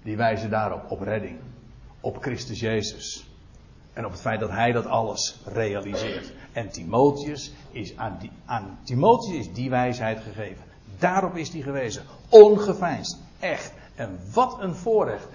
die 0.03 0.17
wijzen 0.17 0.49
daarop, 0.49 0.91
op 0.91 1.01
redding. 1.01 1.39
Op 1.99 2.21
Christus 2.21 2.59
Jezus. 2.59 3.28
En 3.99 4.05
op 4.05 4.11
het 4.11 4.21
feit 4.21 4.39
dat 4.39 4.49
hij 4.49 4.71
dat 4.71 4.85
alles 4.85 5.39
realiseert. 5.45 6.31
En 6.51 6.69
Timotheus 6.69 7.51
is 7.71 7.97
aan, 7.97 8.17
die, 8.19 8.31
aan 8.45 8.79
Timotheus 8.83 9.37
is 9.37 9.53
die 9.53 9.69
wijsheid 9.69 10.19
gegeven. 10.19 10.63
Daarop 10.97 11.35
is 11.35 11.51
die 11.51 11.63
gewezen. 11.63 12.03
Ongeveinsd. 12.29 13.17
Echt. 13.39 13.73
En 13.95 14.19
wat 14.33 14.57
een 14.59 14.75
voorrecht 14.75 15.27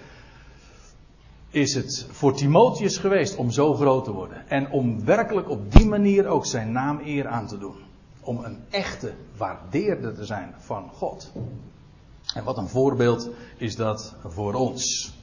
is 1.49 1.73
het 1.73 2.07
voor 2.11 2.33
Timotheus 2.33 2.97
geweest 2.97 3.35
om 3.35 3.51
zo 3.51 3.73
groot 3.73 4.03
te 4.03 4.11
worden. 4.11 4.47
En 4.47 4.71
om 4.71 5.05
werkelijk 5.05 5.49
op 5.49 5.71
die 5.71 5.85
manier 5.85 6.27
ook 6.27 6.45
zijn 6.45 6.71
naam 6.71 6.99
eer 7.03 7.27
aan 7.27 7.47
te 7.47 7.57
doen. 7.57 7.77
Om 8.21 8.43
een 8.43 8.63
echte 8.69 9.13
waardeerder 9.37 10.15
te 10.15 10.25
zijn 10.25 10.55
van 10.57 10.89
God. 10.93 11.31
En 12.35 12.43
wat 12.43 12.57
een 12.57 12.69
voorbeeld 12.69 13.29
is 13.57 13.75
dat 13.75 14.15
voor 14.23 14.53
ons. 14.53 15.13